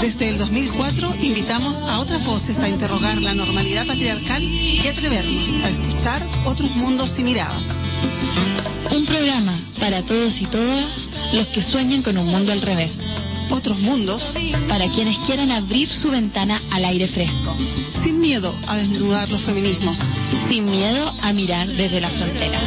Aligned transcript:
Desde 0.00 0.28
el 0.28 0.38
2004 0.38 1.14
invitamos 1.22 1.82
a 1.82 1.98
otras 1.98 2.24
voces 2.24 2.60
a 2.60 2.68
interrogar 2.68 3.20
la 3.20 3.34
normalidad 3.34 3.84
patriarcal 3.86 4.42
y 4.42 4.86
atrevernos 4.86 5.48
a 5.64 5.68
escuchar 5.68 6.22
otros 6.46 6.70
mundos 6.76 7.18
y 7.18 7.24
miradas. 7.24 7.82
Un 8.94 9.04
programa 9.06 9.52
para 9.80 10.00
todos 10.02 10.40
y 10.40 10.46
todas 10.46 11.08
los 11.32 11.46
que 11.46 11.60
sueñan 11.60 12.00
con 12.02 12.16
un 12.16 12.26
mundo 12.28 12.52
al 12.52 12.62
revés. 12.62 13.04
Otros 13.50 13.80
mundos 13.80 14.34
Para 14.68 14.86
quienes 14.88 15.18
quieran 15.20 15.50
abrir 15.50 15.88
su 15.88 16.10
ventana 16.10 16.60
al 16.72 16.84
aire 16.84 17.06
fresco. 17.06 17.54
sin 17.90 18.20
miedo 18.20 18.54
a 18.68 18.76
desnudar 18.76 19.28
los 19.30 19.42
feminismos. 19.42 19.96
Sin 20.38 20.64
miedo 20.66 21.14
a 21.22 21.32
mirar 21.32 21.66
desde 21.66 22.00
las 22.00 22.12
fronteras. 22.12 22.62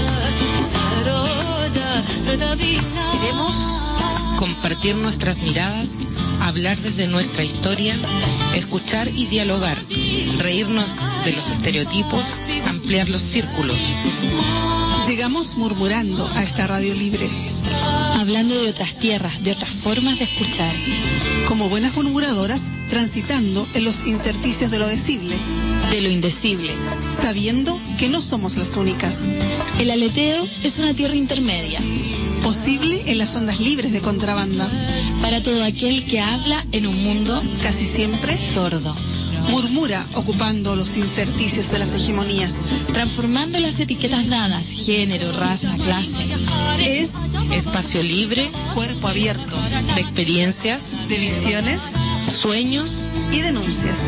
Queremos 3.13 3.91
compartir 4.37 4.95
nuestras 4.95 5.43
miradas, 5.43 5.99
hablar 6.51 6.77
desde 6.79 7.07
nuestra 7.07 7.45
historia, 7.45 7.97
escuchar 8.55 9.07
y 9.07 9.25
dialogar, 9.27 9.77
reírnos 10.39 10.97
de 11.23 11.31
los 11.31 11.49
estereotipos, 11.49 12.41
ampliar 12.67 13.07
los 13.07 13.21
círculos. 13.21 13.77
Llegamos 15.07 15.55
murmurando 15.55 16.29
a 16.35 16.43
esta 16.43 16.67
radio 16.67 16.93
libre. 16.93 17.29
Hablando 18.19 18.53
de 18.63 18.69
otras 18.69 18.99
tierras, 18.99 19.45
de 19.45 19.53
otras 19.53 19.73
formas 19.75 20.19
de 20.19 20.25
escuchar. 20.25 20.75
Como 21.47 21.69
buenas 21.69 21.95
murmuradoras, 21.95 22.69
transitando 22.89 23.65
en 23.75 23.85
los 23.85 24.05
intersticios 24.05 24.71
de 24.71 24.79
lo 24.79 24.87
decible, 24.87 25.33
De 25.91 26.01
lo 26.01 26.09
indecible. 26.09 26.73
sabiendo 27.11 27.77
que 27.99 28.07
no 28.07 28.21
somos 28.21 28.55
las 28.55 28.77
únicas. 28.77 29.27
El 29.77 29.91
aleteo 29.91 30.47
es 30.63 30.79
una 30.79 30.93
tierra 30.93 31.15
intermedia. 31.15 31.79
Posible 32.41 33.03
en 33.07 33.17
las 33.17 33.35
ondas 33.35 33.59
libres 33.59 33.91
de 33.91 33.99
contrabanda. 33.99 34.69
Para 35.21 35.43
todo 35.43 35.61
aquel 35.65 36.05
que 36.05 36.21
habla 36.21 36.65
en 36.71 36.87
un 36.87 37.03
mundo 37.03 37.39
Casi 37.61 37.85
siempre 37.85 38.37
sordo. 38.41 38.95
murmura 39.49 40.03
ocupando 40.15 40.75
los 40.77 40.95
intersticios 40.95 41.71
de 41.71 41.79
las 41.79 41.93
hegemonías. 41.93 42.55
Transformando 42.93 43.59
las 43.59 43.79
etiquetas 43.81 44.29
dadas, 44.29 44.69
género, 44.69 45.29
raza, 45.33 45.75
clase. 45.75 46.23
Es 46.85 47.27
Espacio 47.53 48.01
libre 48.01 48.49
cuerpo 48.73 49.09
abierto 49.09 49.55
de 49.95 50.01
experiencias, 50.01 50.97
de 51.09 51.17
visiones 51.17 51.95
sueños 52.41 53.09
y 53.33 53.41
denuncias. 53.41 54.07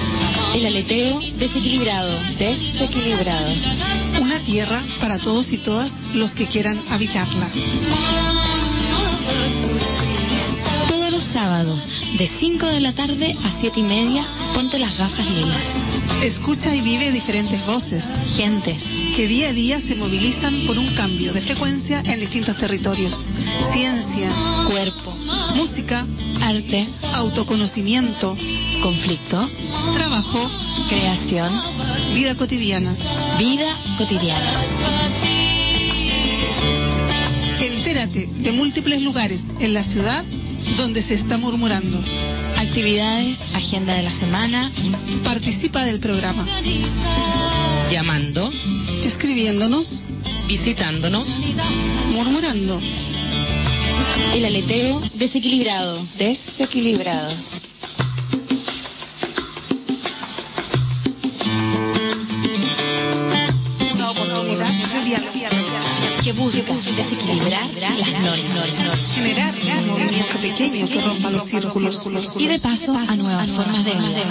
El 0.53 0.65
aleteo 0.65 1.19
desequilibrado, 1.19 2.19
desequilibrado. 2.37 3.53
una 4.21 4.37
tierra 4.39 4.81
para 4.99 5.17
todos 5.17 5.53
y 5.53 5.57
todas 5.57 6.01
los 6.13 6.35
que 6.35 6.47
quieran 6.47 6.77
habitarla. 6.89 7.49
Todos 10.89 11.11
los 11.11 11.23
sábados, 11.23 11.87
de 12.17 12.27
5 12.27 12.65
de 12.67 12.79
la 12.81 12.93
tarde 12.93 13.35
a 13.45 13.49
7 13.49 13.79
y 13.79 13.83
media, 13.83 14.25
ponte 14.53 14.77
las 14.77 14.97
gafas 14.97 15.25
lilas. 15.31 15.77
Escucha 16.23 16.75
y 16.75 16.81
vive 16.81 17.11
diferentes 17.11 17.65
voces 17.65 18.19
Gentes, 18.35 18.91
que 19.15 19.27
día 19.27 19.49
a 19.49 19.53
día 19.53 19.79
se 19.79 19.95
movilizan 19.95 20.53
por 20.67 20.77
un 20.77 20.87
cambio 20.95 21.31
de 21.33 21.41
frecuencia 21.41 22.01
en 22.05 22.19
distintos 22.19 22.57
territorios. 22.57 23.29
Ciencia, 23.71 24.29
cuerpo, 24.67 25.15
música, 25.55 26.05
arte, 26.41 26.85
autoconocimiento, 27.15 28.37
conflicto, 28.81 29.49
trabajo, 29.93 30.49
creación, 30.89 31.51
vida 32.13 32.35
cotidiana. 32.35 32.91
vida 33.37 33.77
cotidiana. 33.97 34.51
Entérate 37.59 38.27
de 38.39 38.51
múltiples 38.53 39.01
lugares 39.01 39.53
en 39.59 39.73
la 39.73 39.83
ciudad 39.83 40.23
donde 40.77 41.01
se 41.01 41.13
está 41.13 41.37
murmurando. 41.37 42.01
Actividades, 42.57 43.53
agenda 43.53 43.93
de 43.93 44.03
la 44.03 44.11
semana, 44.11 44.71
Participa 45.23 45.83
del 45.85 45.99
programa, 45.99 46.45
llamando, 47.91 48.49
escribiéndonos, 49.05 50.03
visitándonos, 50.47 51.27
murmurando. 52.13 52.79
el 54.33 54.45
aleteo 54.45 55.01
desequilibrado, 55.15 55.97
desequilibrado. 56.17 57.29
Busca 66.41 66.73
desequilibrar 66.73 67.69
las 67.79 68.13
normas 68.13 69.13
Generar 69.13 69.53
un 69.53 69.87
movimiento 69.87 70.39
pequeño 70.41 70.89
que 70.89 71.01
rompa 71.01 71.29
los 71.29 71.43
círculos. 71.43 72.35
y 72.39 72.47
de 72.47 72.59
paso 72.59 72.97
a 72.97 73.15
nuevas 73.15 73.47
formas 73.51 73.85
de 73.85 73.91
vida. 73.91 74.23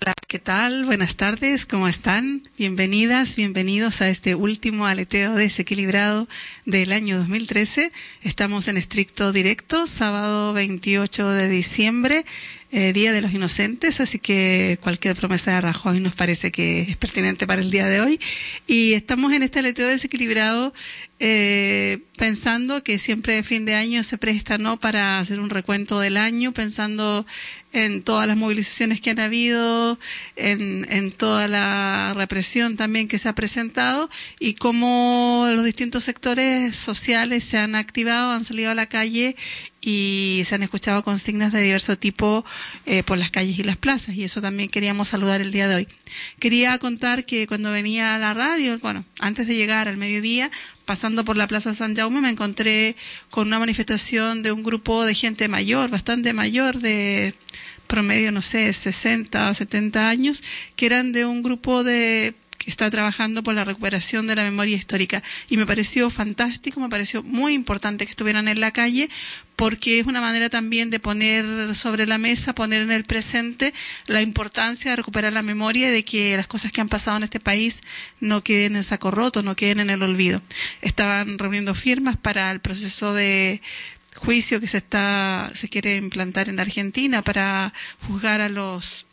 Hola, 0.00 0.14
¿qué 0.28 0.38
tal? 0.38 0.86
Buenas 0.86 1.16
tardes, 1.16 1.66
¿cómo 1.66 1.88
están? 1.88 2.48
Bienvenidas, 2.56 3.36
bienvenidos 3.36 4.00
a 4.00 4.08
este 4.08 4.34
último 4.34 4.86
aleteo 4.86 5.34
desequilibrado 5.34 6.26
del 6.64 6.92
año 6.92 7.18
2013. 7.18 7.92
Estamos 8.22 8.68
en 8.68 8.78
estricto 8.78 9.32
directo, 9.32 9.86
sábado 9.86 10.54
28 10.54 11.28
de 11.30 11.48
diciembre, 11.48 12.24
eh, 12.70 12.92
Día 12.92 13.12
de 13.12 13.22
los 13.22 13.32
Inocentes, 13.32 14.00
así 14.00 14.18
que 14.18 14.78
cualquier 14.82 15.16
promesa 15.16 15.54
de 15.54 15.60
Rajoy 15.62 16.00
nos 16.00 16.14
parece 16.14 16.52
que 16.52 16.82
es 16.82 16.96
pertinente 16.96 17.46
para 17.46 17.62
el 17.62 17.70
día 17.70 17.86
de 17.86 18.00
hoy. 18.00 18.20
Y 18.66 18.92
estamos 18.92 19.32
en 19.32 19.42
este 19.42 19.60
aleteo 19.60 19.88
desequilibrado 19.88 20.72
eh, 21.20 21.98
pensando 22.16 22.84
que 22.84 22.98
siempre 22.98 23.42
fin 23.42 23.64
de 23.64 23.74
año 23.74 24.04
se 24.04 24.18
presta 24.18 24.58
no 24.58 24.78
para 24.78 25.18
hacer 25.18 25.40
un 25.40 25.50
recuento 25.50 25.98
del 25.98 26.16
año, 26.16 26.52
pensando 26.52 27.26
en 27.72 28.02
todas 28.02 28.26
las 28.26 28.36
movilizaciones 28.36 29.00
que 29.00 29.10
han 29.10 29.20
habido, 29.20 29.98
en, 30.36 30.86
en 30.90 31.12
toda 31.12 31.48
la 31.48 32.14
represión 32.16 32.76
también 32.76 33.08
que 33.08 33.18
se 33.18 33.28
ha 33.28 33.34
presentado 33.34 34.08
y 34.38 34.54
cómo 34.54 35.46
los 35.50 35.64
distintos 35.64 36.04
sectores 36.04 36.76
sociales 36.76 37.44
se 37.44 37.58
han 37.58 37.74
activado, 37.74 38.32
han 38.32 38.44
salido 38.44 38.70
a 38.70 38.74
la 38.74 38.86
calle 38.86 39.36
y 39.80 40.42
se 40.44 40.54
han 40.54 40.62
escuchado 40.62 41.02
consignas 41.02 41.52
de 41.52 41.62
diverso 41.62 41.96
tipo 41.98 42.44
eh, 42.86 43.02
por 43.02 43.18
las 43.18 43.30
calles 43.30 43.58
y 43.58 43.62
las 43.62 43.76
plazas 43.76 44.14
y 44.16 44.24
eso 44.24 44.42
también 44.42 44.68
queríamos 44.68 45.08
saludar 45.08 45.40
el 45.40 45.52
día 45.52 45.68
de 45.68 45.76
hoy. 45.76 45.88
Quería 46.38 46.78
contar 46.78 47.24
que 47.24 47.46
cuando 47.46 47.70
venía 47.70 48.14
a 48.14 48.18
la 48.18 48.34
radio, 48.34 48.78
bueno, 48.78 49.04
antes 49.20 49.46
de 49.46 49.54
llegar 49.54 49.88
al 49.88 49.96
mediodía, 49.96 50.50
pasando 50.88 51.22
por 51.22 51.36
la 51.36 51.46
Plaza 51.46 51.74
San 51.74 51.94
Jaume 51.94 52.22
me 52.22 52.30
encontré 52.30 52.96
con 53.28 53.46
una 53.46 53.58
manifestación 53.58 54.42
de 54.42 54.52
un 54.52 54.62
grupo 54.62 55.04
de 55.04 55.14
gente 55.14 55.46
mayor, 55.46 55.90
bastante 55.90 56.32
mayor, 56.32 56.78
de 56.78 57.34
promedio, 57.86 58.32
no 58.32 58.40
sé, 58.40 58.72
60 58.72 59.50
o 59.50 59.52
70 59.52 60.08
años, 60.08 60.42
que 60.76 60.86
eran 60.86 61.12
de 61.12 61.26
un 61.26 61.42
grupo 61.42 61.84
de 61.84 62.34
está 62.68 62.90
trabajando 62.90 63.42
por 63.42 63.54
la 63.54 63.64
recuperación 63.64 64.26
de 64.26 64.36
la 64.36 64.42
memoria 64.42 64.76
histórica. 64.76 65.22
Y 65.48 65.56
me 65.56 65.66
pareció 65.66 66.10
fantástico, 66.10 66.80
me 66.80 66.88
pareció 66.88 67.22
muy 67.22 67.54
importante 67.54 68.04
que 68.04 68.10
estuvieran 68.10 68.46
en 68.48 68.60
la 68.60 68.72
calle, 68.72 69.08
porque 69.56 69.98
es 69.98 70.06
una 70.06 70.20
manera 70.20 70.48
también 70.48 70.90
de 70.90 71.00
poner 71.00 71.74
sobre 71.74 72.06
la 72.06 72.18
mesa, 72.18 72.54
poner 72.54 72.82
en 72.82 72.92
el 72.92 73.04
presente 73.04 73.74
la 74.06 74.22
importancia 74.22 74.92
de 74.92 74.96
recuperar 74.96 75.32
la 75.32 75.42
memoria 75.42 75.88
y 75.88 75.92
de 75.92 76.04
que 76.04 76.36
las 76.36 76.46
cosas 76.46 76.70
que 76.70 76.80
han 76.80 76.88
pasado 76.88 77.16
en 77.16 77.24
este 77.24 77.40
país 77.40 77.82
no 78.20 78.42
queden 78.42 78.76
en 78.76 78.84
saco 78.84 79.10
roto, 79.10 79.42
no 79.42 79.56
queden 79.56 79.80
en 79.80 79.90
el 79.90 80.02
olvido. 80.02 80.42
Estaban 80.80 81.38
reuniendo 81.38 81.74
firmas 81.74 82.16
para 82.16 82.50
el 82.50 82.60
proceso 82.60 83.14
de 83.14 83.60
juicio 84.14 84.60
que 84.60 84.66
se 84.66 84.78
está 84.78 85.50
se 85.54 85.68
quiere 85.68 85.96
implantar 85.96 86.48
en 86.48 86.60
Argentina 86.60 87.22
para 87.22 87.72
juzgar 88.08 88.40
a 88.40 88.48
los 88.48 89.07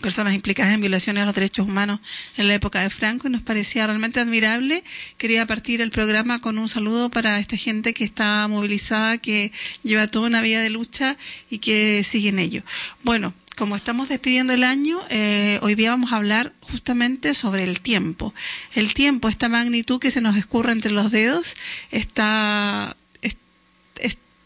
personas 0.00 0.34
implicadas 0.34 0.74
en 0.74 0.80
violaciones 0.80 1.22
a 1.22 1.26
los 1.26 1.34
derechos 1.34 1.66
humanos 1.66 2.00
en 2.36 2.48
la 2.48 2.54
época 2.54 2.82
de 2.82 2.90
Franco 2.90 3.28
y 3.28 3.30
nos 3.30 3.42
parecía 3.42 3.86
realmente 3.86 4.20
admirable. 4.20 4.82
Quería 5.16 5.46
partir 5.46 5.80
el 5.80 5.90
programa 5.90 6.40
con 6.40 6.58
un 6.58 6.68
saludo 6.68 7.10
para 7.10 7.38
esta 7.38 7.56
gente 7.56 7.94
que 7.94 8.04
está 8.04 8.46
movilizada, 8.48 9.18
que 9.18 9.52
lleva 9.82 10.08
toda 10.08 10.28
una 10.28 10.42
vida 10.42 10.60
de 10.60 10.70
lucha 10.70 11.16
y 11.50 11.58
que 11.58 12.02
sigue 12.04 12.30
en 12.30 12.38
ello. 12.38 12.62
Bueno, 13.02 13.34
como 13.56 13.76
estamos 13.76 14.08
despidiendo 14.08 14.54
el 14.54 14.64
año, 14.64 14.98
eh, 15.10 15.58
hoy 15.60 15.74
día 15.74 15.90
vamos 15.90 16.12
a 16.12 16.16
hablar 16.16 16.54
justamente 16.60 17.34
sobre 17.34 17.64
el 17.64 17.80
tiempo. 17.80 18.34
El 18.74 18.94
tiempo, 18.94 19.28
esta 19.28 19.50
magnitud 19.50 20.00
que 20.00 20.10
se 20.10 20.22
nos 20.22 20.36
escurre 20.36 20.72
entre 20.72 20.90
los 20.90 21.10
dedos, 21.10 21.56
esta, 21.90 22.96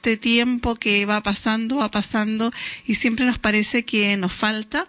este 0.05 0.17
tiempo 0.17 0.75
que 0.75 1.07
va 1.07 1.23
pasando, 1.23 1.77
va 1.77 1.91
pasando 1.91 2.51
y 2.85 2.97
siempre 2.97 3.25
nos 3.25 3.39
parece 3.39 3.85
que 3.85 4.17
nos 4.17 4.33
falta 4.33 4.87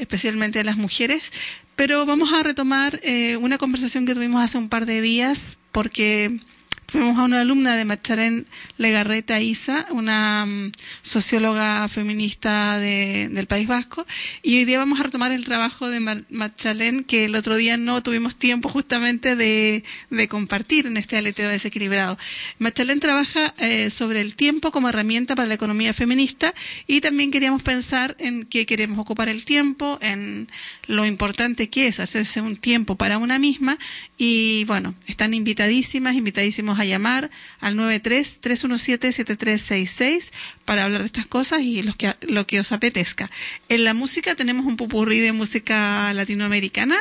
especialmente 0.00 0.58
a 0.58 0.64
las 0.64 0.76
mujeres. 0.76 1.32
Pero 1.76 2.04
vamos 2.04 2.32
a 2.32 2.42
retomar 2.42 3.00
eh, 3.02 3.36
una 3.36 3.58
conversación 3.58 4.04
que 4.04 4.14
tuvimos 4.14 4.42
hace 4.42 4.58
un 4.58 4.68
par 4.68 4.84
de 4.86 5.00
días 5.00 5.58
porque 5.72 6.40
Fuimos 6.90 7.20
a 7.20 7.22
una 7.22 7.42
alumna 7.42 7.76
de 7.76 7.84
Macharén 7.84 8.48
Legarreta 8.76 9.40
Isa, 9.40 9.86
una 9.90 10.44
mm, 10.44 10.72
socióloga 11.02 11.86
feminista 11.86 12.80
de, 12.80 13.28
del 13.28 13.46
País 13.46 13.68
Vasco, 13.68 14.04
y 14.42 14.56
hoy 14.56 14.64
día 14.64 14.78
vamos 14.78 14.98
a 14.98 15.04
retomar 15.04 15.30
el 15.30 15.44
trabajo 15.44 15.88
de 15.88 16.00
Machalén, 16.00 17.04
que 17.04 17.26
el 17.26 17.36
otro 17.36 17.54
día 17.54 17.76
no 17.76 18.02
tuvimos 18.02 18.34
tiempo 18.34 18.68
justamente 18.68 19.36
de, 19.36 19.84
de 20.10 20.26
compartir 20.26 20.88
en 20.88 20.96
este 20.96 21.16
aleteo 21.16 21.48
desequilibrado. 21.48 22.18
Machalén 22.58 22.98
trabaja 22.98 23.54
eh, 23.58 23.90
sobre 23.90 24.20
el 24.20 24.34
tiempo 24.34 24.72
como 24.72 24.88
herramienta 24.88 25.36
para 25.36 25.46
la 25.46 25.54
economía 25.54 25.94
feminista 25.94 26.54
y 26.88 27.00
también 27.00 27.30
queríamos 27.30 27.62
pensar 27.62 28.16
en 28.18 28.46
qué 28.46 28.66
queremos 28.66 28.98
ocupar 28.98 29.28
el 29.28 29.44
tiempo, 29.44 29.96
en 30.02 30.48
lo 30.88 31.06
importante 31.06 31.70
que 31.70 31.86
es 31.86 32.00
hacerse 32.00 32.40
un 32.40 32.56
tiempo 32.56 32.96
para 32.96 33.18
una 33.18 33.38
misma, 33.38 33.78
y 34.18 34.64
bueno, 34.64 34.96
están 35.06 35.34
invitadísimas, 35.34 36.16
invitadísimos 36.16 36.79
a 36.80 36.84
llamar 36.84 37.30
al 37.60 37.76
93-317-7366 37.76 40.32
para 40.64 40.84
hablar 40.84 41.00
de 41.00 41.06
estas 41.06 41.26
cosas 41.26 41.62
y 41.62 41.82
lo 41.82 41.94
que, 41.94 42.14
lo 42.22 42.46
que 42.46 42.60
os 42.60 42.72
apetezca. 42.72 43.30
En 43.68 43.84
la 43.84 43.94
música 43.94 44.34
tenemos 44.34 44.66
un 44.66 44.76
pupurrí 44.76 45.20
de 45.20 45.32
música 45.32 46.12
latinoamericana 46.14 46.96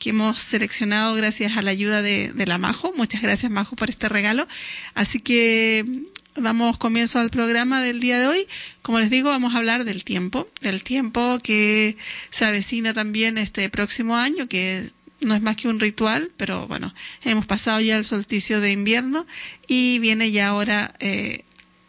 que 0.00 0.10
hemos 0.10 0.40
seleccionado 0.40 1.14
gracias 1.14 1.56
a 1.56 1.62
la 1.62 1.70
ayuda 1.70 2.02
de, 2.02 2.32
de 2.32 2.46
la 2.46 2.58
Majo. 2.58 2.92
Muchas 2.96 3.22
gracias 3.22 3.50
Majo 3.50 3.76
por 3.76 3.90
este 3.90 4.08
regalo. 4.08 4.46
Así 4.94 5.20
que 5.20 6.04
damos 6.34 6.78
comienzo 6.78 7.18
al 7.18 7.30
programa 7.30 7.82
del 7.82 8.00
día 8.00 8.18
de 8.18 8.26
hoy. 8.26 8.46
Como 8.82 8.98
les 8.98 9.10
digo, 9.10 9.28
vamos 9.28 9.54
a 9.54 9.58
hablar 9.58 9.84
del 9.84 10.04
tiempo, 10.04 10.48
del 10.60 10.82
tiempo 10.82 11.38
que 11.42 11.96
se 12.30 12.44
avecina 12.44 12.92
también 12.92 13.38
este 13.38 13.68
próximo 13.70 14.16
año, 14.16 14.48
que 14.48 14.90
no 15.24 15.34
es 15.34 15.42
más 15.42 15.56
que 15.56 15.68
un 15.68 15.80
ritual, 15.80 16.30
pero 16.36 16.66
bueno, 16.68 16.94
hemos 17.22 17.46
pasado 17.46 17.80
ya 17.80 17.96
el 17.96 18.04
solsticio 18.04 18.60
de 18.60 18.72
invierno 18.72 19.26
y 19.66 19.98
viene 19.98 20.30
ya 20.30 20.48
ahora 20.48 20.94
eh, 21.00 21.44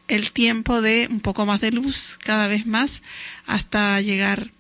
el 0.08 0.32
tiempo 0.32 0.82
de 0.82 1.08
un 1.10 1.22
poco 1.22 1.46
más 1.46 1.62
de 1.62 1.72
luz, 1.72 2.18
cada 2.24 2.48
vez 2.48 2.66
más, 2.66 3.04
hasta 3.46 4.00
llegar 4.02 4.52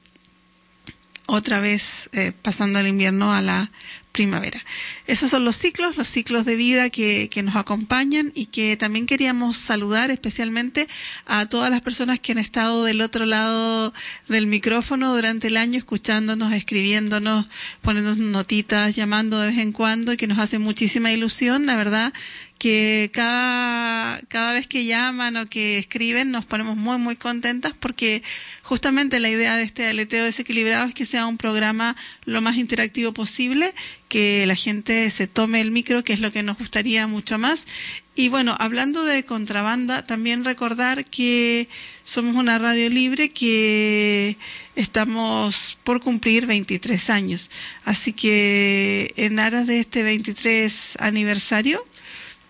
otra 1.27 1.59
vez 1.59 2.09
eh, 2.13 2.33
pasando 2.41 2.79
el 2.79 2.87
invierno 2.87 3.33
a 3.33 3.41
la 3.41 3.71
primavera. 4.15 4.63
Esos 5.07 5.29
son 5.29 5.43
los 5.43 5.57
ciclos, 5.57 5.97
los 5.97 6.07
ciclos 6.07 6.45
de 6.45 6.55
vida 6.55 6.89
que, 6.89 7.27
que 7.29 7.43
nos 7.43 7.57
acompañan 7.57 8.31
y 8.33 8.45
que 8.45 8.77
también 8.77 9.07
queríamos 9.07 9.57
saludar 9.57 10.09
especialmente 10.09 10.87
a 11.25 11.47
todas 11.47 11.69
las 11.69 11.81
personas 11.81 12.21
que 12.21 12.31
han 12.31 12.37
estado 12.37 12.85
del 12.85 13.01
otro 13.01 13.25
lado 13.25 13.93
del 14.29 14.47
micrófono 14.47 15.13
durante 15.13 15.47
el 15.47 15.57
año, 15.57 15.77
escuchándonos, 15.77 16.53
escribiéndonos, 16.53 17.47
poniéndonos 17.81 18.25
notitas, 18.25 18.95
llamando 18.95 19.37
de 19.37 19.47
vez 19.47 19.57
en 19.57 19.73
cuando 19.73 20.13
y 20.13 20.17
que 20.17 20.27
nos 20.27 20.39
hace 20.39 20.59
muchísima 20.59 21.11
ilusión, 21.11 21.65
la 21.65 21.75
verdad 21.75 22.13
que 22.65 23.11
cada, 23.13 24.19
cada 24.27 24.53
vez 24.53 24.65
que 24.65 24.85
llaman 24.85 25.37
o 25.37 25.45
que 25.45 25.77
escriben 25.77 26.31
nos 26.31 26.47
ponemos 26.47 26.75
muy, 26.75 26.97
muy 26.97 27.15
contentas 27.15 27.73
porque 27.79 28.23
justamente 28.63 29.19
la 29.19 29.29
idea 29.29 29.55
de 29.55 29.61
este 29.61 29.85
aleteo 29.85 30.25
desequilibrado 30.25 30.87
es 30.87 30.95
que 30.95 31.05
sea 31.05 31.27
un 31.27 31.37
programa 31.37 31.95
lo 32.23 32.41
más 32.41 32.57
interactivo 32.57 33.13
posible, 33.13 33.71
que 34.09 34.47
la 34.47 34.55
gente 34.55 35.11
se 35.11 35.27
tome 35.27 35.61
el 35.61 35.69
micro, 35.69 36.03
que 36.03 36.13
es 36.13 36.19
lo 36.19 36.31
que 36.31 36.41
nos 36.41 36.57
gustaría 36.57 37.05
mucho 37.05 37.37
más. 37.37 37.67
Y 38.15 38.29
bueno, 38.29 38.55
hablando 38.57 39.03
de 39.03 39.25
contrabanda, 39.25 40.03
también 40.03 40.43
recordar 40.43 41.05
que 41.05 41.69
somos 42.03 42.35
una 42.35 42.57
radio 42.57 42.89
libre 42.89 43.29
que 43.29 44.37
estamos 44.75 45.77
por 45.83 46.01
cumplir 46.01 46.47
23 46.47 47.11
años. 47.11 47.51
Así 47.83 48.11
que 48.11 49.13
en 49.17 49.37
aras 49.37 49.67
de 49.67 49.81
este 49.81 50.01
23 50.01 50.97
aniversario, 50.99 51.85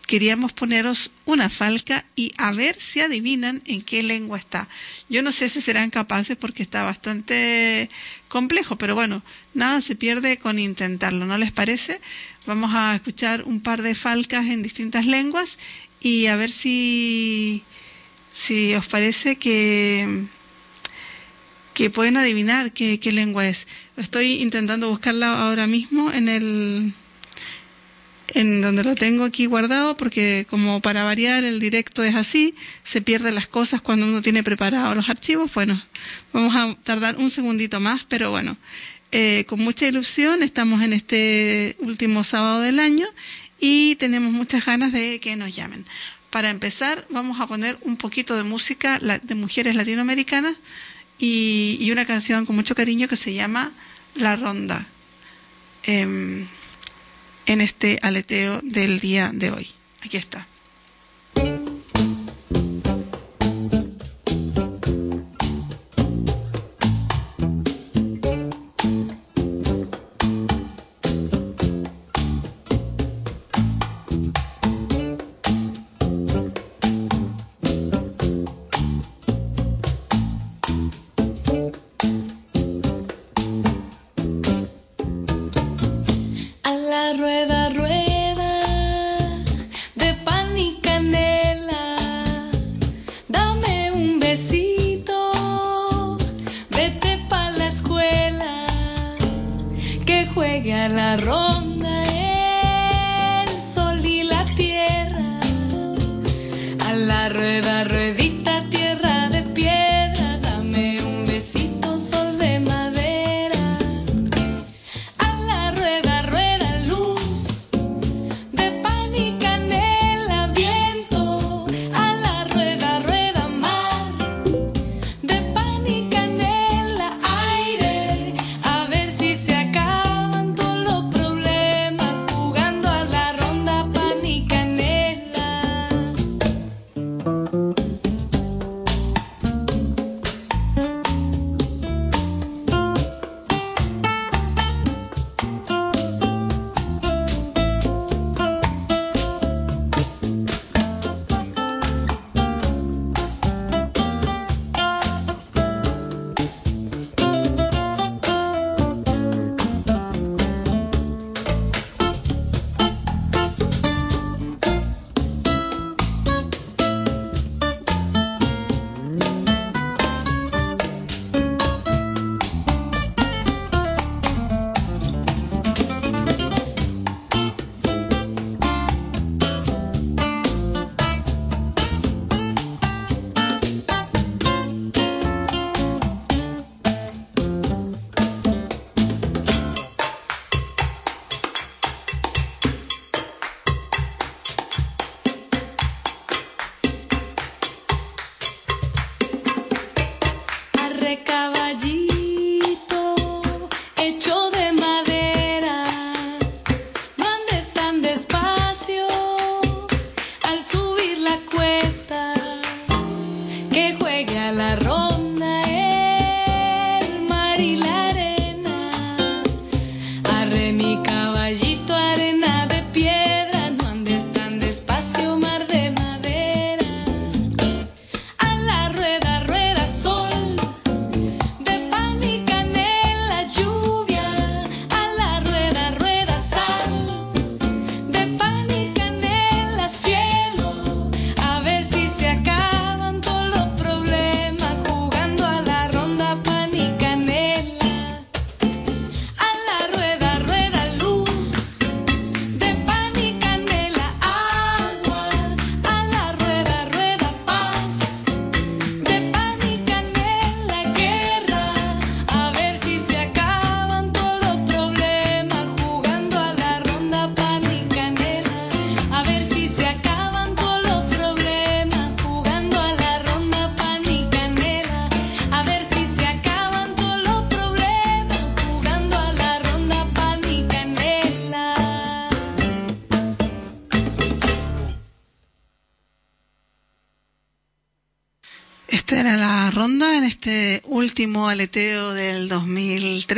queríamos 0.06 0.54
poneros 0.54 1.12
una 1.26 1.50
falca 1.50 2.06
y 2.16 2.32
a 2.38 2.52
ver 2.52 2.80
si 2.80 3.02
adivinan 3.02 3.62
en 3.66 3.82
qué 3.82 4.04
lengua 4.04 4.38
está. 4.38 4.68
Yo 5.10 5.22
no 5.22 5.32
sé 5.32 5.50
si 5.50 5.62
serán 5.62 5.90
capaces 5.90 6.38
porque 6.38 6.64
está 6.64 6.84
bastante 6.84 7.90
complejo, 8.28 8.78
pero 8.78 8.96
bueno, 8.96 9.24
nada 9.54 9.82
se 9.82 9.96
pierde 9.96 10.38
con 10.38 10.60
intentarlo, 10.60 11.26
¿no 11.26 11.38
les 11.38 11.52
parece? 11.52 12.00
Vamos 12.46 12.72
a 12.74 12.96
escuchar 12.96 13.44
un 13.44 13.62
par 13.62 13.82
de 13.82 13.96
falcas 13.96 14.46
en 14.48 14.62
distintas 14.62 15.06
lenguas 15.06 15.58
y 16.00 16.28
a 16.28 16.36
ver 16.36 16.52
si, 16.52 17.64
si 18.32 18.76
os 18.76 18.88
parece 18.88 19.38
que, 19.38 20.26
que 21.74 21.90
pueden 21.90 22.18
adivinar 22.18 22.74
qué, 22.74 23.00
qué 23.00 23.12
lengua 23.12 23.48
es. 23.48 23.68
Estoy 23.98 24.42
intentando 24.42 24.90
buscarla 24.90 25.48
ahora 25.48 25.66
mismo 25.68 26.12
en 26.12 26.30
el 26.30 26.94
en 28.36 28.62
donde 28.62 28.84
lo 28.84 28.96
tengo 28.96 29.24
aquí 29.24 29.46
guardado, 29.46 29.96
porque 29.96 30.46
como 30.50 30.82
para 30.82 31.06
variar 31.06 31.46
el 31.46 31.62
directo 31.62 32.04
es 32.04 32.16
así, 32.16 32.54
se 32.84 33.02
pierden 33.02 33.34
las 33.34 33.48
cosas 33.48 33.82
cuando 33.82 34.06
uno 34.06 34.22
tiene 34.22 34.44
preparados 34.44 34.94
los 34.94 35.10
archivos. 35.10 35.54
Bueno, 35.54 35.82
vamos 36.34 36.54
a 36.54 36.76
tardar 36.84 37.16
un 37.16 37.30
segundito 37.30 37.80
más, 37.80 38.04
pero 38.04 38.32
bueno, 38.32 38.58
eh, 39.14 39.46
con 39.48 39.62
mucha 39.62 39.88
ilusión 39.88 40.44
estamos 40.44 40.84
en 40.84 40.92
este 40.92 41.78
último 41.80 42.26
sábado 42.26 42.60
del 42.60 42.80
año 42.80 43.08
y 43.58 43.96
tenemos 43.96 44.34
muchas 44.34 44.66
ganas 44.66 44.92
de 44.92 45.22
que 45.22 45.38
nos 45.38 45.56
llamen. 45.56 45.86
Para 46.30 46.50
empezar, 46.50 47.08
vamos 47.10 47.40
a 47.40 47.48
poner 47.48 47.78
un 47.84 47.96
poquito 47.96 48.36
de 48.36 48.44
música 48.44 49.00
de 49.00 49.36
mujeres 49.36 49.76
latinoamericanas 49.76 50.58
y, 51.18 51.88
una 51.90 52.06
canción 52.06 52.46
con 52.46 52.58
mucho 52.58 52.76
cariño 52.76 53.08
que 53.08 53.16
se 53.16 53.34
llama 53.34 53.72
La 54.14 54.36
Ronda. 54.36 54.86
Eh, 55.84 56.46
en 57.46 57.62
este 57.62 58.00
aleteo 58.02 58.60
del 58.64 59.00
día 59.00 59.32
de 59.34 59.52
hoy. 59.52 59.68
Aquí 60.04 60.18
está. 60.18 60.48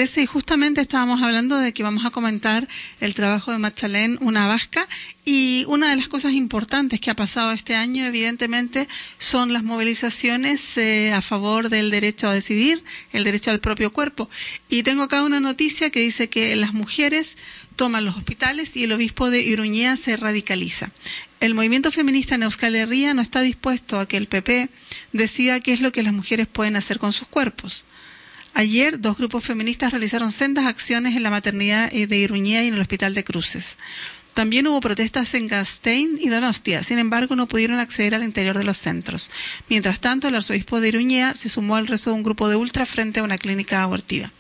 2013 0.08 0.22
y 0.22 0.26
justamente 0.26 0.80
estábamos 0.82 1.22
hablando 1.22 1.58
de 1.58 1.74
que 1.74 1.84
vamos 1.84 2.06
a 2.06 2.12
comentar 2.12 2.66
el 3.02 3.14
trabajo 3.14 3.52
de 3.52 3.58
Machalén, 3.58 4.18
una 4.22 4.48
vasca, 4.48 4.88
y 5.26 5.66
una 5.68 5.90
de 5.90 5.98
las 5.98 6.08
cosas 6.08 6.32
importantes 6.32 7.02
que 7.02 7.12
ha 7.12 7.16
pasado 7.16 7.52
este 7.52 7.76
año, 7.76 8.06
evidentemente, 8.06 8.88
son 9.18 9.52
las 9.52 9.64
movilizaciones 9.64 10.78
eh, 10.78 11.12
a 11.12 11.22
favor 11.22 11.68
del 11.68 11.92
derecho 11.92 12.30
a 12.30 12.34
decidir, 12.34 12.82
el 13.12 13.26
derecho 13.26 13.52
al 13.52 13.60
propio 13.60 13.92
cuerpo. 13.92 14.30
Y 14.70 14.84
tengo 14.84 15.04
acá 15.04 15.24
una 15.24 15.42
noticia 15.42 15.90
que 15.90 16.00
dice 16.00 16.30
que 16.30 16.56
las 16.56 16.74
mujeres 16.74 17.38
toman 17.76 18.06
los 18.06 18.16
hospitales 18.16 18.78
y 18.78 18.86
el 18.86 18.94
obispo 18.94 19.30
de 19.30 19.42
Iruñea 19.42 19.98
se 19.98 20.16
radicaliza. 20.16 20.92
El 21.42 21.54
movimiento 21.54 21.92
feminista 21.92 22.36
en 22.36 22.44
Euskal 22.44 22.76
Herria 22.76 23.14
no 23.14 23.22
está 23.22 23.42
dispuesto 23.42 24.00
a 24.00 24.08
que 24.08 24.16
el 24.16 24.28
PP 24.28 24.70
decida 25.12 25.60
qué 25.60 25.74
es 25.74 25.82
lo 25.82 25.92
que 25.92 26.04
las 26.04 26.14
mujeres 26.14 26.48
pueden 26.48 26.78
hacer 26.78 26.98
con 26.98 27.12
sus 27.12 27.28
cuerpos. 27.28 27.86
Ayer, 28.58 29.00
dos 29.00 29.20
grupos 29.20 29.44
feministas 29.44 29.92
realizaron 29.92 30.32
sendas 30.32 30.66
acciones 30.66 31.16
en 31.16 31.22
la 31.22 31.30
maternidad 31.30 31.94
eh, 31.94 32.08
de 32.08 32.18
Iruñea 32.18 32.64
y 32.64 32.70
en 32.70 32.74
el 32.74 32.82
Hospital 32.82 33.14
de 33.14 33.24
Cruces. 33.24 33.78
También 34.34 34.66
hubo 34.66 34.82
protestas 34.82 35.36
en 35.36 35.46
Gastein 35.46 36.18
y 36.20 36.30
Donostia, 36.30 36.82
sin 36.82 36.98
embargo 36.98 37.36
no 37.36 37.46
pudieron 37.46 37.78
acceder 37.78 38.16
al 38.16 38.24
interior 38.24 38.58
de 38.58 38.64
los 38.64 38.80
centros. 38.80 39.30
Mientras 39.70 40.00
tanto, 40.00 40.28
el 40.28 40.34
arzobispo 40.34 40.82
de 40.82 40.88
Iruñea 40.88 41.36
se 41.36 41.50
sumó 41.50 41.76
al 41.76 41.86
resto 41.86 42.10
de 42.10 42.16
un 42.16 42.24
grupo 42.24 42.50
de 42.50 42.56
ultra 42.56 42.88
frente 42.88 43.20
a 43.20 43.24
una 43.24 43.38
clínica 43.38 43.84
abortiva. 43.84 44.32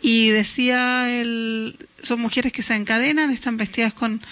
Y 0.00 0.30
decía, 0.30 1.20
el, 1.20 1.76
son 2.02 2.18
mujeres 2.18 2.54
que 2.54 2.62
se 2.62 2.76
encadenan, 2.76 3.30
están 3.30 3.58
vestidas 3.58 3.92
con 3.92 4.22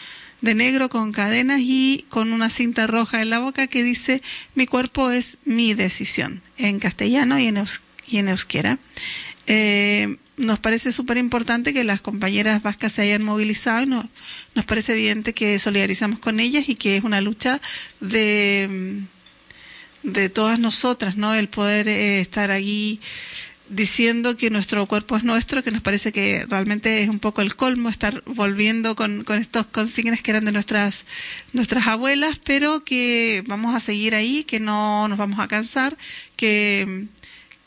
de 0.40 0.54
negro 0.54 0.88
con 0.88 1.12
cadenas 1.12 1.60
y 1.60 2.06
con 2.08 2.32
una 2.32 2.48
cinta 2.48 2.86
roja 2.86 3.20
en 3.20 3.28
la 3.28 3.40
boca 3.40 3.66
que 3.66 3.82
dice 3.82 4.22
mi 4.54 4.66
cuerpo 4.66 5.10
es 5.10 5.38
mi 5.44 5.74
decisión 5.74 6.42
en 6.58 6.78
castellano 6.78 7.40
y 7.40 7.48
en, 7.48 7.58
y 8.10 8.18
en 8.18 8.28
euskera. 8.28 8.78
Eh, 9.46 10.16
nos 10.36 10.60
parece 10.60 10.92
súper 10.92 11.16
importante 11.16 11.72
que 11.72 11.82
las 11.82 12.00
compañeras 12.00 12.62
vascas 12.62 12.92
se 12.92 13.02
hayan 13.02 13.24
movilizado 13.24 13.82
y 13.82 13.86
nos 13.86 14.64
parece 14.66 14.92
evidente 14.92 15.34
que 15.34 15.58
solidarizamos 15.58 16.18
con 16.20 16.38
ellas 16.38 16.68
y 16.68 16.74
que 16.74 16.96
es 16.96 17.04
una 17.04 17.20
lucha 17.20 17.60
de, 18.00 19.02
de 20.02 20.28
todas 20.28 20.58
nosotras, 20.58 21.16
¿no? 21.16 21.34
El 21.34 21.48
poder 21.48 21.88
eh, 21.88 22.20
estar 22.20 22.50
allí 22.50 23.00
diciendo 23.68 24.36
que 24.36 24.50
nuestro 24.50 24.86
cuerpo 24.86 25.16
es 25.16 25.24
nuestro, 25.24 25.62
que 25.62 25.70
nos 25.70 25.82
parece 25.82 26.12
que 26.12 26.46
realmente 26.48 27.02
es 27.02 27.08
un 27.08 27.18
poco 27.18 27.42
el 27.42 27.54
colmo 27.54 27.88
estar 27.88 28.22
volviendo 28.24 28.96
con, 28.96 29.24
con 29.24 29.38
estos 29.38 29.66
consignas 29.66 30.22
que 30.22 30.30
eran 30.30 30.44
de 30.44 30.52
nuestras, 30.52 31.06
nuestras 31.52 31.86
abuelas, 31.86 32.38
pero 32.44 32.84
que 32.84 33.44
vamos 33.46 33.74
a 33.74 33.80
seguir 33.80 34.14
ahí, 34.14 34.44
que 34.44 34.60
no 34.60 35.08
nos 35.08 35.18
vamos 35.18 35.40
a 35.40 35.48
cansar, 35.48 35.96
que, 36.36 37.08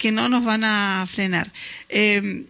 que 0.02 0.12
no 0.12 0.30
nos 0.30 0.44
van 0.44 0.64
a 0.64 1.06
frenar. 1.06 1.54
Eh, 1.88 2.46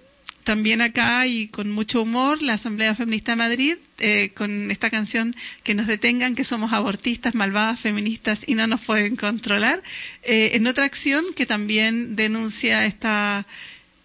también 0.46 0.82
acá 0.82 1.28
y 1.28 1.50
con 1.50 1.70
mucho 1.70 2.02
humor 2.02 2.42
la 2.42 2.54
Asamblea 2.54 2.96
Feminista 2.96 3.34
de 3.34 3.36
Madrid 3.36 3.76
eh, 4.00 4.32
con 4.34 4.72
esta 4.72 4.90
canción 4.90 5.36
que 5.62 5.76
nos 5.76 5.86
detengan 5.86 6.34
que 6.34 6.46
somos 6.46 6.72
abortistas, 6.72 7.36
malvadas, 7.36 7.78
feministas 7.78 8.46
y 8.48 8.56
no 8.56 8.68
nos 8.68 8.80
pueden 8.80 9.18
controlar. 9.18 9.84
Eh, 10.24 10.52
en 10.54 10.66
otra 10.66 10.86
acción 10.86 11.26
que 11.36 11.46
también 11.46 12.16
denuncia 12.16 12.86
esta 12.86 13.46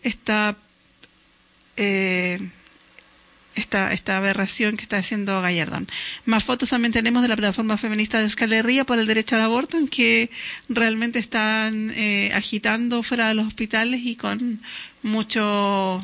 esta 0.02 0.56
eh, 1.76 2.40
esta, 3.56 3.92
esta 3.92 4.16
aberración 4.16 4.76
que 4.76 4.82
está 4.82 4.98
haciendo 4.98 5.40
Gallardón. 5.42 5.88
Más 6.24 6.44
fotos 6.44 6.68
también 6.68 6.92
tenemos 6.92 7.22
de 7.22 7.28
la 7.28 7.36
plataforma 7.36 7.76
feminista 7.76 8.18
de 8.18 8.24
Euskal 8.24 8.52
Herria 8.52 8.84
por 8.84 8.98
el 8.98 9.06
derecho 9.06 9.36
al 9.36 9.42
aborto, 9.42 9.76
en 9.76 9.88
que 9.88 10.30
realmente 10.68 11.18
están 11.18 11.92
agitando 12.34 13.02
fuera 13.02 13.28
de 13.28 13.34
los 13.34 13.46
hospitales 13.46 14.00
y 14.04 14.16
con 14.16 14.60
mucho 15.02 16.02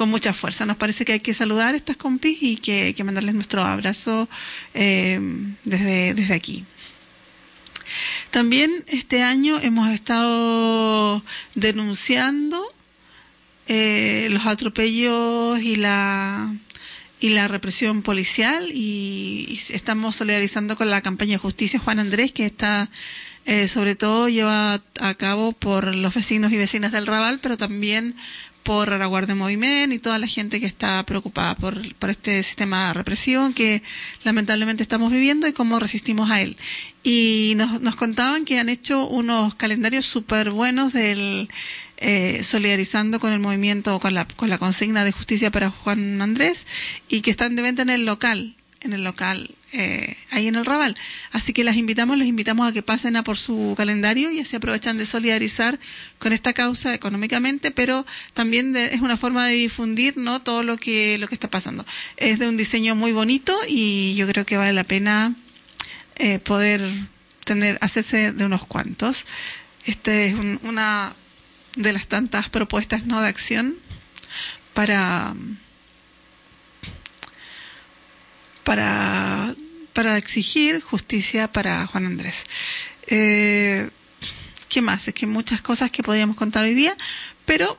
con 0.00 0.08
mucha 0.08 0.32
fuerza. 0.32 0.64
Nos 0.64 0.78
parece 0.78 1.04
que 1.04 1.12
hay 1.12 1.20
que 1.20 1.34
saludar 1.34 1.74
a 1.74 1.76
estas 1.76 1.98
compis 1.98 2.38
y 2.42 2.56
que, 2.56 2.94
que 2.94 3.04
mandarles 3.04 3.34
nuestro 3.34 3.62
abrazo 3.62 4.30
eh, 4.72 5.20
desde, 5.64 6.14
desde 6.14 6.32
aquí. 6.32 6.64
También 8.30 8.70
este 8.86 9.22
año 9.22 9.58
hemos 9.60 9.90
estado 9.90 11.22
denunciando 11.54 12.66
eh, 13.72 14.26
los 14.32 14.46
atropellos 14.46 15.60
y 15.60 15.76
la 15.76 16.52
y 17.20 17.28
la 17.28 17.46
represión 17.46 18.02
policial 18.02 18.68
y, 18.72 19.60
estamos 19.70 20.16
solidarizando 20.16 20.76
con 20.76 20.90
la 20.90 21.02
campaña 21.02 21.32
de 21.32 21.38
justicia 21.38 21.78
Juan 21.78 22.00
Andrés 22.00 22.32
que 22.32 22.46
está 22.46 22.90
eh, 23.44 23.68
sobre 23.68 23.94
todo 23.94 24.28
lleva 24.28 24.82
a 25.00 25.14
cabo 25.14 25.52
por 25.52 25.94
los 25.94 26.12
vecinos 26.12 26.50
y 26.50 26.56
vecinas 26.56 26.90
del 26.90 27.06
Raval 27.06 27.38
pero 27.40 27.56
también 27.56 28.16
por 28.64 28.88
la 28.88 29.06
Guardia 29.06 29.36
Movimiento 29.36 29.94
y 29.94 30.00
toda 30.00 30.18
la 30.18 30.26
gente 30.26 30.58
que 30.58 30.66
está 30.66 31.04
preocupada 31.06 31.54
por, 31.54 31.94
por 31.94 32.10
este 32.10 32.42
sistema 32.42 32.88
de 32.88 32.94
represión 32.94 33.54
que 33.54 33.82
lamentablemente 34.24 34.82
estamos 34.82 35.12
viviendo 35.12 35.46
y 35.46 35.52
cómo 35.52 35.78
resistimos 35.78 36.30
a 36.30 36.40
él. 36.42 36.56
Y 37.02 37.54
nos, 37.56 37.80
nos 37.80 37.96
contaban 37.96 38.44
que 38.44 38.58
han 38.58 38.68
hecho 38.68 39.06
unos 39.08 39.54
calendarios 39.54 40.04
súper 40.04 40.50
buenos 40.50 40.92
del 40.92 41.48
eh, 42.00 42.42
solidarizando 42.42 43.20
con 43.20 43.32
el 43.32 43.40
movimiento, 43.40 43.98
con 44.00 44.14
la, 44.14 44.26
con 44.26 44.48
la 44.48 44.58
consigna 44.58 45.04
de 45.04 45.12
justicia 45.12 45.50
para 45.50 45.70
Juan 45.70 46.20
Andrés 46.22 46.66
y 47.08 47.20
que 47.20 47.30
están 47.30 47.56
de 47.56 47.62
venta 47.62 47.82
en 47.82 47.90
el 47.90 48.06
local, 48.06 48.56
en 48.80 48.94
el 48.94 49.04
local 49.04 49.54
eh, 49.72 50.16
ahí 50.30 50.48
en 50.48 50.56
el 50.56 50.64
Raval. 50.64 50.96
Así 51.30 51.52
que 51.52 51.62
las 51.62 51.76
invitamos, 51.76 52.18
los 52.18 52.26
invitamos 52.26 52.68
a 52.68 52.72
que 52.72 52.82
pasen 52.82 53.16
a 53.16 53.22
por 53.22 53.38
su 53.38 53.74
calendario 53.76 54.30
y 54.30 54.40
así 54.40 54.56
aprovechan 54.56 54.98
de 54.98 55.06
solidarizar 55.06 55.78
con 56.18 56.32
esta 56.32 56.52
causa 56.52 56.92
económicamente, 56.92 57.70
pero 57.70 58.04
también 58.34 58.74
es 58.74 59.00
una 59.00 59.16
forma 59.16 59.46
de 59.46 59.54
difundir 59.54 60.16
no 60.16 60.42
todo 60.42 60.62
lo 60.62 60.76
que 60.76 61.18
lo 61.18 61.28
que 61.28 61.34
está 61.34 61.48
pasando. 61.48 61.86
Es 62.16 62.38
de 62.38 62.48
un 62.48 62.56
diseño 62.56 62.96
muy 62.96 63.12
bonito 63.12 63.56
y 63.68 64.14
yo 64.16 64.26
creo 64.26 64.44
que 64.44 64.56
vale 64.56 64.72
la 64.72 64.84
pena 64.84 65.36
eh, 66.16 66.38
poder 66.38 66.80
tener 67.44 67.78
hacerse 67.80 68.32
de 68.32 68.44
unos 68.44 68.66
cuantos. 68.66 69.26
Este 69.84 70.28
es 70.28 70.34
una 70.62 71.14
de 71.76 71.92
las 71.92 72.08
tantas 72.08 72.48
propuestas 72.50 73.06
no 73.06 73.20
de 73.20 73.28
acción 73.28 73.76
para 74.74 75.34
para, 79.92 80.16
exigir 80.16 80.80
justicia 80.80 81.52
para 81.52 81.86
Juan 81.86 82.06
Andrés. 82.06 82.46
Eh, 83.08 83.90
¿Qué 84.68 84.80
más? 84.80 85.08
Es 85.08 85.14
que 85.14 85.26
muchas 85.26 85.60
cosas 85.60 85.90
que 85.90 86.02
podríamos 86.02 86.36
contar 86.36 86.64
hoy 86.64 86.74
día, 86.74 86.96
pero 87.44 87.78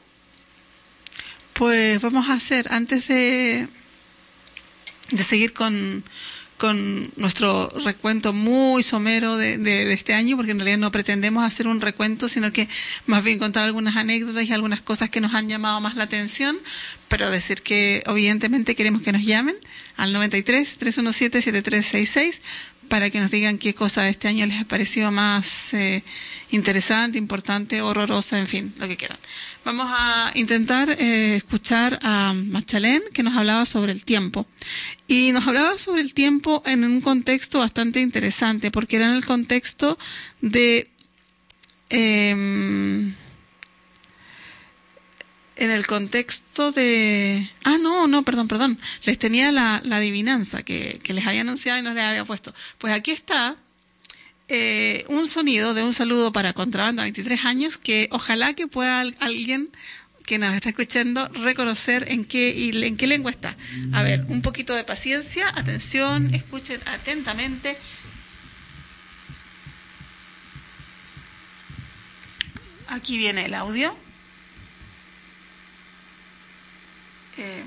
pues 1.53 2.01
vamos 2.01 2.29
a 2.29 2.33
hacer, 2.33 2.67
antes 2.73 3.07
de, 3.07 3.67
de 5.11 5.23
seguir 5.23 5.53
con, 5.53 6.03
con 6.61 7.11
nuestro 7.15 7.69
recuento 7.83 8.33
muy 8.33 8.83
somero 8.83 9.35
de, 9.35 9.57
de, 9.57 9.91
este 9.93 10.13
año, 10.13 10.37
porque 10.37 10.51
en 10.51 10.59
realidad 10.59 10.77
no 10.77 10.91
pretendemos 10.91 11.43
hacer 11.43 11.65
un 11.65 11.81
recuento, 11.81 12.29
sino 12.29 12.53
que 12.53 12.69
más 13.07 13.23
bien 13.23 13.39
contar 13.39 13.63
algunas 13.63 13.95
anécdotas 13.95 14.45
y 14.45 14.53
algunas 14.53 14.79
cosas 14.79 15.09
que 15.09 15.21
nos 15.21 15.33
han 15.33 15.49
llamado 15.49 15.81
más 15.81 15.95
la 15.95 16.03
atención, 16.03 16.55
pero 17.07 17.31
decir 17.31 17.63
que 17.63 18.03
evidentemente 18.05 18.75
queremos 18.75 19.01
que 19.01 19.11
nos 19.11 19.23
llamen 19.23 19.55
al 19.97 20.13
93 20.13 20.77
317 20.77 21.41
7366 21.41 22.41
para 22.91 23.09
que 23.09 23.21
nos 23.21 23.31
digan 23.31 23.57
qué 23.57 23.73
cosa 23.73 24.03
de 24.03 24.09
este 24.09 24.27
año 24.27 24.45
les 24.45 24.59
ha 24.59 24.65
parecido 24.65 25.13
más 25.13 25.73
eh, 25.73 26.03
interesante, 26.49 27.17
importante, 27.17 27.81
horrorosa, 27.81 28.37
en 28.37 28.47
fin, 28.47 28.73
lo 28.77 28.85
que 28.85 28.97
quieran. 28.97 29.17
Vamos 29.63 29.87
a 29.89 30.29
intentar 30.35 30.89
eh, 30.99 31.37
escuchar 31.37 31.99
a 32.03 32.33
Machalén, 32.33 33.01
que 33.13 33.23
nos 33.23 33.37
hablaba 33.37 33.65
sobre 33.65 33.93
el 33.93 34.03
tiempo. 34.03 34.45
Y 35.07 35.31
nos 35.31 35.47
hablaba 35.47 35.79
sobre 35.79 36.01
el 36.01 36.13
tiempo 36.13 36.63
en 36.65 36.83
un 36.83 36.99
contexto 36.99 37.59
bastante 37.59 38.01
interesante, 38.01 38.71
porque 38.71 38.97
era 38.97 39.05
en 39.05 39.13
el 39.13 39.25
contexto 39.25 39.97
de... 40.41 40.89
Eh, 41.91 43.13
en 45.61 45.69
el 45.69 45.85
contexto 45.85 46.71
de... 46.71 47.47
Ah, 47.63 47.77
no, 47.79 48.07
no, 48.07 48.23
perdón, 48.23 48.47
perdón. 48.47 48.79
Les 49.03 49.19
tenía 49.19 49.51
la, 49.51 49.79
la 49.85 49.97
adivinanza 49.97 50.63
que, 50.63 50.99
que, 51.03 51.13
les 51.13 51.27
había 51.27 51.41
anunciado 51.41 51.77
y 51.77 51.83
no 51.83 51.93
les 51.93 52.03
había 52.03 52.25
puesto. 52.25 52.51
Pues 52.79 52.91
aquí 52.93 53.11
está 53.11 53.55
eh, 54.47 55.05
un 55.07 55.27
sonido 55.27 55.75
de 55.75 55.83
un 55.83 55.93
saludo 55.93 56.33
para 56.33 56.53
Contrabanda 56.53 57.03
23 57.03 57.45
años 57.45 57.77
que 57.77 58.09
ojalá 58.11 58.55
que 58.55 58.65
pueda 58.65 59.01
alguien 59.19 59.69
que 60.25 60.39
nos 60.39 60.55
está 60.55 60.69
escuchando 60.69 61.27
reconocer 61.27 62.05
en 62.09 62.25
qué 62.25 62.71
en 62.73 62.97
qué 62.97 63.05
lengua 63.05 63.29
está. 63.29 63.55
A 63.93 64.01
ver, 64.01 64.25
un 64.29 64.41
poquito 64.41 64.73
de 64.73 64.83
paciencia, 64.83 65.47
atención, 65.55 66.33
escuchen 66.33 66.81
atentamente. 66.87 67.77
Aquí 72.87 73.17
viene 73.17 73.45
el 73.45 73.53
audio. 73.53 73.95
Eh, 77.37 77.63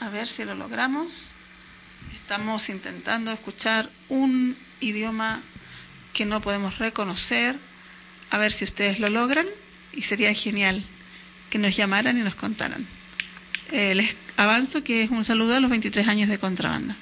a 0.00 0.08
ver 0.08 0.28
si 0.28 0.44
lo 0.44 0.54
logramos. 0.54 1.32
Estamos 2.14 2.68
intentando 2.68 3.32
escuchar 3.32 3.90
un 4.08 4.56
idioma 4.80 5.42
que 6.12 6.24
no 6.24 6.40
podemos 6.40 6.78
reconocer. 6.78 7.58
A 8.30 8.38
ver 8.38 8.52
si 8.52 8.64
ustedes 8.64 8.98
lo 8.98 9.10
logran 9.10 9.46
y 9.92 10.02
sería 10.02 10.32
genial 10.32 10.84
que 11.50 11.58
nos 11.58 11.76
llamaran 11.76 12.16
y 12.16 12.22
nos 12.22 12.36
contaran. 12.36 12.86
Eh, 13.72 13.94
les 13.94 14.16
avanzo 14.36 14.82
que 14.82 15.02
es 15.02 15.10
un 15.10 15.24
saludo 15.24 15.54
a 15.54 15.60
los 15.60 15.70
23 15.70 16.08
años 16.08 16.28
de 16.28 16.38
contrabanda. 16.38 16.96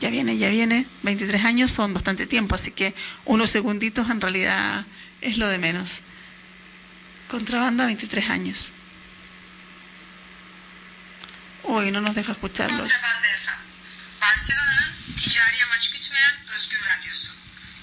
Ya 0.00 0.10
viene, 0.10 0.36
ya 0.36 0.50
viene. 0.50 0.86
23 1.02 1.44
años 1.44 1.70
son 1.70 1.94
bastante 1.94 2.26
tiempo, 2.26 2.54
así 2.54 2.72
que 2.72 2.94
unos 3.24 3.50
segunditos 3.50 4.10
en 4.10 4.20
realidad 4.20 4.84
es 5.22 5.38
lo 5.38 5.48
de 5.48 5.58
menos. 5.58 6.02
Contrabanda 7.30 7.86
23 7.86 8.30
años. 8.30 8.72
Uy, 11.64 11.90
no 11.90 12.00
nos 12.00 12.14
deja 12.14 12.32
escucharlo. 12.32 12.78
Kontrabanda 12.78 13.28
FM. 13.44 13.60
Barcelona'nın 14.20 14.92
ticari 15.16 15.64
amaç 15.64 15.90
gütmeyen 15.90 16.34
özgür 16.56 16.80
radyosu. 16.84 17.32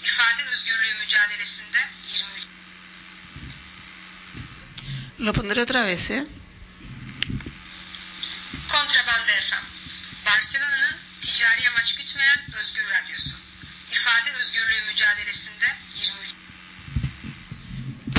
İfade 0.03 0.43
özgürlüğü 0.53 0.93
mücadelesinde 0.99 1.77
23. 2.09 2.45
Lo 5.19 5.33
pondré 5.33 5.61
otra 5.61 5.85
vez, 5.85 6.11
¿eh? 6.11 6.23
Kontrabanda 8.69 9.31
FM. 9.41 9.65
Barcelona'nın 10.25 10.95
ticari 11.21 11.69
amaç 11.69 11.95
gütmeyen 11.95 12.39
özgür 12.59 12.89
radyosu. 12.89 13.37
İfade 13.91 14.31
özgürlüğü 14.31 14.81
mücadelesinde 14.87 15.75
23. 15.95 16.40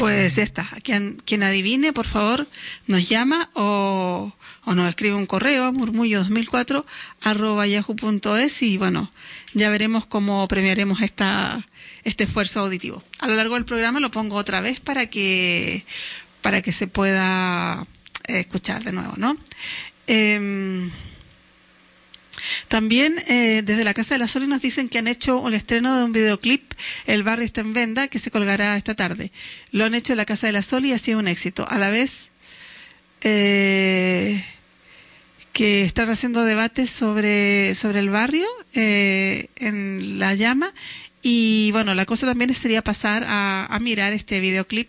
Pues 0.02 0.34
ya 0.34 0.42
está. 0.42 0.68
Quien, 0.82 1.16
quien 1.24 1.44
adivine, 1.44 1.92
por 1.92 2.08
favor, 2.08 2.48
nos 2.88 3.08
llama 3.08 3.50
o, 3.54 4.32
o 4.64 4.74
nos 4.74 4.88
escribe 4.88 5.14
un 5.14 5.26
correo 5.26 5.66
a 5.66 5.70
murmullo2004 5.70 6.84
arroba 7.20 7.68
yahoo.es 7.68 8.62
y 8.62 8.78
bueno, 8.78 9.12
ya 9.54 9.70
veremos 9.70 10.04
cómo 10.04 10.48
premiaremos 10.48 11.02
esta, 11.02 11.64
este 12.02 12.24
esfuerzo 12.24 12.58
auditivo. 12.58 13.00
A 13.20 13.28
lo 13.28 13.36
largo 13.36 13.54
del 13.54 13.64
programa 13.64 14.00
lo 14.00 14.10
pongo 14.10 14.34
otra 14.34 14.60
vez 14.60 14.80
para 14.80 15.06
que, 15.06 15.84
para 16.40 16.62
que 16.62 16.72
se 16.72 16.88
pueda 16.88 17.86
eh, 18.26 18.40
escuchar 18.40 18.82
de 18.82 18.90
nuevo, 18.90 19.14
¿no? 19.18 19.36
Eh, 20.08 20.90
también 22.68 23.14
eh, 23.28 23.62
desde 23.64 23.84
la 23.84 23.94
Casa 23.94 24.14
de 24.14 24.18
la 24.18 24.28
Sol 24.28 24.48
nos 24.48 24.62
dicen 24.62 24.88
que 24.88 24.98
han 24.98 25.08
hecho 25.08 25.46
el 25.46 25.54
estreno 25.54 25.96
de 25.96 26.04
un 26.04 26.12
videoclip, 26.12 26.72
El 27.06 27.22
barrio 27.22 27.44
está 27.44 27.60
en 27.60 27.72
venda, 27.72 28.08
que 28.08 28.18
se 28.18 28.30
colgará 28.30 28.76
esta 28.76 28.94
tarde. 28.94 29.32
Lo 29.70 29.84
han 29.84 29.94
hecho 29.94 30.12
en 30.12 30.18
la 30.18 30.24
Casa 30.24 30.46
de 30.46 30.52
la 30.52 30.62
Sol 30.62 30.84
y 30.84 30.92
ha 30.92 30.98
sido 30.98 31.18
un 31.18 31.28
éxito. 31.28 31.66
A 31.68 31.78
la 31.78 31.90
vez 31.90 32.30
eh, 33.22 34.44
que 35.52 35.84
están 35.84 36.10
haciendo 36.10 36.44
debates 36.44 36.90
sobre, 36.90 37.74
sobre 37.74 38.00
el 38.00 38.10
barrio 38.10 38.46
eh, 38.74 39.48
en 39.56 40.18
La 40.18 40.34
Llama 40.34 40.72
y 41.22 41.70
bueno, 41.72 41.94
la 41.94 42.04
cosa 42.04 42.26
también 42.26 42.52
sería 42.54 42.82
pasar 42.82 43.24
a, 43.28 43.66
a 43.66 43.78
mirar 43.78 44.12
este 44.12 44.40
videoclip 44.40 44.88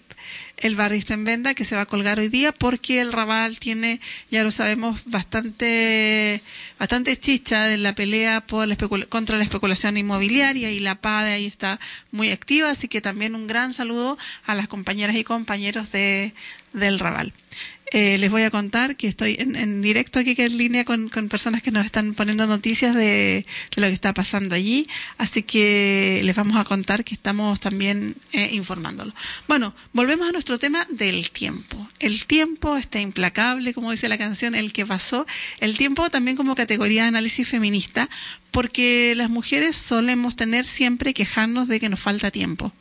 el 0.63 0.77
barrio 0.77 0.97
está 0.97 1.13
en 1.13 1.25
venda 1.25 1.53
que 1.53 1.65
se 1.65 1.75
va 1.75 1.81
a 1.81 1.85
colgar 1.85 2.19
hoy 2.19 2.29
día 2.29 2.53
porque 2.53 3.01
el 3.01 3.11
Raval 3.11 3.59
tiene, 3.59 3.99
ya 4.31 4.43
lo 4.43 4.51
sabemos, 4.51 5.01
bastante, 5.05 6.41
bastante 6.79 7.17
chicha 7.17 7.73
en 7.73 7.83
la 7.83 7.93
pelea 7.93 8.39
por 8.41 8.65
la 8.65 8.77
contra 9.09 9.37
la 9.37 9.43
especulación 9.43 9.97
inmobiliaria 9.97 10.71
y 10.71 10.79
la 10.79 10.95
PADE 10.95 11.33
ahí 11.33 11.45
está 11.45 11.81
muy 12.11 12.31
activa, 12.31 12.69
así 12.69 12.87
que 12.87 13.01
también 13.01 13.35
un 13.35 13.45
gran 13.45 13.73
saludo 13.73 14.17
a 14.45 14.55
las 14.55 14.69
compañeras 14.69 15.17
y 15.17 15.25
compañeros 15.25 15.91
de, 15.91 16.33
del 16.71 16.97
Raval. 16.97 17.33
Eh, 17.93 18.17
les 18.17 18.31
voy 18.31 18.41
a 18.41 18.49
contar 18.49 18.95
que 18.95 19.07
estoy 19.07 19.35
en, 19.39 19.83
directo 19.83 20.17
aquí 20.17 20.33
que 20.33 20.45
en 20.45 20.57
línea 20.57 20.83
con, 20.83 21.09
con, 21.09 21.29
personas 21.29 21.61
que 21.61 21.69
nos 21.69 21.85
están 21.85 22.15
poniendo 22.15 22.47
noticias 22.47 22.95
de, 22.95 23.45
de, 23.75 23.81
lo 23.81 23.87
que 23.87 23.93
está 23.93 24.15
pasando 24.15 24.55
allí, 24.55 24.87
así 25.19 25.43
que 25.43 26.21
les 26.23 26.35
vamos 26.35 26.57
a 26.57 26.63
contar 26.63 27.03
que 27.03 27.13
estamos 27.13 27.59
también 27.59 28.15
eh, 28.31 28.49
informándolo. 28.51 29.13
Bueno, 29.47 29.75
volvemos 29.93 30.27
a 30.27 30.31
nuestro 30.31 30.57
tema 30.57 30.87
del 30.89 31.29
tiempo. 31.29 31.87
El 31.99 32.25
tiempo 32.25 32.77
está 32.77 32.99
implacable, 32.99 33.75
como 33.75 33.91
dice 33.91 34.09
la 34.09 34.17
canción, 34.17 34.55
el 34.55 34.73
que 34.73 34.87
pasó. 34.87 35.27
El 35.59 35.77
tiempo 35.77 36.09
también 36.09 36.35
como 36.35 36.55
categoría 36.55 37.03
de 37.03 37.09
análisis 37.09 37.47
feminista, 37.47 38.09
porque 38.49 39.13
las 39.15 39.29
mujeres 39.29 39.75
solemos 39.75 40.35
tener 40.35 40.65
siempre 40.65 41.13
quejarnos 41.13 41.67
de 41.67 41.79
que 41.79 41.89
nos 41.89 41.99
falta 41.99 42.31
tiempo 42.31 42.73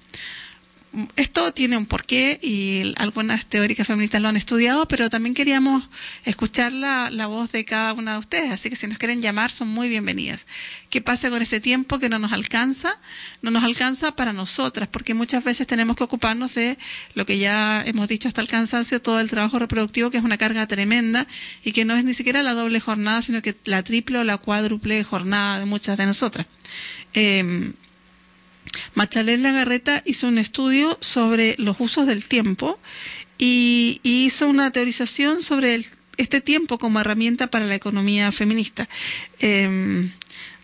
esto 1.17 1.53
tiene 1.55 1.79
un 1.79 1.87
porqué 1.87 2.39
y 2.43 2.93
algunas 2.97 3.47
teóricas 3.47 3.87
feministas 3.87 4.21
lo 4.21 4.29
han 4.29 4.37
estudiado, 4.37 4.87
pero 4.89 5.09
también 5.09 5.35
queríamos 5.35 5.89
escuchar 6.25 6.73
la, 6.73 7.11
la, 7.11 7.27
voz 7.27 7.53
de 7.53 7.65
cada 7.65 7.95
una 7.95 8.13
de 8.13 8.19
ustedes, 8.19 8.51
así 8.53 8.69
que 8.69 8.77
si 8.77 8.87
nos 8.87 8.99
quieren 8.99 9.23
llamar 9.23 9.51
son 9.51 9.69
muy 9.69 9.89
bienvenidas. 9.89 10.47
¿Qué 10.91 11.01
pasa 11.01 11.31
con 11.31 11.41
este 11.41 11.61
tiempo 11.61 11.99
que 11.99 12.11
no 12.11 12.19
nos 12.19 12.33
alcanza? 12.33 13.01
No 13.41 13.51
nos 13.51 13.65
alcanza 13.65 14.15
para 14.17 14.35
nosotras, 14.35 14.89
porque 14.93 15.15
muchas 15.15 15.43
veces 15.43 15.67
tenemos 15.67 15.97
que 15.97 16.05
ocuparnos 16.05 16.55
de 16.55 16.77
lo 17.15 17.25
que 17.25 17.39
ya 17.39 17.83
hemos 17.87 18.09
dicho 18.09 18.29
hasta 18.29 18.43
el 18.43 18.49
cansancio, 18.49 19.01
todo 19.01 19.19
el 19.19 19.31
trabajo 19.31 19.59
reproductivo, 19.59 20.11
que 20.11 20.19
es 20.19 20.25
una 20.25 20.37
carga 20.37 20.67
tremenda 20.67 21.27
y 21.65 21.73
que 21.73 21.87
no 21.87 21.95
es 21.95 22.05
ni 22.05 22.13
siquiera 22.13 22.43
la 22.43 22.53
doble 22.53 22.81
jornada, 22.81 23.23
sino 23.23 23.41
que 23.41 23.57
la 23.65 23.83
triple 23.83 24.19
o 24.19 24.25
la 24.25 24.37
cuádruple 24.37 25.03
jornada 25.05 25.59
de 25.59 25.65
muchas 25.65 25.97
de 25.97 26.05
nosotras. 26.05 26.47
Eh, 27.15 27.73
Machalén 28.95 29.43
Lagarreta 29.43 30.03
hizo 30.07 30.29
un 30.29 30.39
estudio 30.39 30.99
sobre 31.01 31.55
los 31.59 31.77
usos 31.79 32.07
del 32.07 32.27
tiempo 32.27 32.79
y, 33.39 34.01
hizo 34.03 34.49
una 34.49 34.71
teorización 34.71 35.43
sobre 35.43 35.85
este 36.17 36.41
tiempo 36.41 36.79
como 36.79 37.01
herramienta 37.01 37.49
para 37.49 37.67
la 37.67 37.75
economía 37.75 38.31
feminista. 38.33 38.89
Eh, 39.41 40.11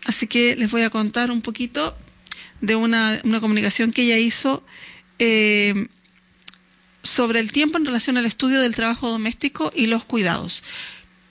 así 0.05 0.27
que 0.27 0.55
les 0.55 0.71
voy 0.71 0.83
a 0.83 0.89
contar 0.89 1.31
un 1.31 1.41
poquito 1.41 1.97
de 2.61 2.75
una, 2.75 3.19
comunicación 3.39 3.91
que 3.91 4.03
ella 4.03 4.17
hizo 4.17 4.63
eh, 5.17 5.87
sobre 7.03 7.39
el 7.39 7.51
tiempo 7.51 7.77
en 7.77 7.85
relación 7.85 8.17
al 8.17 8.25
estudio 8.25 8.61
del 8.61 8.75
trabajo 8.75 9.09
doméstico 9.09 9.71
y 9.75 9.87
los 9.87 10.05
cuidados. 10.05 10.63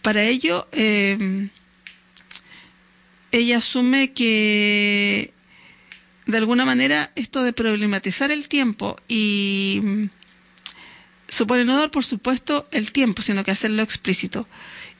Para 0.02 0.24
ello, 0.24 0.66
eh, 0.72 1.48
ella 3.32 3.58
asume 3.58 4.12
que 4.12 5.32
de 6.28 6.36
alguna 6.36 6.64
manera 6.64 7.10
esto 7.16 7.42
de 7.42 7.52
problematizar 7.52 8.30
el 8.30 8.46
tiempo 8.48 8.96
y 9.08 9.80
supone 11.26 11.64
no 11.64 11.76
dar 11.76 11.90
por 11.90 12.04
supuesto 12.04 12.68
el 12.70 12.92
tiempo, 12.92 13.22
sino 13.22 13.42
que 13.42 13.50
hacerlo 13.50 13.82
explícito. 13.82 14.46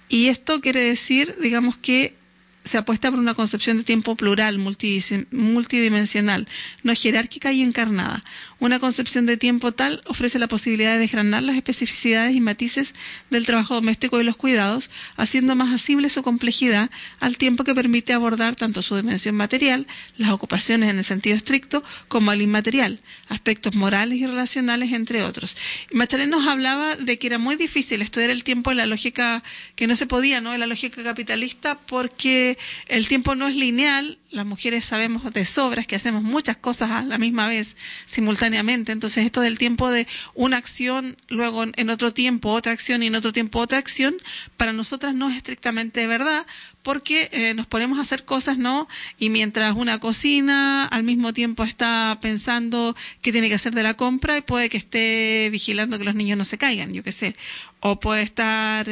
Y 0.08 0.28
esto 0.28 0.60
quiere 0.62 0.80
decir, 0.80 1.36
digamos 1.40 1.76
que 1.76 2.16
se 2.64 2.78
apuesta 2.78 3.10
por 3.10 3.20
una 3.20 3.34
concepción 3.34 3.76
de 3.76 3.84
tiempo 3.84 4.16
plural, 4.16 4.58
multidimensional, 4.58 6.48
no 6.82 6.94
jerárquica 6.94 7.52
y 7.52 7.62
encarnada. 7.62 8.24
Una 8.60 8.80
concepción 8.80 9.24
de 9.24 9.36
tiempo 9.36 9.70
tal 9.70 10.02
ofrece 10.06 10.40
la 10.40 10.48
posibilidad 10.48 10.94
de 10.94 10.98
desgranar 10.98 11.44
las 11.44 11.54
especificidades 11.54 12.34
y 12.34 12.40
matices 12.40 12.92
del 13.30 13.46
trabajo 13.46 13.74
doméstico 13.74 14.20
y 14.20 14.24
los 14.24 14.36
cuidados, 14.36 14.90
haciendo 15.16 15.54
más 15.54 15.72
asible 15.72 16.08
su 16.08 16.24
complejidad 16.24 16.90
al 17.20 17.36
tiempo 17.36 17.62
que 17.62 17.74
permite 17.74 18.12
abordar 18.12 18.56
tanto 18.56 18.82
su 18.82 18.96
dimensión 18.96 19.36
material, 19.36 19.86
las 20.16 20.30
ocupaciones 20.30 20.90
en 20.90 20.98
el 20.98 21.04
sentido 21.04 21.36
estricto, 21.36 21.84
como 22.08 22.32
al 22.32 22.42
inmaterial, 22.42 23.00
aspectos 23.28 23.76
morales 23.76 24.18
y 24.18 24.26
relacionales, 24.26 24.92
entre 24.92 25.22
otros. 25.22 25.56
Machalén 25.92 26.30
nos 26.30 26.48
hablaba 26.48 26.96
de 26.96 27.16
que 27.16 27.28
era 27.28 27.38
muy 27.38 27.54
difícil 27.54 28.02
estudiar 28.02 28.30
el 28.30 28.42
tiempo 28.42 28.72
en 28.72 28.78
la 28.78 28.86
lógica 28.86 29.44
que 29.76 29.86
no 29.86 29.94
se 29.94 30.06
podía, 30.06 30.40
¿no? 30.40 30.52
En 30.52 30.58
la 30.58 30.66
lógica 30.66 31.04
capitalista, 31.04 31.78
porque 31.78 32.58
el 32.88 33.06
tiempo 33.06 33.36
no 33.36 33.46
es 33.46 33.54
lineal, 33.54 34.18
las 34.30 34.44
mujeres 34.44 34.84
sabemos 34.84 35.32
de 35.32 35.44
sobras 35.44 35.86
que 35.86 35.96
hacemos 35.96 36.22
muchas 36.22 36.56
cosas 36.56 36.90
a 36.90 37.02
la 37.02 37.18
misma 37.18 37.48
vez, 37.48 37.76
simultáneamente. 38.04 38.92
Entonces, 38.92 39.24
esto 39.24 39.40
del 39.40 39.58
tiempo 39.58 39.90
de 39.90 40.06
una 40.34 40.58
acción, 40.58 41.16
luego 41.28 41.64
en 41.64 41.90
otro 41.90 42.12
tiempo 42.12 42.52
otra 42.52 42.72
acción 42.72 43.02
y 43.02 43.06
en 43.06 43.14
otro 43.14 43.32
tiempo 43.32 43.58
otra 43.58 43.78
acción, 43.78 44.14
para 44.56 44.72
nosotras 44.72 45.14
no 45.14 45.30
es 45.30 45.36
estrictamente 45.36 46.06
verdad, 46.06 46.46
porque 46.82 47.30
eh, 47.32 47.54
nos 47.54 47.66
ponemos 47.66 47.98
a 47.98 48.02
hacer 48.02 48.24
cosas, 48.24 48.58
¿no? 48.58 48.86
Y 49.18 49.30
mientras 49.30 49.74
una 49.76 49.98
cocina, 49.98 50.84
al 50.84 51.04
mismo 51.04 51.32
tiempo 51.32 51.64
está 51.64 52.18
pensando 52.20 52.94
qué 53.22 53.32
tiene 53.32 53.48
que 53.48 53.54
hacer 53.54 53.74
de 53.74 53.82
la 53.82 53.94
compra 53.94 54.36
y 54.36 54.42
puede 54.42 54.68
que 54.68 54.76
esté 54.76 55.48
vigilando 55.50 55.98
que 55.98 56.04
los 56.04 56.14
niños 56.14 56.38
no 56.38 56.44
se 56.44 56.58
caigan, 56.58 56.92
yo 56.92 57.02
qué 57.02 57.12
sé. 57.12 57.36
O 57.80 58.00
puede 58.00 58.22
estar 58.22 58.88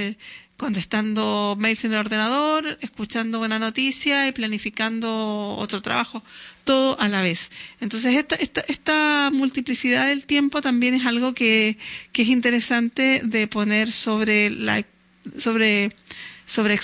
contestando 0.57 1.57
mails 1.59 1.85
en 1.85 1.92
el 1.92 1.99
ordenador, 1.99 2.79
escuchando 2.81 3.38
buena 3.38 3.59
noticia 3.59 4.27
y 4.27 4.33
planificando 4.33 5.57
otro 5.59 5.83
trabajo, 5.83 6.23
todo 6.64 6.99
a 7.01 7.09
la 7.09 7.21
vez. 7.21 7.51
Entonces, 7.81 8.14
esta, 8.14 8.37
esta, 8.37 8.62
esta 8.62 9.31
multiplicidad 9.33 10.09
del 10.09 10.25
tiempo 10.25 10.61
también 10.61 10.95
es 10.95 11.07
algo 11.07 11.35
que, 11.35 11.79
que 12.12 12.23
es 12.23 12.29
interesante 12.29 13.21
de 13.25 13.47
poner 13.47 13.92
sobre 13.92 14.51
la, 14.51 14.85
sobre, 15.38 15.95
sobre 16.47 16.79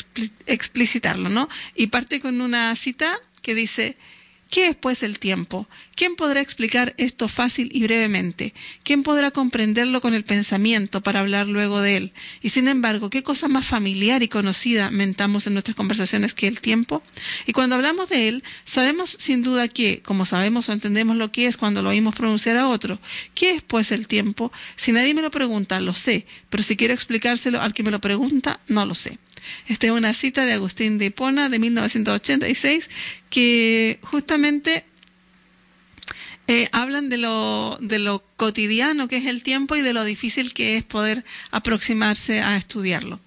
explicitarlo, 0.47 1.29
¿no? 1.29 1.49
Y 1.75 1.89
parte 1.89 2.21
con 2.21 2.41
una 2.41 2.75
cita 2.77 3.19
que 3.43 3.55
dice, 3.55 3.97
¿Qué 4.53 4.69
es 4.69 4.77
pues 4.77 5.03
el 5.03 5.19
tiempo? 5.19 5.67
¿Quién 5.95 6.15
podrá 6.15 6.43
explicar 6.43 6.95
esto 6.99 7.27
fácil 7.27 7.71
y 7.73 7.85
brevemente? 7.85 8.53
¿Quién 8.83 9.03
podrá 9.03 9.31
comprenderlo 9.31 10.03
con 10.03 10.12
el 10.12 10.27
pensamiento 10.27 11.01
para 11.01 11.21
hablar 11.21 11.49
luego 11.49 11.81
de 11.81 11.97
él? 11.97 12.12
Y 12.43 12.51
sin 12.51 12.69
embargo, 12.69 13.09
¿qué 13.09 13.23
cosa 13.23 13.49
más 13.49 13.65
familiar 13.65 14.23
y 14.23 14.29
conocida 14.29 14.91
mentamos 14.91 15.47
en 15.47 15.55
nuestras 15.55 15.75
conversaciones 15.75 16.35
que 16.35 16.49
el 16.49 16.61
tiempo? 16.61 17.03
Y 17.47 17.55
cuando 17.55 17.77
hablamos 17.77 18.11
de 18.11 18.29
él, 18.29 18.45
sabemos 18.65 19.17
sin 19.19 19.43
duda 19.43 19.69
que, 19.69 20.03
como 20.03 20.27
sabemos 20.27 20.69
o 20.69 20.75
entendemos 20.75 21.17
lo 21.17 21.33
que 21.33 21.47
es 21.47 21.57
cuando 21.57 21.81
lo 21.81 21.88
oímos 21.88 22.15
pronunciar 22.15 22.59
a 22.59 22.69
otro, 22.69 23.01
¿qué 23.35 23.53
es 23.53 23.62
pues 23.62 23.91
el 23.91 24.07
tiempo? 24.07 24.53
Si 24.77 24.93
nadie 24.93 25.15
me 25.15 25.23
lo 25.23 25.31
pregunta, 25.31 25.81
lo 25.81 25.95
sé, 25.95 26.27
pero 26.51 26.62
si 26.62 26.77
quiero 26.77 26.93
explicárselo 26.93 27.62
al 27.62 27.73
que 27.73 27.85
me 27.85 27.91
lo 27.91 28.03
pregunta, 28.03 28.61
no 28.69 28.85
lo 28.85 28.95
sé. 28.95 29.19
Esta 29.67 29.87
es 29.87 29.93
una 29.93 30.13
cita 30.15 30.45
de 30.45 30.53
Agustín 30.53 30.99
de 30.99 31.07
Hipona 31.07 31.49
de 31.49 31.59
1986 31.59 32.91
que 33.31 33.99
justamente 34.03 34.85
eh, 36.49 36.69
hablan 36.73 37.09
de 37.09 37.19
lo, 37.19 37.79
de 37.81 37.99
lo 37.99 38.25
cotidiano 38.37 39.09
que 39.09 39.17
es 39.17 39.27
el 39.27 39.43
tiempo 39.43 39.77
y 39.77 39.81
de 39.81 39.93
lo 39.93 40.05
difícil 40.05 40.53
que 40.53 40.77
es 40.77 40.85
poder 40.85 41.25
aproximarse 41.51 42.41
a 42.41 42.57
estudiarlo. 42.57 43.21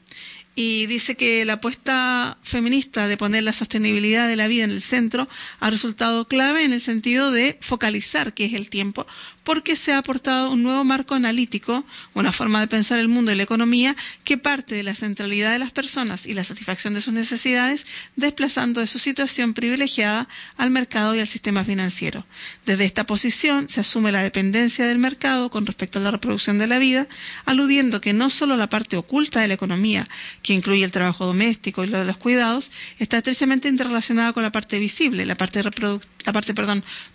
Y 0.57 0.85
dice 0.85 1.15
que 1.15 1.43
la 1.43 1.53
apuesta 1.53 2.37
feminista 2.41 3.09
de 3.09 3.17
poner 3.17 3.43
la 3.43 3.51
sostenibilidad 3.51 4.27
de 4.27 4.37
la 4.37 4.47
vida 4.47 4.63
en 4.63 4.71
el 4.71 4.81
centro 4.81 5.27
ha 5.59 5.69
resultado 5.69 6.27
clave 6.27 6.63
en 6.63 6.71
el 6.71 6.81
sentido 6.81 7.31
de 7.31 7.57
focalizar 7.61 8.33
qué 8.33 8.45
es 8.45 8.53
el 8.53 8.69
tiempo, 8.69 9.05
porque 9.45 9.77
se 9.77 9.93
ha 9.93 9.99
aportado 9.99 10.51
un 10.51 10.63
nuevo 10.63 10.83
marco 10.83 11.15
analítico, 11.15 11.85
una 12.13 12.33
forma 12.33 12.59
de 12.59 12.67
pensar 12.67 12.99
el 12.99 13.07
mundo 13.07 13.31
y 13.31 13.35
la 13.35 13.43
economía 13.43 13.95
que 14.23 14.37
parte 14.37 14.75
de 14.75 14.83
la 14.83 14.95
centralidad 14.95 15.53
de 15.53 15.59
las 15.59 15.71
personas 15.71 16.25
y 16.25 16.33
la 16.33 16.43
satisfacción 16.43 16.93
de 16.95 17.01
sus 17.01 17.13
necesidades, 17.13 17.85
desplazando 18.15 18.81
de 18.81 18.87
su 18.87 18.99
situación 18.99 19.53
privilegiada 19.53 20.27
al 20.57 20.71
mercado 20.71 21.15
y 21.15 21.19
al 21.19 21.27
sistema 21.27 21.63
financiero. 21.63 22.25
Desde 22.65 22.85
esta 22.85 23.05
posición 23.05 23.69
se 23.69 23.79
asume 23.79 24.11
la 24.11 24.23
dependencia 24.23 24.87
del 24.87 24.97
mercado 24.97 25.49
con 25.49 25.65
respecto 25.65 25.99
a 25.99 26.01
la 26.01 26.11
reproducción 26.11 26.57
de 26.57 26.67
la 26.67 26.79
vida, 26.79 27.07
aludiendo 27.45 28.01
que 28.01 28.13
no 28.13 28.31
solo 28.31 28.57
la 28.57 28.67
parte 28.67 28.97
oculta 28.97 29.41
de 29.41 29.47
la 29.47 29.53
economía, 29.53 30.07
que 30.41 30.53
incluye 30.53 30.83
el 30.83 30.91
trabajo 30.91 31.25
doméstico 31.25 31.83
y 31.83 31.87
lo 31.87 31.99
de 31.99 32.05
los 32.05 32.17
cuidados, 32.17 32.71
está 32.97 33.17
estrechamente 33.17 33.67
interrelacionada 33.67 34.33
con 34.33 34.41
la 34.41 34.51
parte 34.51 34.79
visible, 34.79 35.25
la 35.25 35.35
parte 35.35 35.61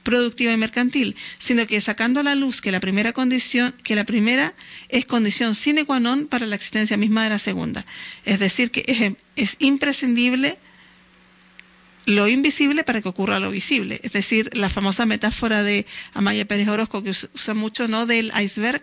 productiva 0.04 0.52
y 0.52 0.56
mercantil, 0.56 1.16
sino 1.38 1.66
que 1.66 1.80
sacando 1.80 2.19
a 2.20 2.22
la 2.22 2.34
luz 2.34 2.60
que 2.60 2.70
la 2.70 2.80
primera 2.80 3.12
condición, 3.12 3.74
que 3.82 3.94
la 3.94 4.04
primera 4.04 4.54
es 4.88 5.04
condición 5.04 5.54
sine 5.54 5.84
qua 5.84 6.00
non 6.00 6.26
para 6.26 6.46
la 6.46 6.56
existencia 6.56 6.96
misma 6.96 7.24
de 7.24 7.30
la 7.30 7.38
segunda. 7.38 7.84
Es 8.24 8.38
decir, 8.38 8.70
que 8.70 8.84
es, 8.86 9.12
es 9.36 9.56
imprescindible 9.60 10.58
lo 12.06 12.28
invisible 12.28 12.84
para 12.84 13.02
que 13.02 13.08
ocurra 13.08 13.40
lo 13.40 13.50
visible. 13.50 14.00
Es 14.02 14.12
decir, 14.12 14.50
la 14.52 14.68
famosa 14.68 15.06
metáfora 15.06 15.62
de 15.62 15.86
Amaya 16.12 16.44
Pérez 16.44 16.68
Orozco 16.68 17.02
que 17.02 17.10
usa 17.10 17.54
mucho, 17.54 17.88
¿no? 17.88 18.06
Del 18.06 18.32
iceberg, 18.40 18.82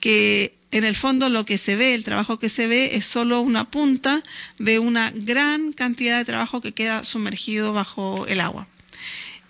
que 0.00 0.54
en 0.70 0.84
el 0.84 0.96
fondo 0.96 1.28
lo 1.28 1.44
que 1.44 1.58
se 1.58 1.76
ve, 1.76 1.94
el 1.94 2.04
trabajo 2.04 2.38
que 2.38 2.48
se 2.48 2.66
ve 2.66 2.96
es 2.96 3.06
solo 3.06 3.40
una 3.40 3.70
punta 3.70 4.22
de 4.58 4.78
una 4.78 5.12
gran 5.14 5.72
cantidad 5.72 6.18
de 6.18 6.24
trabajo 6.24 6.60
que 6.60 6.72
queda 6.72 7.04
sumergido 7.04 7.72
bajo 7.72 8.26
el 8.26 8.40
agua. 8.40 8.66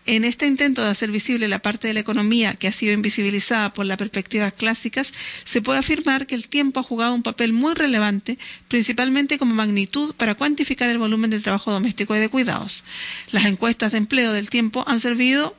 En 0.06 0.24
este 0.24 0.46
intento 0.46 0.82
de 0.82 0.90
hacer 0.90 1.10
visible 1.10 1.48
la 1.48 1.60
parte 1.60 1.88
de 1.88 1.94
la 1.94 2.00
economía 2.00 2.54
que 2.54 2.68
ha 2.68 2.72
sido 2.72 2.92
invisibilizada 2.92 3.72
por 3.72 3.86
las 3.86 3.96
perspectivas 3.96 4.52
clásicas, 4.52 5.14
se 5.44 5.62
puede 5.62 5.78
afirmar 5.78 6.26
que 6.26 6.34
el 6.34 6.46
tiempo 6.46 6.80
ha 6.80 6.82
jugado 6.82 7.14
un 7.14 7.22
papel 7.22 7.54
muy 7.54 7.72
relevante, 7.72 8.38
principalmente 8.68 9.38
como 9.38 9.54
magnitud 9.54 10.14
para 10.14 10.34
cuantificar 10.34 10.90
el 10.90 10.98
volumen 10.98 11.30
de 11.30 11.40
trabajo 11.40 11.72
doméstico 11.72 12.14
y 12.14 12.18
de 12.18 12.28
cuidados. 12.28 12.84
Las 13.32 13.46
encuestas 13.46 13.92
de 13.92 13.98
empleo 13.98 14.32
del 14.34 14.50
tiempo 14.50 14.84
han 14.86 15.00
servido 15.00 15.56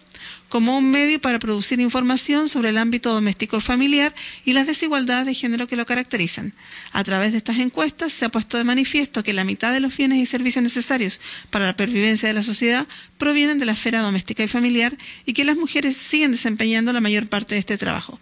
como 0.55 0.77
un 0.77 0.89
medio 0.89 1.19
para 1.19 1.37
producir 1.37 1.81
información 1.81 2.47
sobre 2.47 2.69
el 2.69 2.77
ámbito 2.77 3.13
doméstico 3.13 3.59
familiar 3.59 4.15
y 4.45 4.53
las 4.53 4.65
desigualdades 4.65 5.25
de 5.25 5.33
género 5.33 5.67
que 5.67 5.75
lo 5.75 5.85
caracterizan. 5.85 6.53
A 6.93 7.03
través 7.03 7.33
de 7.33 7.39
estas 7.39 7.57
encuestas 7.57 8.13
se 8.13 8.23
ha 8.23 8.29
puesto 8.29 8.57
de 8.57 8.63
manifiesto 8.63 9.21
que 9.21 9.33
la 9.33 9.43
mitad 9.43 9.73
de 9.73 9.81
los 9.81 9.97
bienes 9.97 10.17
y 10.19 10.25
servicios 10.25 10.63
necesarios 10.63 11.19
para 11.49 11.65
la 11.65 11.75
pervivencia 11.75 12.29
de 12.29 12.35
la 12.35 12.41
sociedad 12.41 12.87
provienen 13.17 13.59
de 13.59 13.65
la 13.65 13.73
esfera 13.73 13.99
doméstica 13.99 14.43
y 14.43 14.47
familiar 14.47 14.97
y 15.25 15.33
que 15.33 15.43
las 15.43 15.57
mujeres 15.57 15.97
siguen 15.97 16.31
desempeñando 16.31 16.93
la 16.93 17.01
mayor 17.01 17.27
parte 17.27 17.55
de 17.55 17.59
este 17.59 17.77
trabajo. 17.77 18.17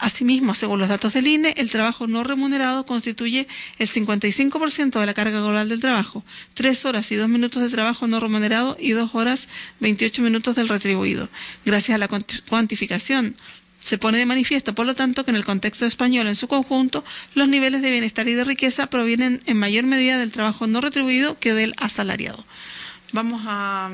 Asimismo, 0.00 0.54
según 0.54 0.80
los 0.80 0.88
datos 0.88 1.12
del 1.12 1.26
INE, 1.26 1.52
el 1.58 1.70
trabajo 1.70 2.06
no 2.06 2.24
remunerado 2.24 2.86
constituye 2.86 3.46
el 3.78 3.86
55% 3.86 4.98
de 4.98 5.06
la 5.06 5.12
carga 5.12 5.40
global 5.40 5.68
del 5.68 5.80
trabajo, 5.80 6.24
tres 6.54 6.86
horas 6.86 7.12
y 7.12 7.16
dos 7.16 7.28
minutos 7.28 7.62
de 7.62 7.68
trabajo 7.68 8.06
no 8.06 8.18
remunerado 8.18 8.78
y 8.80 8.92
dos 8.92 9.10
horas 9.12 9.48
28 9.80 10.22
minutos 10.22 10.56
del 10.56 10.68
retribuido. 10.68 11.28
Gracias 11.66 11.94
a 11.94 11.98
la 11.98 12.08
cuantificación 12.48 13.36
se 13.78 13.98
pone 13.98 14.16
de 14.16 14.26
manifiesto, 14.26 14.74
por 14.74 14.86
lo 14.86 14.94
tanto, 14.94 15.24
que 15.24 15.32
en 15.32 15.36
el 15.36 15.44
contexto 15.44 15.84
español 15.84 16.26
en 16.26 16.36
su 16.36 16.48
conjunto, 16.48 17.04
los 17.34 17.48
niveles 17.48 17.82
de 17.82 17.90
bienestar 17.90 18.26
y 18.26 18.32
de 18.34 18.44
riqueza 18.44 18.86
provienen 18.88 19.42
en 19.44 19.58
mayor 19.58 19.84
medida 19.84 20.18
del 20.18 20.30
trabajo 20.30 20.66
no 20.66 20.80
retribuido 20.80 21.38
que 21.38 21.52
del 21.52 21.74
asalariado. 21.78 22.44
Vamos 23.12 23.42
a 23.46 23.90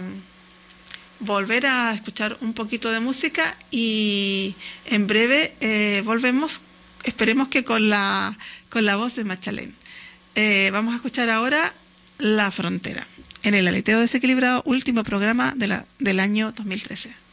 volver 1.20 1.66
a 1.66 1.94
escuchar 1.94 2.37
un 2.40 2.52
poquito 2.52 2.90
de 2.90 3.00
música 3.00 3.57
y 3.70 4.55
en 4.87 5.07
breve 5.07 5.52
eh, 5.61 6.02
volvemos, 6.05 6.62
esperemos 7.05 7.48
que 7.48 7.64
con 7.64 7.88
la, 7.88 8.37
con 8.68 8.85
la 8.85 8.96
voz 8.96 9.14
de 9.16 9.24
Machalén. 9.24 9.74
Eh, 10.35 10.70
vamos 10.72 10.92
a 10.92 10.96
escuchar 10.96 11.31
ahora 11.31 11.74
La 12.18 12.50
Frontera, 12.50 13.07
en 13.42 13.55
el 13.55 13.66
aleteo 13.66 14.00
desequilibrado, 14.00 14.62
último 14.66 15.05
programa 15.05 15.55
de 15.57 15.68
la, 15.68 15.87
del 15.98 16.20
año 16.20 16.52
2013. 16.52 17.26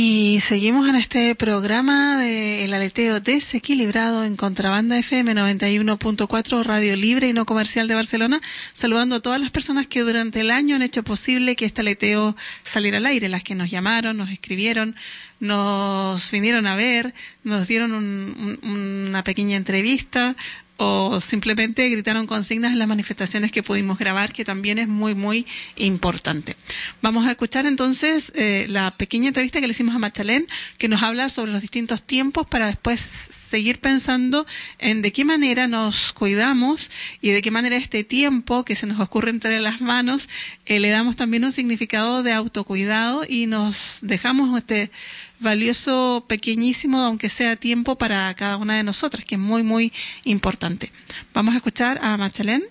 Y 0.00 0.38
seguimos 0.38 0.88
en 0.88 0.94
este 0.94 1.34
programa 1.34 2.16
de 2.18 2.64
El 2.64 2.72
Aleteo 2.72 3.18
Desequilibrado 3.18 4.22
en 4.22 4.36
Contrabanda 4.36 4.96
FM 4.96 5.34
91.4, 5.34 6.62
Radio 6.62 6.94
Libre 6.94 7.26
y 7.26 7.32
No 7.32 7.44
Comercial 7.44 7.88
de 7.88 7.96
Barcelona, 7.96 8.40
saludando 8.72 9.16
a 9.16 9.20
todas 9.20 9.40
las 9.40 9.50
personas 9.50 9.88
que 9.88 10.02
durante 10.02 10.38
el 10.38 10.52
año 10.52 10.76
han 10.76 10.82
hecho 10.82 11.02
posible 11.02 11.56
que 11.56 11.64
este 11.64 11.80
aleteo 11.80 12.36
saliera 12.62 12.98
al 12.98 13.06
aire, 13.06 13.28
las 13.28 13.42
que 13.42 13.56
nos 13.56 13.70
llamaron, 13.72 14.16
nos 14.16 14.30
escribieron, 14.30 14.94
nos 15.40 16.30
vinieron 16.30 16.68
a 16.68 16.76
ver, 16.76 17.12
nos 17.42 17.66
dieron 17.66 17.92
un- 17.92 18.58
un- 18.62 19.06
una 19.08 19.24
pequeña 19.24 19.56
entrevista, 19.56 20.36
o 20.78 21.20
simplemente 21.20 21.88
gritaron 21.90 22.26
consignas 22.26 22.72
en 22.72 22.78
las 22.78 22.88
manifestaciones 22.88 23.52
que 23.52 23.62
pudimos 23.62 23.98
grabar, 23.98 24.32
que 24.32 24.44
también 24.44 24.78
es 24.78 24.88
muy, 24.88 25.14
muy 25.14 25.46
importante. 25.76 26.56
Vamos 27.02 27.26
a 27.26 27.32
escuchar 27.32 27.66
entonces 27.66 28.32
eh, 28.36 28.66
la 28.68 28.96
pequeña 28.96 29.28
entrevista 29.28 29.60
que 29.60 29.66
le 29.66 29.72
hicimos 29.72 29.94
a 29.94 29.98
Machalén, 29.98 30.46
que 30.78 30.88
nos 30.88 31.02
habla 31.02 31.28
sobre 31.28 31.52
los 31.52 31.60
distintos 31.60 32.02
tiempos 32.02 32.46
para 32.46 32.66
después 32.66 33.00
seguir 33.00 33.80
pensando 33.80 34.46
en 34.78 35.02
de 35.02 35.12
qué 35.12 35.24
manera 35.24 35.66
nos 35.66 36.12
cuidamos 36.12 36.90
y 37.20 37.30
de 37.30 37.42
qué 37.42 37.50
manera 37.50 37.76
este 37.76 38.04
tiempo 38.04 38.64
que 38.64 38.76
se 38.76 38.86
nos 38.86 39.00
ocurre 39.00 39.30
entre 39.30 39.58
las 39.60 39.80
manos 39.80 40.28
eh, 40.66 40.78
le 40.78 40.90
damos 40.90 41.16
también 41.16 41.44
un 41.44 41.52
significado 41.52 42.22
de 42.22 42.32
autocuidado 42.32 43.24
y 43.28 43.46
nos 43.46 43.98
dejamos 44.02 44.56
este 44.56 44.90
valioso, 45.40 46.24
pequeñísimo, 46.28 47.00
aunque 47.02 47.28
sea 47.28 47.56
tiempo 47.56 47.96
para 47.96 48.32
cada 48.34 48.56
una 48.56 48.76
de 48.76 48.82
nosotras, 48.82 49.24
que 49.24 49.36
es 49.36 49.40
muy, 49.40 49.62
muy 49.62 49.92
importante. 50.24 50.92
Vamos 51.32 51.54
a 51.54 51.58
escuchar 51.58 51.98
a 52.02 52.16
Machalén. 52.16 52.64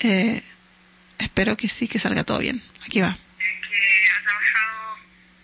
Eh, 0.00 0.42
espero 1.18 1.56
que 1.56 1.68
sí, 1.68 1.88
que 1.88 1.98
salga 1.98 2.24
todo 2.24 2.38
bien. 2.38 2.62
Aquí 2.84 3.00
va. 3.00 3.12
que 3.12 4.08
ha 4.10 4.22
trabajado 4.22 4.98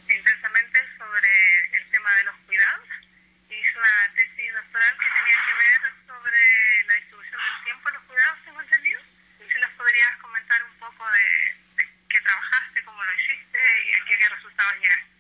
intensamente 0.09 0.79
sobre 0.99 1.77
el 1.77 1.91
tema 1.91 2.15
de 2.17 2.25
los 2.25 2.35
cuidados. 2.47 2.89
Una 3.77 4.15
tesis 4.17 4.49
doctoral 4.57 4.95
que 4.97 5.09
tenía 5.13 5.37
que 5.37 5.53
ver 5.53 5.81
sobre 6.09 6.43
la 6.89 6.95
distribución 6.97 7.37
del 7.37 7.65
tiempo 7.65 7.91
los 7.91 8.03
cuidados, 8.09 8.39
tengo 8.47 8.61
entendido. 8.63 9.01
Si 9.53 9.61
nos 9.61 9.71
podrías 9.77 10.17
comentar 10.17 10.65
un 10.65 10.75
poco 10.81 11.05
de, 11.13 11.85
de 11.85 11.85
qué 12.09 12.21
trabajaste, 12.25 12.85
cómo 12.85 13.05
lo 13.05 13.13
hiciste 13.13 13.61
y 13.61 13.93
a 13.93 14.01
qué 14.09 14.29
resultados 14.33 14.75
llegaste. 14.81 15.16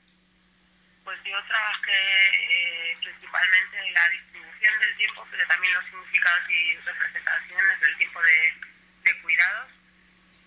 Pues 1.07 1.23
yo 1.23 1.41
trabajé 1.45 2.03
eh, 2.35 2.99
principalmente 3.01 3.79
en 3.79 3.95
la 3.95 4.09
distribución 4.09 4.81
del 4.81 4.97
tiempo, 4.97 5.29
pero 5.31 5.47
también 5.47 5.73
los 5.75 5.85
significados 5.85 6.51
y 6.51 6.77
representaciones 6.79 7.81
del 7.81 7.97
tiempo 7.97 8.21
de, 8.25 9.23
cuidados. 9.23 9.71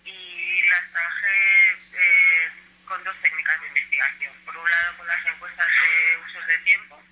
Y 0.04 0.62
las 0.68 0.92
trabajé 0.92 1.78
eh, 1.94 2.50
con 2.84 3.02
dos 3.04 3.16
técnicas 3.22 3.58
de 3.58 3.68
investigación. 3.68 4.34
Por 4.44 4.54
un 4.54 4.70
lado, 4.70 4.98
con 4.98 5.06
las 5.06 5.24
encuestas 5.24 5.66
de 5.66 6.16
usos 6.28 6.46
de 6.46 6.58
tiempo, 6.58 7.02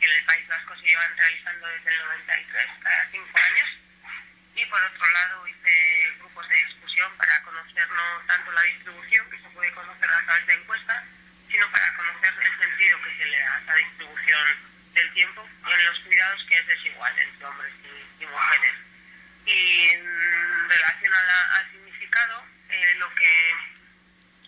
que 0.00 0.04
en 0.04 0.10
el 0.10 0.24
País 0.24 0.48
Vasco 0.48 0.74
se 0.74 0.86
llevan 0.86 1.16
realizando 1.16 1.68
desde 1.68 1.90
el 1.90 1.98
93, 1.98 2.66
cada 2.82 3.10
cinco 3.12 3.38
años. 3.46 3.68
Y 4.56 4.66
por 4.66 4.82
otro 4.82 5.08
lado, 5.08 5.46
hice 5.46 6.14
grupos 6.18 6.48
de 6.48 6.64
discusión 6.64 7.16
para 7.16 7.40
conocer 7.44 7.88
no 7.90 8.22
tanto 8.26 8.50
la 8.50 8.62
distribución, 8.62 9.30
que 9.30 9.38
se 9.38 9.50
puede 9.50 9.70
conocer 9.70 10.10
a 10.10 10.24
través 10.24 10.46
de 10.48 10.54
encuestas, 10.54 11.04
sino 11.56 11.70
para 11.70 11.96
conocer 11.96 12.34
el 12.38 12.58
sentido 12.58 13.00
que 13.00 13.16
se 13.16 13.24
le 13.24 13.38
da 13.38 13.56
a 13.56 13.60
esa 13.62 13.74
distribución 13.76 14.46
del 14.92 15.12
tiempo 15.14 15.48
en 15.72 15.86
los 15.86 16.00
cuidados 16.00 16.44
que 16.46 16.58
es 16.58 16.66
desigual 16.66 17.18
entre 17.18 17.46
hombres 17.46 17.72
y, 18.20 18.26
mujeres. 18.26 18.74
Y 19.46 19.88
en 19.88 20.68
relación 20.68 21.14
a 21.14 21.22
la- 21.22 21.56
al 21.56 21.70
significado, 21.72 22.46
eh, 22.68 22.94
lo 22.98 23.14
que 23.14 23.54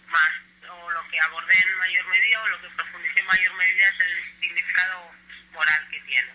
más 0.09 0.31
o 0.69 0.91
lo 0.91 1.09
que 1.09 1.19
abordé 1.21 1.59
en 1.59 1.77
mayor 1.79 2.07
medida 2.09 2.43
o 2.43 2.49
lo 2.49 2.61
que 2.61 2.69
profundicé 2.77 3.21
en 3.21 3.27
mayor 3.27 3.55
medida 3.55 3.89
es 3.89 4.01
el 4.01 4.41
significado 4.41 5.11
moral 5.53 5.89
que 5.91 6.01
tiene, 6.01 6.31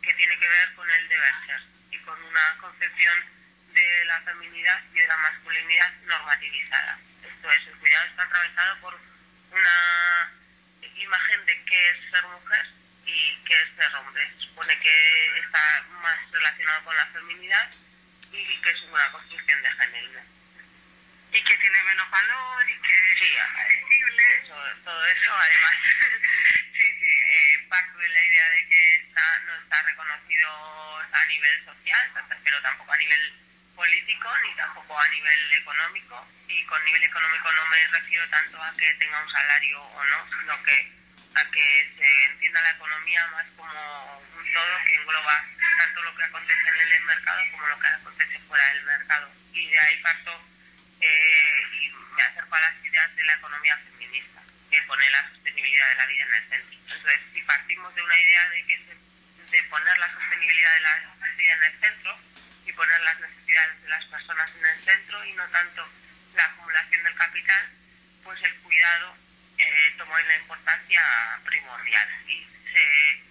que 0.00 0.14
tiene 0.14 0.38
que 0.38 0.48
ver 0.48 0.74
con 0.74 0.88
el 0.88 1.08
deber 1.08 1.34
ser 1.46 1.60
y 1.90 1.98
con 1.98 2.22
una 2.22 2.56
concepción 2.58 3.18
de 3.72 4.04
la 4.04 4.20
feminidad 4.20 4.80
y 4.92 4.98
de 5.00 5.08
la 5.08 5.16
masculinidad 5.16 5.92
normativizada. 6.02 7.00
Esto 7.24 7.50
es, 7.50 7.66
el 7.66 7.78
cuidado 7.78 8.06
está 8.06 8.22
atravesado 8.22 8.80
por 8.80 9.13
una 9.54 10.32
imagen 10.96 11.46
de 11.46 11.64
qué 11.64 11.90
es 11.90 12.10
ser 12.10 12.22
mujer 12.24 12.66
y 13.06 13.36
qué 13.44 13.54
es 13.54 13.68
ser 13.76 13.94
hombre. 13.94 14.30
Supone 14.38 14.78
que 14.80 15.38
está 15.38 15.82
más 16.02 16.18
relacionado 16.30 16.84
con 16.84 16.96
la 16.96 17.06
feminidad 17.06 17.70
y 18.32 18.60
que 18.60 18.70
es 18.70 18.80
una 18.82 19.10
construcción 19.12 19.62
de 19.62 19.70
género. 19.70 20.20
Y 21.32 21.42
que 21.42 21.56
tiene 21.56 21.82
menos 21.82 22.10
valor 22.10 22.70
y 22.70 22.80
que 22.80 23.14
Sí, 23.18 23.34
es 23.34 23.42
accesible. 23.42 24.42
todo, 24.46 24.74
todo 24.84 25.06
eso, 25.06 25.34
además, 25.34 25.72
sí, 26.74 26.84
sí, 27.00 27.08
eh, 27.08 27.66
parte 27.68 27.92
de 27.98 28.08
la 28.08 28.24
idea 28.24 28.50
de 28.50 28.68
que 28.68 28.96
está, 28.96 29.38
no 29.46 29.54
está 29.56 29.82
reconocido 29.82 30.98
a 31.12 31.24
nivel 31.26 31.64
social, 31.64 32.10
pero 32.44 32.62
tampoco 32.62 32.92
a 32.92 32.96
nivel 32.96 33.43
político 33.74 34.28
ni 34.42 34.54
tampoco 34.54 35.00
a 35.00 35.08
nivel 35.08 35.52
económico. 35.52 36.26
Y 36.48 36.64
con 36.66 36.84
nivel 36.84 37.02
económico 37.02 37.52
no 37.52 37.66
me 37.66 37.86
refiero 37.88 38.28
tanto 38.30 38.62
a 38.62 38.74
que 38.76 38.94
tenga 38.94 39.20
un 39.20 39.30
salario 39.30 39.82
o 39.82 40.04
no, 40.04 40.26
sino 40.38 40.62
que 40.62 40.92
a 41.34 41.44
que 41.50 41.92
se 41.98 42.24
entienda 42.26 42.62
la 42.62 42.70
economía 42.70 43.26
más 43.28 43.46
como 43.56 44.18
un 44.18 44.52
todo 44.52 44.84
que 44.86 44.94
engloba 44.94 45.44
tanto 45.78 46.02
lo 46.02 46.16
que 46.16 46.22
acontece 46.22 46.68
en 46.68 46.92
el 46.92 47.02
mercado 47.02 47.42
como 47.50 47.66
lo 47.66 47.78
que 47.80 47.86
acontece 47.88 48.38
fuera 48.46 48.68
del 48.74 48.82
mercado. 48.84 49.30
Y 49.52 49.68
de 49.68 49.78
ahí 49.78 49.96
parto 49.98 50.40
eh, 51.00 51.62
y 51.72 51.90
me 51.90 52.22
acerco 52.22 52.54
a 52.54 52.60
las 52.60 52.84
ideas 52.84 53.16
de 53.16 53.24
la 53.24 53.34
economía 53.34 53.76
feminista. 53.78 54.42
la 55.96 56.06
vida 56.06 56.24
en 56.24 56.34
el 56.34 56.48
centro. 56.48 56.78
Entonces, 56.94 57.20
si 57.32 57.42
partimos 57.42 57.94
de 57.94 58.02
una 58.02 58.20
idea 58.20 58.48
de 58.50 58.66
que 58.66 58.84
de 59.50 59.62
poner 59.64 59.98
la 59.98 60.12
sostenibilidad 60.12 60.74
de 60.74 60.80
la 60.80 61.14
vida 61.36 61.54
en 61.54 61.62
el 61.62 61.80
centro 61.80 62.18
poner 62.74 63.00
las 63.00 63.20
necesidades 63.20 63.82
de 63.82 63.88
las 63.88 64.04
personas 64.06 64.50
en 64.56 64.66
el 64.66 64.84
centro 64.84 65.24
y 65.24 65.32
no 65.32 65.44
tanto 65.48 65.88
la 66.34 66.44
acumulación 66.44 67.04
del 67.04 67.14
capital, 67.14 67.68
pues 68.22 68.42
el 68.42 68.54
cuidado 68.56 69.16
eh, 69.58 69.94
tomó 69.96 70.14
una 70.14 70.36
importancia 70.36 71.02
primordial 71.44 72.08
y 72.26 72.46
se, 72.64 73.22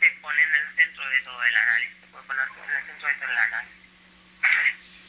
se 0.00 0.10
pone 0.20 0.42
en 0.42 0.54
el 0.54 0.74
centro 0.74 1.08
de 1.08 1.20
todo 1.20 1.42
el 1.44 1.56
análisis, 1.56 1.96
se 2.00 2.06
puede 2.08 2.24
poner 2.24 2.48
en 2.48 2.76
el 2.76 2.86
centro 2.86 3.08
de 3.08 3.14
todo 3.14 3.30
el 3.30 3.38
análisis. 3.38 3.76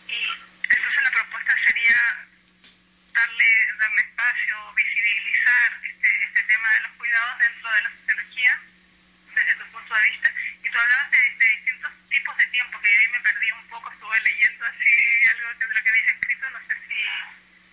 Y 0.07 0.29
entonces 0.69 1.03
la 1.03 1.11
propuesta 1.11 1.55
sería 1.65 2.27
darle, 3.13 3.67
darle 3.77 4.01
espacio, 4.01 4.73
visibilizar 4.73 5.79
este, 5.83 6.23
este 6.23 6.43
tema 6.43 6.69
de 6.73 6.81
los 6.81 6.91
cuidados 6.93 7.39
dentro 7.39 7.71
de 7.71 7.81
la 7.81 7.89
sociología, 7.91 8.61
desde 9.35 9.55
tu 9.55 9.71
punto 9.71 9.95
de 9.95 10.09
vista. 10.09 10.33
Y 10.63 10.69
tú 10.69 10.79
hablabas 10.79 11.11
de, 11.11 11.17
de 11.17 11.45
distintos 11.55 11.91
tipos 12.09 12.37
de 12.37 12.45
tiempo, 12.47 12.81
que 12.81 12.87
ahí 12.87 13.07
me 13.07 13.19
perdí 13.21 13.51
un 13.51 13.67
poco, 13.67 13.91
estuve 13.91 14.19
leyendo 14.21 14.65
así 14.65 14.91
algo 15.29 15.53
de 15.59 15.67
lo 15.67 15.83
que 15.83 15.89
habías 15.89 16.07
escrito, 16.07 16.49
no 16.49 16.59
sé 16.65 16.73
si 16.87 16.99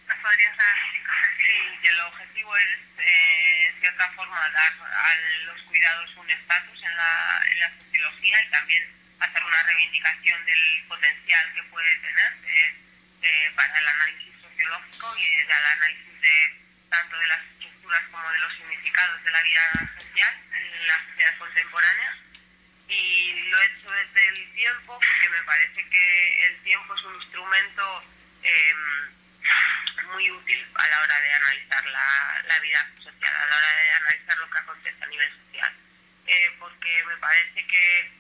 nos 0.07 0.19
podrías 0.19 0.57
dar 0.57 0.77
cinco 0.93 1.13
Sí, 1.47 1.79
y 1.83 1.87
el 1.87 1.96
objetivo 2.07 2.57
es, 2.57 2.79
eh, 2.99 3.67
en 3.69 3.81
cierta 3.81 4.09
forma, 4.13 4.49
dar 4.51 4.73
a 4.83 5.15
los 5.47 5.61
cuidados 5.63 6.17
un 6.17 6.31
estatus 6.31 6.83
en 6.83 6.97
la, 6.97 7.73
sociología 7.79 8.43
y 8.43 8.51
también 8.51 8.85
hacer 9.21 9.43
una 9.43 9.63
reivindicación 9.63 10.45
del 10.45 10.85
potencial 10.89 11.55
que 11.55 11.63
puede 11.65 11.97
tener 11.97 12.33
eh, 12.47 12.75
eh, 13.23 13.53
para 13.55 13.79
el 13.79 13.89
análisis 13.89 14.35
sociológico 14.41 15.17
y 15.17 15.25
el 15.25 15.51
análisis 15.51 16.21
de 16.21 16.61
tanto 16.91 17.19
de 17.19 17.27
las 17.27 17.41
estructuras 17.45 18.03
como 18.11 18.31
de 18.31 18.39
los 18.39 18.55
significados 18.55 19.25
de 19.25 19.31
la 19.31 19.43
vida 19.43 19.73
social 19.99 20.35
en 20.53 20.87
la 20.87 21.05
sociedad 21.09 21.39
contemporánea. 21.39 22.17
Y 22.89 23.33
lo 23.51 23.61
he 23.61 23.67
hecho 23.67 23.91
desde 23.91 24.29
el 24.29 24.53
tiempo 24.53 25.01
porque 25.01 25.29
me 25.31 25.43
parece 25.43 25.89
que 25.89 26.47
el 26.47 26.63
tiempo 26.63 26.95
es 26.95 27.03
un 27.03 27.15
instrumento 27.17 28.05
eh, 28.43 28.75
muy 30.07 30.31
útil 30.31 30.67
a 30.75 30.87
la 30.89 31.01
hora 31.01 31.21
de 31.21 31.33
analizar 31.33 31.87
la, 31.87 32.43
la, 32.49 32.59
vida 32.61 32.91
social, 33.03 33.35
a 33.35 33.47
la 33.47 33.57
hora 33.57 33.73
de 33.75 33.91
analizar 33.91 34.39
lo 34.39 34.51
que 34.51 34.59
acontece 34.59 35.05
a 35.05 35.07
nivel 35.07 35.31
social. 35.45 35.73
Eh, 36.27 36.57
porque 36.59 37.05
me 37.07 37.17
parece 37.19 37.67
que, 37.67 38.13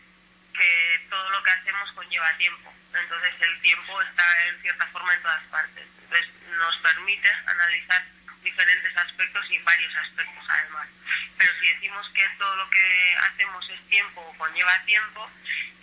que 0.56 1.06
todo 1.10 1.30
lo 1.30 1.42
que 1.42 1.50
hacemos 1.50 1.92
conlleva 1.92 2.36
tiempo. 2.36 2.72
Entonces 2.94 3.34
el 3.40 3.60
tiempo 3.60 4.02
está 4.02 4.46
en 4.46 4.60
cierta 4.62 4.86
forma 4.88 5.14
en 5.14 5.22
todas 5.22 5.44
partes. 5.44 5.86
Entonces 6.02 6.28
nos 6.58 6.76
permite 6.78 7.30
analizar 7.46 8.04
diferentes 8.42 8.96
aspectos 8.96 9.50
y 9.50 9.58
varios 9.58 9.94
aspectos 9.96 10.44
además. 10.48 10.88
Pero 11.36 11.52
si 11.60 11.72
decimos 11.72 12.08
que 12.14 12.28
todo 12.38 12.56
lo 12.56 12.70
que 12.70 13.16
hacemos 13.20 13.68
es 13.70 13.88
tiempo 13.88 14.20
o 14.20 14.38
conlleva 14.38 14.78
tiempo, 14.84 15.30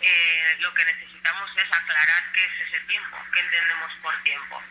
eh, 0.00 0.56
lo 0.60 0.72
que 0.74 0.84
necesitamos 0.84 1.50
es 1.56 1.72
aclarar 1.72 2.32
qué 2.32 2.44
es 2.44 2.60
ese 2.66 2.80
tiempo, 2.86 3.18
qué 3.32 3.40
entendemos 3.40 3.92
por 4.02 4.22
tiempo. 4.22 4.62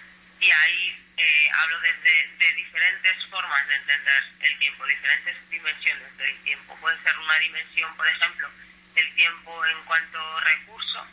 Y 0.44 0.52
ahí 0.52 0.96
eh, 1.16 1.50
hablo 1.54 1.80
desde 1.80 2.28
de 2.38 2.54
diferentes 2.56 3.16
formas 3.30 3.66
de 3.66 3.76
entender 3.76 4.24
el 4.42 4.60
tiempo, 4.60 4.86
diferentes 4.86 5.50
dimensiones 5.50 6.18
del 6.18 6.38
tiempo. 6.44 6.78
Puede 6.82 7.02
ser 7.02 7.18
una 7.18 7.40
dimensión, 7.40 7.96
por 7.96 8.06
ejemplo, 8.06 8.50
el 8.96 9.16
tiempo 9.16 9.66
en 9.66 9.82
cuanto 9.86 10.40
recurso, 10.42 11.08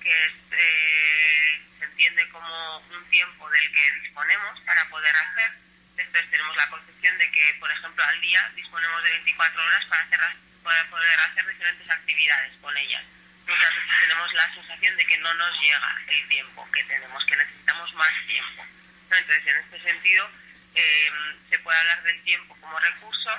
que 0.00 0.32
eh, 0.52 1.60
se 1.78 1.84
entiende 1.84 2.26
como 2.30 2.78
un 2.78 3.04
tiempo 3.10 3.50
del 3.50 3.70
que 3.70 3.92
disponemos 4.00 4.58
para 4.60 4.88
poder 4.88 5.14
hacer. 5.14 5.52
Después 5.96 6.30
tenemos 6.30 6.56
la 6.56 6.70
concepción 6.70 7.18
de 7.18 7.30
que, 7.30 7.56
por 7.60 7.70
ejemplo, 7.70 8.02
al 8.02 8.20
día 8.22 8.50
disponemos 8.56 9.02
de 9.02 9.10
24 9.10 9.62
horas 9.62 9.84
para, 9.90 10.02
hacer, 10.04 10.20
para 10.62 10.88
poder 10.88 11.20
hacer 11.20 11.46
diferentes 11.46 11.90
actividades 11.90 12.52
con 12.62 12.74
ellas. 12.78 13.04
Muchas 13.50 13.74
veces 13.74 13.90
tenemos 14.00 14.32
la 14.32 14.54
sensación 14.54 14.96
de 14.96 15.06
que 15.06 15.18
no 15.18 15.34
nos 15.34 15.60
llega 15.60 15.98
el 16.06 16.28
tiempo 16.28 16.70
que 16.70 16.84
tenemos, 16.84 17.24
que 17.24 17.36
necesitamos 17.36 17.92
más 17.94 18.12
tiempo. 18.28 18.64
Entonces, 19.10 19.42
en 19.44 19.56
este 19.56 19.82
sentido, 19.82 20.30
eh, 20.76 21.10
se 21.50 21.58
puede 21.58 21.76
hablar 21.80 22.00
del 22.04 22.22
tiempo 22.22 22.56
como 22.60 22.78
recurso 22.78 23.30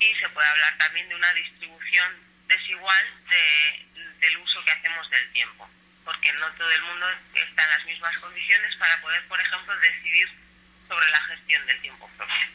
y 0.00 0.14
se 0.14 0.28
puede 0.30 0.48
hablar 0.48 0.78
también 0.78 1.06
de 1.10 1.16
una 1.16 1.34
distribución 1.34 2.16
desigual 2.48 3.04
de, 3.28 3.86
del 4.20 4.38
uso 4.38 4.64
que 4.64 4.72
hacemos 4.72 5.10
del 5.10 5.32
tiempo, 5.32 5.68
porque 6.06 6.32
no 6.32 6.50
todo 6.52 6.70
el 6.70 6.82
mundo 6.84 7.10
está 7.34 7.64
en 7.64 7.70
las 7.70 7.84
mismas 7.84 8.16
condiciones 8.20 8.74
para 8.76 9.02
poder, 9.02 9.22
por 9.28 9.38
ejemplo, 9.38 9.76
decidir 9.80 10.28
sobre 10.88 11.10
la 11.10 11.20
gestión 11.26 11.66
del 11.66 11.80
tiempo 11.82 12.10
propio. 12.16 12.46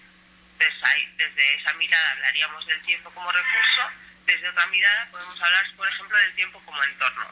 Entonces, 0.60 1.10
desde 1.16 1.56
esa 1.62 1.74
mirada 1.74 2.12
hablaríamos 2.14 2.66
del 2.66 2.82
tiempo 2.82 3.12
como 3.12 3.32
recurso, 3.32 3.92
desde 4.28 4.50
otra 4.50 4.68
mirada 4.68 5.08
podemos 5.10 5.42
hablar, 5.42 5.66
por 5.76 5.88
ejemplo, 5.88 6.18
del 6.18 6.36
tiempo 6.36 6.62
como 6.66 6.84
entorno. 6.84 7.32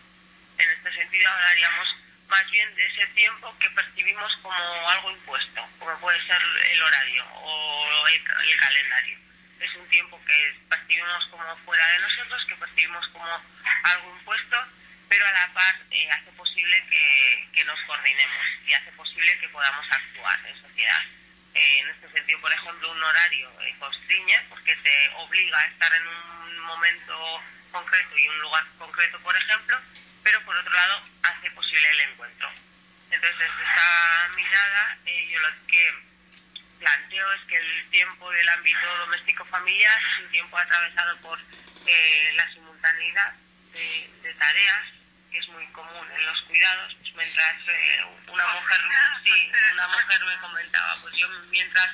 En 0.58 0.70
este 0.70 0.94
sentido 0.94 1.30
hablaríamos 1.30 1.96
más 2.28 2.50
bien 2.50 2.74
de 2.76 2.86
ese 2.88 3.06
tiempo 3.08 3.54
que 3.60 3.70
percibimos 3.72 4.36
como 4.42 4.90
algo 4.90 5.12
impuesto, 5.12 5.68
como 5.78 6.00
puede 6.00 6.26
ser 6.26 6.42
el 6.72 6.82
horario 6.82 7.26
o 7.34 8.08
el, 8.08 8.24
calendario. 8.58 9.18
Es 9.60 9.76
un 9.76 9.88
tiempo 9.90 10.20
que 10.26 10.56
percibimos 10.70 11.26
como 11.28 11.56
fuera 11.58 11.86
de 11.92 12.00
nosotros, 12.00 12.46
que 12.48 12.56
percibimos 12.56 13.08
como 13.10 13.26
algo 13.84 14.18
impuesto, 14.18 14.58
pero 15.10 15.28
a 15.28 15.32
la 15.32 15.54
par 15.54 15.76
eh, 15.92 16.10
hace 16.12 16.32
posible 16.32 16.84
que, 16.90 17.64
nos 17.66 17.80
coordinemos 17.88 18.46
y 18.68 18.74
hace 18.74 18.92
posible 18.92 19.40
que 19.40 19.50
podamos 19.50 19.86
actuar 19.92 20.40
en 20.46 20.62
sociedad. 20.62 21.02
Eh, 21.56 21.80
en 21.80 21.90
este 21.90 22.12
sentido, 22.12 22.40
por 22.42 22.52
ejemplo, 22.52 22.92
un 22.92 23.02
horario 23.02 23.50
eh, 23.62 23.76
constriñe 23.80 24.42
porque 24.50 24.76
te 24.76 25.10
obliga 25.16 25.58
a 25.58 25.68
estar 25.68 25.94
en 25.94 26.08
un 26.08 26.60
momento 26.60 27.42
concreto 27.72 28.18
y 28.18 28.28
un 28.28 28.40
lugar 28.40 28.66
concreto, 28.78 29.20
por 29.22 29.36
ejemplo, 29.36 29.80
pero 30.22 30.42
por 30.44 30.56
otro 30.56 30.74
lado 30.74 31.02
hace 31.24 31.50
posible 31.52 31.90
el 31.92 32.00
encuentro. 32.12 32.50
Entonces, 33.10 33.38
desde 33.40 33.64
esta 33.64 34.30
mirada, 34.36 34.98
eh, 35.06 35.30
yo 35.32 35.40
lo 35.40 35.48
que 35.68 35.94
planteo 36.80 37.34
es 37.34 37.42
que 37.48 37.56
el 37.56 37.90
tiempo 37.90 38.30
del 38.32 38.50
ámbito 38.50 38.98
doméstico 39.00 39.46
familiar 39.46 39.98
es 40.12 40.24
un 40.24 40.32
tiempo 40.32 40.58
atravesado 40.58 41.18
por 41.22 41.40
eh, 41.86 42.32
la 42.36 42.52
simultaneidad 42.52 43.34
de, 43.74 44.36
tareas, 44.38 44.86
es 45.38 45.48
muy 45.50 45.66
común 45.68 46.08
en 46.12 46.26
los 46.26 46.42
cuidados, 46.44 46.96
pues 47.02 47.14
mientras 47.16 47.56
eh, 47.68 48.06
una 48.28 48.48
mujer, 48.48 48.82
sí, 49.24 49.52
una 49.74 49.88
mujer 49.88 50.26
me 50.26 50.38
comentaba, 50.40 50.98
pues 51.02 51.16
yo 51.18 51.28
mientras 51.50 51.90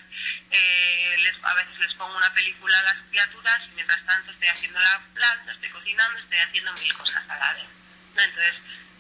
eh, 0.52 1.16
les, 1.18 1.44
a 1.44 1.54
veces 1.56 1.80
les 1.80 1.94
pongo 1.96 2.16
una 2.16 2.34
película 2.34 2.78
a 2.80 2.84
las 2.84 2.98
criaturas 3.10 3.62
y 3.68 3.76
mientras 3.76 4.06
tanto 4.06 4.32
estoy 4.32 4.48
haciendo 4.48 4.80
la 4.80 5.02
planta, 5.14 5.52
estoy 5.52 5.70
cocinando, 5.70 6.20
estoy 6.20 6.38
haciendo 6.38 6.74
mil 6.74 6.94
cosas 6.94 7.30
a 7.30 7.38
la 7.38 7.54
vez. 7.54 7.66
Entonces, 8.16 8.56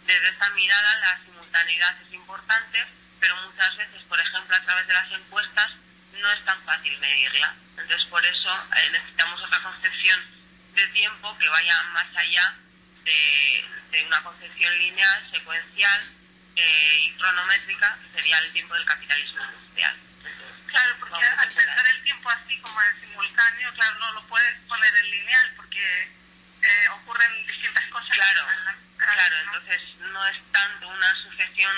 desde 0.05 0.29
esta 0.29 0.49
mirada 0.51 0.95
la 0.95 1.19
simultaneidad 1.23 2.01
es 2.01 2.13
importante, 2.13 2.85
pero 3.19 3.35
muchas 3.47 3.75
veces, 3.77 4.01
por 4.09 4.19
ejemplo, 4.19 4.55
a 4.55 4.61
través 4.61 4.87
de 4.87 4.93
las 4.93 5.11
encuestas, 5.11 5.71
no 6.13 6.31
es 6.31 6.45
tan 6.45 6.61
fácil 6.63 6.97
medirla. 6.99 7.53
Entonces, 7.77 8.07
por 8.07 8.25
eso 8.25 8.67
eh, 8.77 8.89
necesitamos 8.91 9.41
otra 9.41 9.61
concepción 9.61 10.19
de 10.73 10.87
tiempo 10.87 11.37
que 11.37 11.49
vaya 11.49 11.83
más 11.93 12.07
allá 12.15 12.55
de, 13.03 13.80
de 13.91 14.05
una 14.05 14.23
concepción 14.23 14.77
lineal, 14.77 15.31
secuencial 15.31 16.09
eh, 16.55 16.99
y 17.03 17.11
cronométrica, 17.17 17.97
sería 18.13 18.37
el 18.39 18.51
tiempo 18.53 18.73
del 18.73 18.85
capitalismo 18.85 19.43
industrial. 19.43 19.95
Entonces, 20.17 20.65
claro, 20.67 20.95
porque 20.99 21.23
al 21.23 21.49
pensar 21.49 21.87
el 21.87 22.03
tiempo 22.03 22.29
así 22.29 22.57
como 22.59 22.81
en 22.81 22.99
simultáneo, 22.99 23.73
claro, 23.73 23.99
no 23.99 24.13
lo 24.13 24.23
puedes 24.27 24.59
poner 24.67 24.95
en 24.95 25.11
lineal 25.11 25.53
porque 25.57 26.11
eh, 26.61 26.89
ocurren 26.89 27.47
distintas 27.47 27.85
cosas. 27.87 28.09
Claro, 28.15 28.47
claro, 28.97 29.35
entonces 29.45 29.81
no 29.99 30.27
es 30.27 30.37
tanto 30.51 30.87
una 30.87 31.15
sucesión 31.15 31.75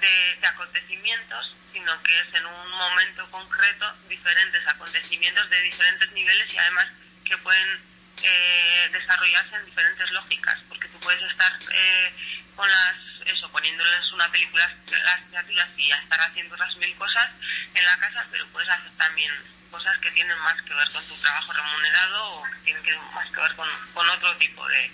de, 0.00 0.36
de, 0.40 0.46
acontecimientos, 0.46 1.54
sino 1.72 2.02
que 2.02 2.20
es 2.20 2.34
en 2.34 2.46
un 2.46 2.70
momento 2.70 3.30
concreto 3.30 3.94
diferentes 4.08 4.66
acontecimientos 4.66 5.48
de 5.50 5.60
diferentes 5.62 6.10
niveles 6.12 6.52
y 6.52 6.58
además 6.58 6.88
que 7.24 7.38
pueden 7.38 7.80
eh, 8.22 8.88
desarrollarse 8.92 9.56
en 9.56 9.66
diferentes 9.66 10.10
lógicas, 10.12 10.58
porque 10.68 10.88
puedes 11.04 11.22
estar 11.30 11.52
eh, 11.70 12.12
con 12.56 12.68
las, 12.68 12.96
eso, 13.26 13.48
poniéndoles 13.50 14.10
una 14.12 14.28
película 14.30 14.64
a 14.64 14.98
las 15.04 15.20
criaturas 15.28 15.70
y 15.76 15.92
estar 15.92 16.20
haciendo 16.20 16.54
otras 16.54 16.74
mil 16.76 16.94
cosas 16.96 17.30
en 17.74 17.84
la 17.84 17.96
casa, 17.98 18.26
pero 18.30 18.46
puedes 18.48 18.68
hacer 18.68 18.90
también 18.96 19.30
cosas 19.70 19.98
que 19.98 20.10
tienen 20.12 20.38
más 20.38 20.60
que 20.62 20.74
ver 20.74 20.90
con 20.90 21.04
tu 21.06 21.14
trabajo 21.16 21.52
remunerado 21.52 22.34
o 22.34 22.44
que 22.44 22.58
tienen 22.64 22.82
que 22.82 22.96
más 23.14 23.30
que 23.30 23.40
ver 23.40 23.54
con, 23.54 23.68
con 23.92 24.08
otro 24.08 24.34
tipo 24.36 24.66
de, 24.68 24.90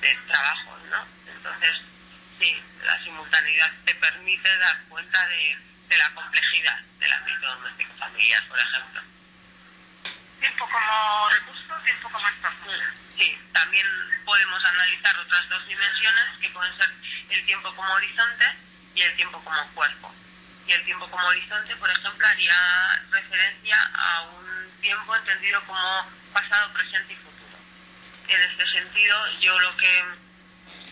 de 0.00 0.14
trabajo, 0.26 0.78
¿no? 0.90 1.06
Entonces, 1.30 1.82
sí, 2.38 2.56
la 2.84 3.02
simultaneidad 3.04 3.70
te 3.84 3.94
permite 3.96 4.56
dar 4.56 4.82
cuenta 4.88 5.26
de, 5.28 5.58
de 5.88 5.98
la 5.98 6.10
complejidad 6.14 6.80
del 6.98 7.12
ámbito 7.12 7.46
doméstico 7.46 7.94
familiar, 7.98 8.42
por 8.48 8.58
ejemplo. 8.58 9.02
Tiempo 10.40 10.68
como 10.68 11.28
recurso, 11.30 11.74
tiempo 11.84 12.10
como 12.10 12.28
entorno. 12.28 12.72
Sí, 13.18 13.38
también 13.52 13.86
podemos 14.24 14.64
analizar 14.64 15.16
otras 15.18 15.48
dos 15.48 15.66
dimensiones 15.66 16.38
que 16.40 16.50
pueden 16.50 16.76
ser 16.76 16.90
el 17.30 17.44
tiempo 17.46 17.74
como 17.74 17.92
horizonte 17.94 18.44
y 18.94 19.02
el 19.02 19.16
tiempo 19.16 19.42
como 19.42 19.66
cuerpo. 19.68 20.14
Y 20.66 20.72
el 20.72 20.84
tiempo 20.84 21.08
como 21.08 21.26
horizonte, 21.26 21.76
por 21.76 21.90
ejemplo, 21.90 22.26
haría 22.26 23.02
referencia 23.10 23.76
a 23.94 24.22
un 24.22 24.80
tiempo 24.80 25.16
entendido 25.16 25.62
como 25.64 26.10
pasado, 26.32 26.72
presente 26.72 27.12
y 27.12 27.16
futuro. 27.16 27.56
En 28.28 28.42
este 28.42 28.66
sentido, 28.72 29.40
yo 29.40 29.58
lo 29.60 29.76
que 29.76 30.04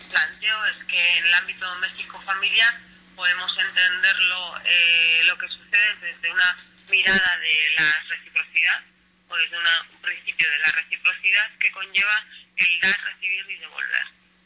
planteo 0.09 0.65
es 0.65 0.85
que 0.85 1.17
en 1.17 1.25
el 1.25 1.33
ámbito 1.35 1.65
doméstico 1.65 2.21
familiar 2.21 2.73
podemos 3.15 3.57
entenderlo 3.57 4.61
eh, 4.63 5.21
lo 5.25 5.37
que 5.37 5.47
sucede 5.49 5.95
desde 6.01 6.31
una 6.31 6.57
mirada 6.89 7.37
de 7.37 7.75
la 7.77 8.03
reciprocidad 8.09 8.94
o 9.27 9.37
desde 9.37 9.57
un 9.57 10.01
principio 10.01 10.49
de 10.49 10.59
la 10.59 10.71
reciprocidad 10.71 11.49
que 11.59 11.71
conlleva 11.71 12.25
el 12.57 12.79
dar, 12.79 12.99
recibir 13.05 13.49
y 13.49 13.57
devolver. 13.57 14.05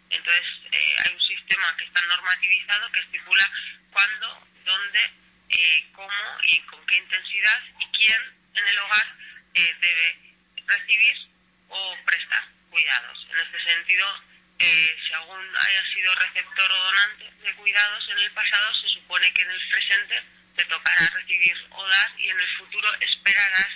Entonces, 0.10 0.46
eh, 0.72 0.96
hay 1.06 1.14
un 1.14 1.22
sistema 1.22 1.76
que 1.78 1.86
está 1.86 2.02
normativizado 2.02 2.92
que 2.92 3.00
estipula 3.02 3.52
cuándo, 3.92 4.48
dónde, 4.66 5.12
eh, 5.50 5.86
cómo 5.94 6.38
y 6.44 6.60
con 6.62 6.86
qué 6.88 6.98
intensidad 6.98 7.62
y 7.80 7.86
quién 7.98 8.22
en 8.56 8.68
el 8.68 8.80
hogar 8.80 9.16
eh, 9.54 9.76
debe 9.80 10.18
recibir 10.66 11.18
o 11.70 11.98
prestar 12.06 12.44
cuidados. 12.70 13.28
En 13.32 13.40
este 13.40 13.64
sentido, 13.64 14.24
si 14.60 15.14
aún 15.14 15.56
haya 15.56 15.94
sido 15.94 16.14
receptor 16.16 16.72
o 16.72 16.84
donante 16.84 17.32
de 17.32 17.54
cuidados 17.56 18.10
en 18.10 18.18
el 18.18 18.32
pasado, 18.32 18.74
se 18.76 18.90
supone 18.90 19.32
que 19.32 19.42
en 19.42 19.52
el 19.52 19.70
presente 19.70 20.22
te 20.56 20.66
tocará 20.66 21.10
recibir 21.14 21.56
o 21.70 21.88
dar 21.88 22.20
y 22.20 22.30
en 22.30 22.40
el 22.40 22.58
futuro 22.58 22.94
esperarás 23.00 23.70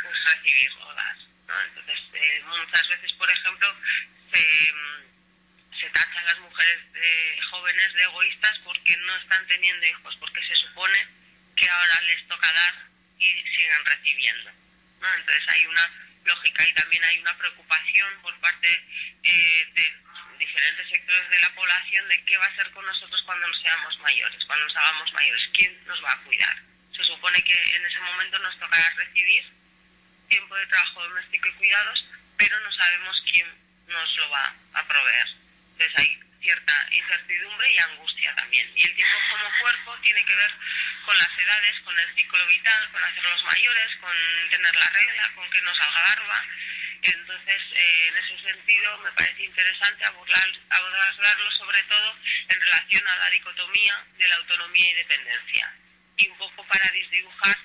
pues, 0.00 0.24
recibir 0.24 0.70
o 0.80 0.94
dar. 0.94 1.16
Entonces, 1.68 2.00
muchas 2.44 2.88
veces, 2.88 3.12
por 3.14 3.30
ejemplo, 3.30 3.74
se, 4.32 4.72
mm, 4.72 5.78
se 5.80 5.90
tacha 5.90 6.20
a 6.20 6.24
las 6.24 6.38
mujeres 6.40 6.92
de, 6.92 7.40
jóvenes 7.50 7.94
de 7.94 8.02
egoístas 8.02 8.58
porque 8.64 8.96
no 8.96 9.16
están 9.16 9.46
teniendo 9.46 9.86
hijos, 9.86 10.16
porque 10.18 10.46
se 10.46 10.56
supone 10.56 11.06
que 11.56 11.68
ahora 11.68 12.00
les 12.02 12.26
toca 12.28 12.52
dar 12.52 12.74
y 13.18 13.42
siguen 13.56 13.84
recibiendo. 13.84 14.50
¿no? 15.00 15.14
Entonces 15.14 15.44
hay 15.48 15.66
una 15.66 15.90
lógica 16.24 16.68
y 16.68 16.74
también 16.74 17.04
hay 17.04 17.18
una 17.18 17.36
preocupación 17.36 18.22
por 18.22 18.38
parte 18.40 18.68
eh, 19.22 19.72
de 19.74 19.96
diferentes 20.38 20.88
sectores 20.88 21.30
de 21.30 21.38
la 21.38 21.54
población 21.54 22.08
de 22.08 22.24
qué 22.24 22.36
va 22.38 22.46
a 22.46 22.56
ser 22.56 22.70
con 22.70 22.84
nosotros 22.84 23.22
cuando 23.22 23.46
nos 23.46 23.60
seamos 23.60 23.98
mayores, 24.00 24.44
cuando 24.46 24.64
nos 24.66 24.76
hagamos 24.76 25.12
mayores, 25.12 25.42
quién 25.52 25.86
nos 25.86 26.02
va 26.02 26.12
a 26.12 26.22
cuidar. 26.22 26.56
Se 26.96 27.04
supone 27.04 27.42
que 27.42 27.76
en 27.76 27.84
ese 27.84 28.00
momento 28.00 28.38
nos 28.38 28.58
tocará 28.58 28.90
recibir 28.96 29.44
tiempo 30.28 30.56
de 30.56 30.66
trabajo 30.66 31.02
doméstico 31.02 31.48
y 31.48 31.52
cuidados, 31.52 32.04
pero 32.36 32.58
no 32.60 32.72
sabemos 32.72 33.22
quién 33.30 33.46
nos 33.86 34.16
lo 34.16 34.30
va 34.30 34.54
a 34.74 34.86
proveer. 34.86 35.28
Entonces 35.72 35.92
hay 35.98 36.20
cierta 36.44 36.88
incertidumbre 36.90 37.72
y 37.72 37.78
angustia 37.78 38.34
también. 38.36 38.70
Y 38.76 38.82
el 38.82 38.94
tiempo 38.94 39.18
como 39.30 39.60
cuerpo 39.60 39.96
tiene 40.02 40.24
que 40.24 40.34
ver 40.36 40.50
con 41.04 41.16
las 41.16 41.38
edades, 41.38 41.80
con 41.80 41.98
el 41.98 42.14
ciclo 42.14 42.46
vital, 42.46 42.90
con 42.92 43.02
hacerlos 43.02 43.44
mayores, 43.44 43.96
con 44.00 44.12
tener 44.50 44.74
la 44.74 44.90
regla, 44.90 45.32
con 45.34 45.50
que 45.50 45.60
nos 45.62 45.76
salga 45.76 46.02
barba. 46.02 46.44
Entonces, 47.02 47.62
eh, 47.74 48.08
en 48.08 48.16
ese 48.16 48.42
sentido, 48.42 48.98
me 48.98 49.12
parece 49.12 49.42
interesante 49.42 50.04
abordar, 50.04 50.48
abordarlo 50.70 51.50
sobre 51.52 51.82
todo 51.84 52.16
en 52.48 52.60
relación 52.60 53.08
a 53.08 53.16
la 53.16 53.30
dicotomía 53.30 54.04
de 54.16 54.28
la 54.28 54.36
autonomía 54.36 54.90
y 54.90 54.94
dependencia. 54.94 55.72
Y 56.16 56.28
un 56.28 56.38
poco 56.38 56.64
para 56.64 56.90
disdibujar 56.90 57.56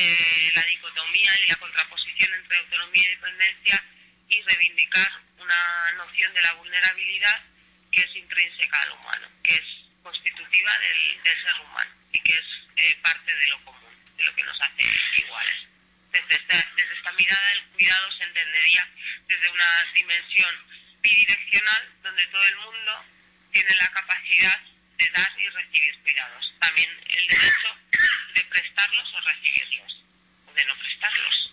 eh, 0.00 0.52
la 0.54 0.62
dicotomía 0.62 1.32
y 1.42 1.48
la 1.48 1.56
contraposición 1.56 2.32
entre 2.32 2.56
autonomía 2.56 3.02
y 3.02 3.10
dependencia 3.16 3.84
y 4.28 4.42
reivindicar 4.42 5.10
una 5.38 5.92
noción 5.92 6.32
de 6.34 6.42
la 6.42 6.52
vulnerabilidad 6.52 7.42
que 7.90 8.02
es 8.02 8.16
intrínseca 8.16 8.80
al 8.82 8.92
humano, 8.92 9.28
que 9.42 9.56
es 9.56 9.64
constitutiva 10.04 10.78
del, 10.78 11.20
ser 11.24 11.60
humano 11.60 11.90
y 12.12 12.20
que 12.20 12.32
es 12.32 12.46
eh, 12.76 12.96
parte 13.02 13.34
de 13.34 13.46
lo 13.48 13.64
común, 13.64 13.92
de 14.16 14.24
lo 14.24 14.34
que 14.36 14.44
nos 14.44 14.60
hace 14.60 14.84
iguales. 15.16 15.66
Desde 16.12 16.34
esta, 16.34 16.70
desde 16.76 16.94
esta 16.94 17.12
mirada 17.12 17.52
el 17.54 17.64
cuidado 17.64 18.12
se 18.12 18.22
entendería 18.22 18.88
desde 19.26 19.50
una 19.50 19.84
dimensión 19.94 20.54
bidireccional 21.02 21.88
donde 22.04 22.26
todo 22.28 22.46
el 22.46 22.56
mundo 22.56 23.04
tiene 23.50 23.74
la 23.74 23.90
capacidad 23.90 24.60
de 24.98 25.10
dar 25.10 25.32
y 25.38 25.48
recibir 25.48 25.98
cuidados. 26.02 26.54
También 26.60 26.90
el 27.08 27.26
derecho 27.28 27.76
de 28.34 28.44
prestarlos 28.44 29.14
o 29.14 29.20
recibirlos, 29.20 30.04
o 30.46 30.52
de 30.52 30.64
no 30.64 30.78
prestarlos. 30.78 31.52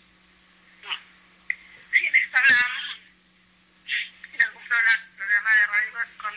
Sí, 1.96 2.06
en 2.06 2.16
esto 2.16 2.38
hablábamos 2.38 2.98
en 4.34 4.44
algún 4.44 4.64
programa 4.68 5.56
de 5.56 5.68
radio 5.68 5.92
con, 6.18 6.34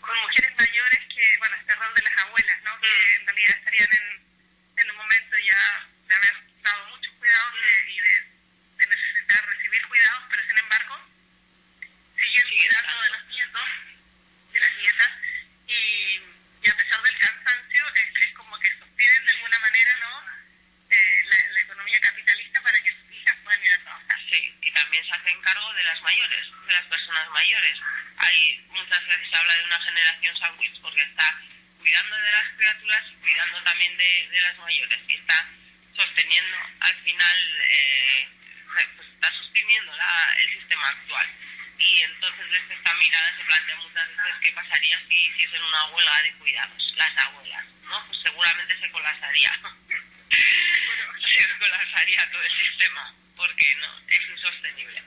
con 0.00 0.18
mujeres 0.20 0.52
mayores 0.58 1.00
que, 1.14 1.38
bueno, 1.38 1.56
este 1.56 1.74
rol 1.74 1.94
de 1.94 2.02
las 2.02 2.18
abuelas, 2.24 2.62
¿no? 2.62 2.80
Que 2.80 2.88
Mm. 2.88 3.20
en 3.20 3.26
realidad 3.26 3.56
estarían 3.58 3.88
en, 3.92 4.22
en 4.78 4.90
un 4.90 4.96
momento 4.96 5.36
ya 5.38 5.88
de 6.08 6.14
haber 6.14 6.34
dado 6.62 6.86
muchos 6.88 7.12
cuidados 7.14 7.54
de- 7.54 7.90
y 7.90 8.00
de, 8.00 8.26
de 8.76 8.86
necesitar 8.86 9.46
recibir 9.46 9.86
cuidados, 9.88 10.22
pero 10.30 10.42
sin 10.46 10.58
embargo 10.58 11.00
siguen 12.16 12.48
cuidando 12.48 12.88
dando. 12.88 13.02
de 13.02 13.10
los 13.10 13.24
nietos, 13.28 13.68
de 14.52 14.60
las 14.60 14.74
nietas, 14.76 15.12
y, 16.66 16.68
a 16.68 16.76
pesar 16.76 17.00
del 17.02 17.18
cansancio 17.18 17.84
es, 17.94 18.32
como 18.34 18.58
que 18.58 18.70
sostienen 18.78 19.24
de 19.24 19.30
alguna 19.32 19.58
manera, 19.60 19.96
¿no? 20.00 20.24
Eh, 20.90 21.22
la, 21.26 21.48
la 21.52 21.60
economía 21.60 22.00
capitalista 22.00 22.60
para 22.60 22.78
que 22.82 22.92
sus 22.92 23.12
hijas 23.12 23.36
puedan 23.44 23.62
ir 23.64 23.72
a 23.72 23.78
trabajar. 23.82 24.20
Sí, 24.30 24.54
y 24.62 24.70
también 24.72 25.04
se 25.06 25.12
hacen 25.12 25.40
cargo 25.42 25.72
de 25.74 25.84
las 25.84 26.00
mayores, 26.02 26.46
de 26.66 26.72
las 26.72 26.86
personas 26.86 27.30
mayores. 27.30 27.78
Hay 28.18 28.58
muchas 28.70 29.06
veces 29.06 29.28
se 29.30 29.36
habla 29.38 29.54
de 29.54 29.64
una 29.64 29.80
generación 29.82 30.38
sándwich 30.38 30.80
porque 30.80 31.02
está 31.02 31.40
cuidando 31.78 32.16
de 32.16 32.30
las 32.32 32.48
criaturas 32.56 33.04
y 33.10 33.14
cuidando 33.16 33.62
también 33.62 33.96
de, 33.96 34.28
de 34.30 34.40
las 34.40 34.56
mayores 34.58 35.00
y 35.08 35.14
está 35.14 35.46
sosteniendo 35.94 36.56
al 36.80 36.94
final, 37.02 37.38
eh, 37.70 38.28
pues 38.96 39.08
está 39.08 39.32
sosteniendo 39.32 39.94
la- 39.96 40.34
el 40.40 40.52
sistema 40.58 40.88
actual. 40.88 41.28
Y 41.86 42.02
entonces 42.02 42.50
desde 42.50 42.74
esta 42.74 42.94
mirada 42.94 43.36
se 43.36 43.44
plantea 43.44 43.76
muchas 43.76 44.08
veces 44.08 44.34
qué 44.42 44.52
pasaría 44.52 45.00
si 45.08 45.26
hiciesen 45.26 45.62
una 45.62 45.86
huelga 45.86 46.22
de 46.22 46.32
cuidados, 46.32 46.94
las 46.96 47.16
abuelas, 47.16 47.64
¿no? 47.84 48.04
Pues 48.06 48.18
seguramente 48.22 48.76
se 48.80 48.90
colapsaría. 48.90 49.50
se 51.38 51.58
colapsaría 51.58 52.30
todo 52.32 52.42
el 52.42 52.58
sistema, 52.58 53.14
porque 53.36 53.74
no, 53.76 54.00
es 54.08 54.20
insostenible. 54.20 55.02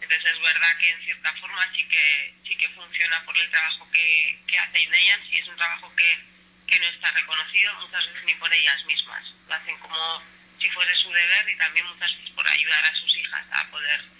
Entonces 0.00 0.32
es 0.32 0.40
verdad 0.40 0.78
que 0.78 0.90
en 0.90 1.04
cierta 1.04 1.32
forma 1.34 1.72
sí 1.74 1.88
que 1.88 2.34
sí 2.44 2.56
que 2.56 2.68
funciona 2.70 3.24
por 3.24 3.38
el 3.38 3.50
trabajo 3.50 3.88
que, 3.92 4.40
que 4.48 4.58
hacen 4.58 4.92
ellas 4.92 5.20
y 5.30 5.38
es 5.38 5.46
un 5.46 5.56
trabajo 5.56 5.94
que, 5.94 6.18
que 6.66 6.80
no 6.80 6.86
está 6.86 7.12
reconocido 7.12 7.74
muchas 7.74 8.06
veces 8.06 8.24
ni 8.24 8.34
por 8.34 8.52
ellas 8.52 8.84
mismas. 8.86 9.24
Lo 9.46 9.54
hacen 9.54 9.78
como 9.78 10.22
si 10.58 10.68
fuese 10.70 10.96
su 10.96 11.12
deber 11.12 11.48
y 11.48 11.56
también 11.58 11.86
muchas 11.86 12.10
veces 12.16 12.30
por 12.30 12.48
ayudar 12.48 12.84
a 12.84 12.94
sus 12.94 13.16
hijas 13.16 13.46
a 13.52 13.70
poder 13.70 14.17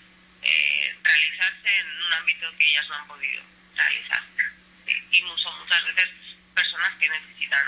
realizarse 1.09 1.69
en 1.79 2.03
un 2.03 2.13
ámbito 2.13 2.57
que 2.57 2.69
ellas 2.69 2.87
no 2.89 2.95
han 2.95 3.09
podido 3.09 3.43
realizar. 3.75 4.23
Y 5.11 5.21
son 5.43 5.59
muchas 5.61 5.85
veces 5.85 6.11
personas 6.55 6.95
que 6.99 7.09
necesitan 7.09 7.67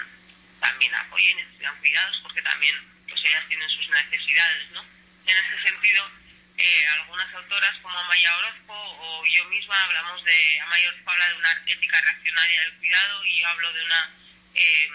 también 0.61 0.95
apoyo 0.95 1.31
y 1.31 1.35
necesitan 1.35 1.77
cuidados 1.79 2.21
porque 2.23 2.43
también 2.43 2.77
pues 3.09 3.21
ellas 3.25 3.45
tienen 3.49 3.69
sus 3.71 3.89
necesidades, 3.89 4.71
¿no? 4.71 4.85
En 5.27 5.37
este 5.37 5.63
sentido, 5.71 6.11
eh, 6.57 6.87
algunas 6.89 7.35
autoras 7.35 7.77
como 7.83 7.99
Amaya 7.99 8.37
Orozco 8.39 8.75
o 8.75 9.25
yo 9.27 9.45
misma 9.47 9.85
hablamos 9.85 10.23
de, 10.25 10.61
Amaya 10.61 10.89
Orozco 10.89 11.11
habla 11.11 11.29
de 11.29 11.35
una 11.37 11.63
ética 11.67 12.01
reaccionaria 12.01 12.61
del 12.61 12.75
cuidado 12.75 13.25
y 13.25 13.39
yo 13.39 13.47
hablo 13.49 13.73
de 13.73 13.85
una 13.85 14.11
eh, 14.55 14.91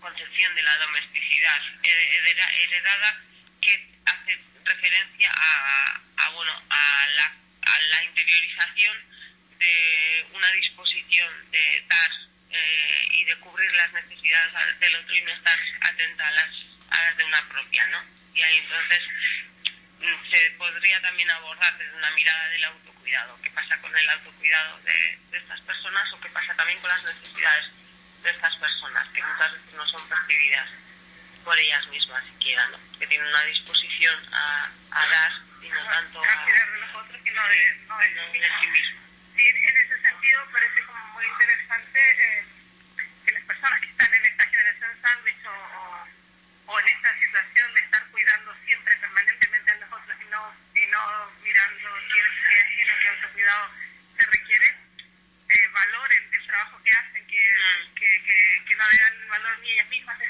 concepción 0.00 0.54
de 0.54 0.62
la 0.62 0.76
domesticidad 0.78 1.60
heredera- 1.82 2.52
heredada 2.54 3.20
que 3.60 3.88
hace 4.06 4.38
referencia 4.64 5.30
a, 5.34 6.00
a, 6.16 6.28
bueno, 6.30 6.52
a, 6.70 7.06
la, 7.16 7.32
a 7.62 7.80
la 7.80 8.04
interiorización 8.04 8.96
de 9.58 10.26
una 10.32 10.50
disposición 10.52 11.50
de 11.50 11.84
dar 11.88 12.10
eh, 12.50 13.08
y 13.10 13.24
de 13.24 13.36
cubrir 13.40 13.70
las 13.72 13.92
necesidades 13.92 14.78
del 14.80 14.96
otro 14.96 15.14
y 15.14 15.22
no 15.22 15.32
estar 15.32 15.58
atenta 15.80 16.28
a 16.28 16.30
las, 16.32 16.50
a 16.90 17.02
las 17.02 17.16
de 17.16 17.24
una 17.24 17.48
propia, 17.48 17.86
¿no? 17.88 18.02
Y 18.34 18.42
ahí 18.42 18.58
entonces 18.58 19.02
mm, 20.00 20.30
se 20.30 20.50
podría 20.52 21.00
también 21.02 21.30
abordar 21.30 21.76
desde 21.76 21.96
una 21.96 22.10
mirada 22.12 22.48
del 22.50 22.64
autocuidado, 22.64 23.38
qué 23.42 23.50
pasa 23.50 23.76
con 23.80 23.96
el 23.96 24.08
autocuidado 24.10 24.78
de, 24.80 25.18
de 25.30 25.38
estas 25.38 25.60
personas 25.62 26.12
o 26.12 26.20
qué 26.20 26.28
pasa 26.30 26.54
también 26.54 26.78
con 26.80 26.90
las 26.90 27.02
necesidades 27.04 27.70
de 28.22 28.30
estas 28.30 28.56
personas, 28.56 29.08
que 29.10 29.22
muchas 29.22 29.52
veces 29.52 29.74
no 29.74 29.86
son 29.88 30.08
percibidas 30.08 30.68
por 31.48 31.58
ellas 31.58 31.86
mismas 31.88 32.22
siquiera, 32.26 32.66
¿no? 32.66 32.78
que 32.98 33.06
tienen 33.06 33.26
una 33.26 33.42
disposición 33.44 34.14
a, 34.34 34.68
a 34.90 35.06
dar 35.08 35.32
y 35.62 35.68
no 35.70 35.82
tanto 35.82 36.22
a, 36.22 36.44
cuidar 36.44 36.72
de 36.72 36.78
los 36.80 36.94
otros 36.94 37.20
y 37.24 37.30
no 37.30 37.48
de, 37.48 37.74
no 37.88 37.96
de 37.96 38.08
sí 38.08 38.14
no 38.16 38.22
mismos. 38.28 38.42
de 38.42 38.60
sí 38.60 38.66
mismo. 38.66 39.00
Sí, 39.34 39.48
en 39.48 39.76
ese 39.78 40.02
sentido 40.02 40.44
parece 40.52 40.82
como 40.84 41.06
muy 41.14 41.24
interesante 41.24 42.00
eh, 42.20 42.44
que 43.24 43.32
las 43.32 43.42
personas 43.44 43.80
que 43.80 43.88
están 43.88 44.12
en 44.12 44.26
esta 44.26 44.46
generación 44.46 44.90
sándwich 45.00 45.44
o, 45.46 45.56
o, 45.56 46.08
o 46.66 46.80
en 46.80 46.88
esta 46.88 47.18
situación 47.18 47.72
de 47.72 47.80
estar 47.80 48.06
cuidando 48.08 48.54
siempre 48.66 48.96
permanentemente 48.98 49.72
a 49.72 49.76
los 49.76 49.88
otros 49.90 50.16
y 50.20 50.24
no, 50.28 50.54
y 50.76 50.86
no 50.92 51.32
mirando 51.40 51.88
qué 52.12 52.22
necesidad 52.28 52.60
ajena, 52.60 52.98
qué 53.00 53.08
autocuidado 53.08 53.70
se 54.18 54.26
requiere, 54.26 54.66
eh, 55.48 55.68
valoren 55.72 56.28
el 56.30 56.46
trabajo 56.46 56.78
que 56.84 56.90
hacen, 56.90 57.26
que, 57.26 57.56
que, 57.96 58.22
que, 58.22 58.64
que 58.68 58.76
no 58.76 58.86
le 58.86 58.98
dan 58.98 59.28
valor 59.30 59.58
ni 59.60 59.70
ellas 59.70 59.88
mismas, 59.88 60.20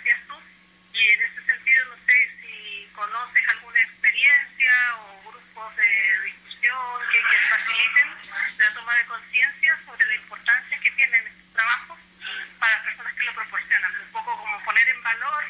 en 1.13 1.23
ese 1.23 1.45
sentido 1.45 1.85
no 1.87 1.97
sé 2.07 2.31
si 2.41 2.89
conoces 2.95 3.49
alguna 3.49 3.81
experiencia 3.81 4.73
o 5.01 5.31
grupos 5.31 5.77
de 5.77 6.23
discusión 6.25 6.79
que, 7.11 7.19
que 7.19 7.49
faciliten 7.49 8.09
la 8.59 8.75
toma 8.75 8.95
de 8.95 9.07
conciencia 9.07 9.79
sobre 9.87 10.07
la 10.07 10.15
importancia 10.17 10.81
que 10.81 10.91
tienen 10.93 11.27
estos 11.27 11.53
trabajos 11.55 11.99
para 12.59 12.75
las 12.75 12.83
personas 12.85 13.13
que 13.15 13.23
lo 13.25 13.35
proporcionan. 13.35 13.93
Un 14.01 14.13
poco 14.13 14.37
como 14.39 14.65
poner 14.65 14.89
en 14.89 15.03
valor 15.03 15.45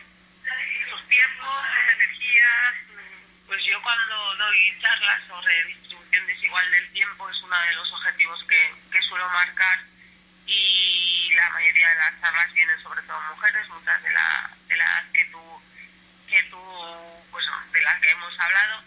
sus 0.91 1.09
tiempos, 1.09 1.67
sus 1.67 1.95
energías. 1.95 2.75
Pues 3.47 3.65
yo 3.65 3.83
cuando 3.83 4.37
doy 4.37 4.79
charlas 4.81 5.27
sobre 5.27 5.65
distribución 5.65 6.27
desigual 6.27 6.71
del 6.71 6.93
tiempo 6.93 7.31
es 7.31 7.43
uno 7.43 7.59
de 7.59 7.73
los 7.73 7.93
objetivos 7.93 8.45
que, 8.45 8.75
que 8.93 9.03
suelo 9.03 9.29
marcar 9.31 9.81
la 11.39 11.51
mayoría 11.51 11.89
de 11.89 11.95
las 11.95 12.21
charlas 12.21 12.53
vienen 12.53 12.83
sobre 12.83 13.03
todo 13.03 13.21
mujeres, 13.35 13.69
muchas 13.69 14.03
de, 14.03 14.13
la, 14.13 14.51
de 14.67 14.77
las 14.77 15.05
que 15.15 15.25
tú, 15.27 15.63
que 16.29 16.43
tú, 16.45 16.61
pues 17.31 17.47
de 17.73 17.81
las 17.81 18.01
que 18.01 18.11
hemos 18.11 18.41
hablado. 18.41 18.83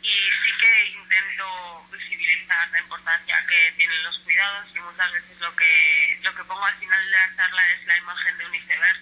Y 0.00 0.30
sí 0.44 0.52
que 0.60 0.86
intento 0.90 1.88
visibilizar 1.90 2.70
la 2.70 2.78
importancia 2.78 3.44
que 3.46 3.74
tienen 3.76 4.02
los 4.04 4.18
cuidados 4.20 4.70
y 4.74 4.80
muchas 4.80 5.10
veces 5.12 5.40
lo 5.40 5.54
que 5.56 6.18
lo 6.22 6.34
que 6.34 6.44
pongo 6.44 6.64
al 6.64 6.76
final 6.76 7.04
de 7.04 7.10
la 7.10 7.36
charla 7.36 7.72
es 7.72 7.86
la 7.86 7.98
imagen 7.98 8.38
de 8.38 8.46
un 8.46 8.54
iceberg 8.54 9.00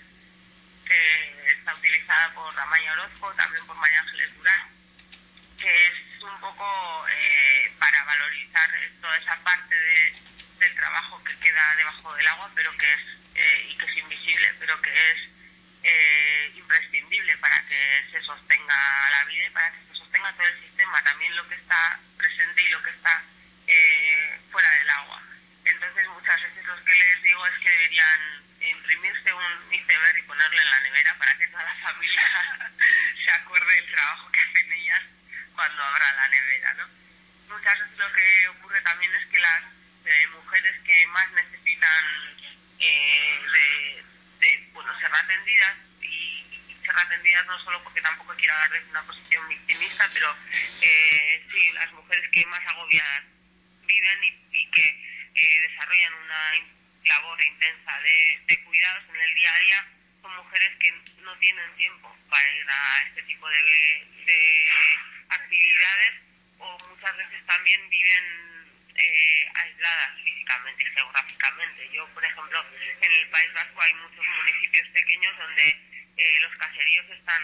que 0.87 1.53
está 1.53 1.75
utilizada 1.75 2.33
por 2.33 2.59
Amaya 2.59 2.93
Orozco, 2.93 3.33
también 3.35 3.67
por 3.67 3.77
María 3.77 4.01
Ángeles 4.01 4.35
Durán, 4.37 4.69
que 5.59 5.87
es 5.87 6.23
un 6.23 6.41
poco 6.41 7.07
eh, 7.11 7.73
para 7.79 8.05
valorizar 8.05 8.71
toda 9.01 9.19
esa 9.19 9.37
parte 9.45 9.75
de, 9.75 10.15
del 10.59 10.75
trabajo 10.75 11.23
que 11.25 11.37
queda 11.39 11.77
debajo 11.77 12.15
del 12.15 12.27
agua, 12.29 12.51
pero 12.55 12.77
que 12.77 12.93
es 12.95 13.01
eh, 13.35 13.67
y 13.71 13.77
que 13.77 13.87
es 13.87 13.97
invisible, 13.99 14.55
pero 14.59 14.81
que 14.81 14.91
es 15.13 15.19
eh, 15.83 16.53
imprescindible 16.57 17.37
para 17.39 17.61
que 17.67 18.05
se 18.11 18.23
sostenga 18.23 19.11
la 19.11 19.25
vida 19.25 19.47
y 19.47 19.51
para 19.51 19.71
que 19.73 19.79
se 19.89 19.95
sostenga 19.99 20.33
todo 20.33 20.47
el 20.47 20.61
sistema, 20.61 21.03
también 21.05 21.37
lo 21.37 21.47
que 21.49 21.55
está 21.55 22.01
presente 22.17 22.63
y 22.63 22.69
lo 22.71 22.83
que 22.83 22.91
está 22.91 23.23
eh, 23.67 24.41
fuera 24.51 24.71
del 24.71 24.91
agua. 24.91 25.23
Entonces 25.65 26.07
muchas 26.09 26.41
veces 26.43 26.65
lo 26.65 26.85
que 26.85 26.95
les 26.95 27.23
digo 27.23 27.47
es 27.47 27.59
que 27.59 27.71
deberían 27.71 28.43
imprimirse 28.61 29.33
un 29.33 29.73
iceberg 29.75 30.17
y 30.19 30.23
ponerlo 30.23 30.61
en 30.61 30.71
la 30.71 30.81
nevera 30.81 31.15
para 31.19 31.37
que 31.37 31.49
toda 31.49 31.65
la 31.65 31.75
familia 31.75 32.23
se 33.25 33.31
acuerde 33.33 33.75
del 33.75 33.91
trabajo 33.93 34.33
que 34.33 34.41
hacen 34.41 34.73
ellas 34.73 35.03
cuando 35.55 35.83
abra 35.85 36.13
la 36.15 36.29
nevera, 36.29 36.75
¿no? 36.75 36.89
Muchas 37.49 37.79
veces 37.79 37.99
lo 37.99 38.13
que 38.13 38.49
ocurre 38.49 38.81
también 38.83 39.15
es 39.15 39.27
que 39.27 39.39
las 39.39 39.63
eh, 40.07 40.27
mujeres 40.29 40.75
que 40.85 41.07
más 41.09 41.31
necesitan 41.33 42.05
eh, 42.79 43.41
de, 43.53 44.05
de, 44.47 44.69
bueno, 44.73 44.99
ser 45.01 45.11
atendidas 45.15 45.75
y, 46.01 46.07
y 46.69 46.77
ser 46.85 46.97
atendidas 46.97 47.47
no 47.47 47.59
solo 47.65 47.83
porque 47.83 48.03
tampoco 48.03 48.35
quiero 48.37 48.55
hablar 48.55 48.71
desde 48.71 48.91
una 48.91 49.03
posición 49.03 49.49
victimista, 49.49 50.09
pero 50.13 50.37
eh, 50.83 51.47
sí, 51.51 51.73
las 51.73 51.91
mujeres 51.93 52.29
que 52.31 52.47
más 52.47 52.61
agobiadas 52.67 53.23
viven 53.85 54.25
y, 54.25 54.47
y 54.53 54.71
que 54.71 54.85
eh, 55.35 55.61
desarrollan 55.69 56.15
una 56.15 56.57
in- 56.57 56.77
labor 57.05 57.41
intensa 57.45 58.01
de, 58.01 58.41
de 58.47 58.65
cuidados 58.65 59.05
en 59.09 59.17
el 59.21 59.35
día 59.35 59.55
a 59.55 59.59
día 59.61 59.89
son 60.23 60.35
mujeres 60.37 60.73
que 60.81 60.91
no 61.23 61.37
tienen 61.39 61.77
tiempo 61.77 62.17
para 62.29 62.53
ir 62.53 62.67
a 62.69 63.03
este 63.07 63.23
tipo 63.23 63.49
de, 63.49 64.07
de 64.27 64.71
actividades 65.29 66.13
o 66.59 66.79
muchas 66.89 67.17
veces 67.17 67.47
también 67.47 67.89
viven 67.91 68.25
eh, 68.97 69.51
aisladas 69.55 70.11
físicamente, 70.25 70.87
geográficamente. 70.87 71.89
Yo, 71.93 72.07
por 72.09 72.25
ejemplo, 72.25 72.65
en 73.03 73.13
el 73.13 73.29
País 73.29 73.53
Vasco 73.53 73.83
hay 73.83 73.93
muchos 73.95 74.25
municipios 74.27 74.89
pequeños 74.89 75.37
donde 75.37 75.69
eh, 76.17 76.41
los 76.41 76.55
caseríos 76.57 77.07
están 77.11 77.43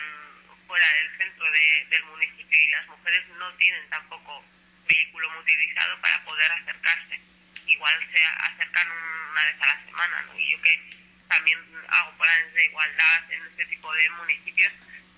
fuera 0.66 0.88
del 0.94 1.16
centro 1.18 1.50
de- 1.50 1.86
del 1.90 2.04
municipio 2.04 2.58
y 2.58 2.68
las 2.70 2.86
mujeres 2.86 3.26
no 3.38 3.52
tienen 3.54 3.88
tampoco 3.90 4.44
vehículo 4.88 5.30
motorizado 5.30 6.00
para 6.00 6.24
poder 6.24 6.50
acercarse. 6.52 7.20
Igual 7.66 7.94
se 8.12 8.24
acercan 8.24 8.88
una 9.30 9.44
vez 9.44 9.56
a 9.60 9.66
la 9.66 9.84
semana, 9.84 10.22
¿no? 10.22 10.38
Y 10.38 10.50
yo 10.50 10.62
que 10.62 10.80
también 11.28 11.58
hago 11.88 12.16
planes 12.18 12.54
de 12.54 12.64
igualdad 12.64 13.32
en 13.32 13.46
este 13.46 13.66
tipo 13.66 13.92
de 13.94 14.08
municipios 14.10 14.72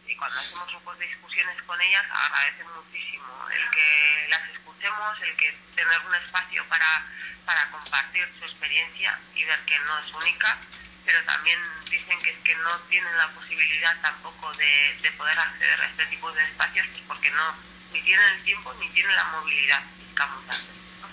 y 0.06 0.14
cuando 0.16 0.38
hacemos 0.38 0.68
grupos 0.68 0.98
de 0.98 1.06
discusiones 1.06 1.60
con 1.62 1.80
ellas 1.80 2.04
agradecen 2.10 2.66
muchísimo 2.72 3.48
el 3.50 3.70
que 3.70 4.26
las 4.28 4.48
escuchemos, 4.50 5.22
el 5.22 5.34
que 5.36 5.52
tener 5.74 5.98
un 6.00 6.14
espacio 6.14 6.64
para, 6.66 7.06
para 7.46 7.68
compartir 7.70 8.28
su 8.38 8.44
experiencia 8.44 9.18
y 9.34 9.44
ver 9.44 9.58
que 9.60 9.73
no 9.86 9.98
es 9.98 10.12
única, 10.12 10.58
pero 11.04 11.22
también 11.24 11.58
dicen 11.90 12.18
que 12.20 12.30
es 12.30 12.38
que 12.44 12.54
no 12.56 12.70
tienen 12.88 13.16
la 13.16 13.28
posibilidad 13.28 14.00
tampoco 14.00 14.52
de, 14.54 14.96
de 15.02 15.10
poder 15.12 15.38
acceder 15.38 15.80
a 15.80 15.86
este 15.86 16.06
tipo 16.06 16.32
de 16.32 16.44
espacios 16.44 16.86
pues 16.88 17.02
porque 17.06 17.30
no 17.30 17.54
ni 17.92 18.00
tienen 18.02 18.26
el 18.34 18.42
tiempo 18.42 18.74
ni 18.80 18.88
tienen 18.90 19.14
la 19.14 19.24
movilidad 19.24 19.82
física 19.96 20.26
muchas 20.26 20.58
¿no? 20.60 21.08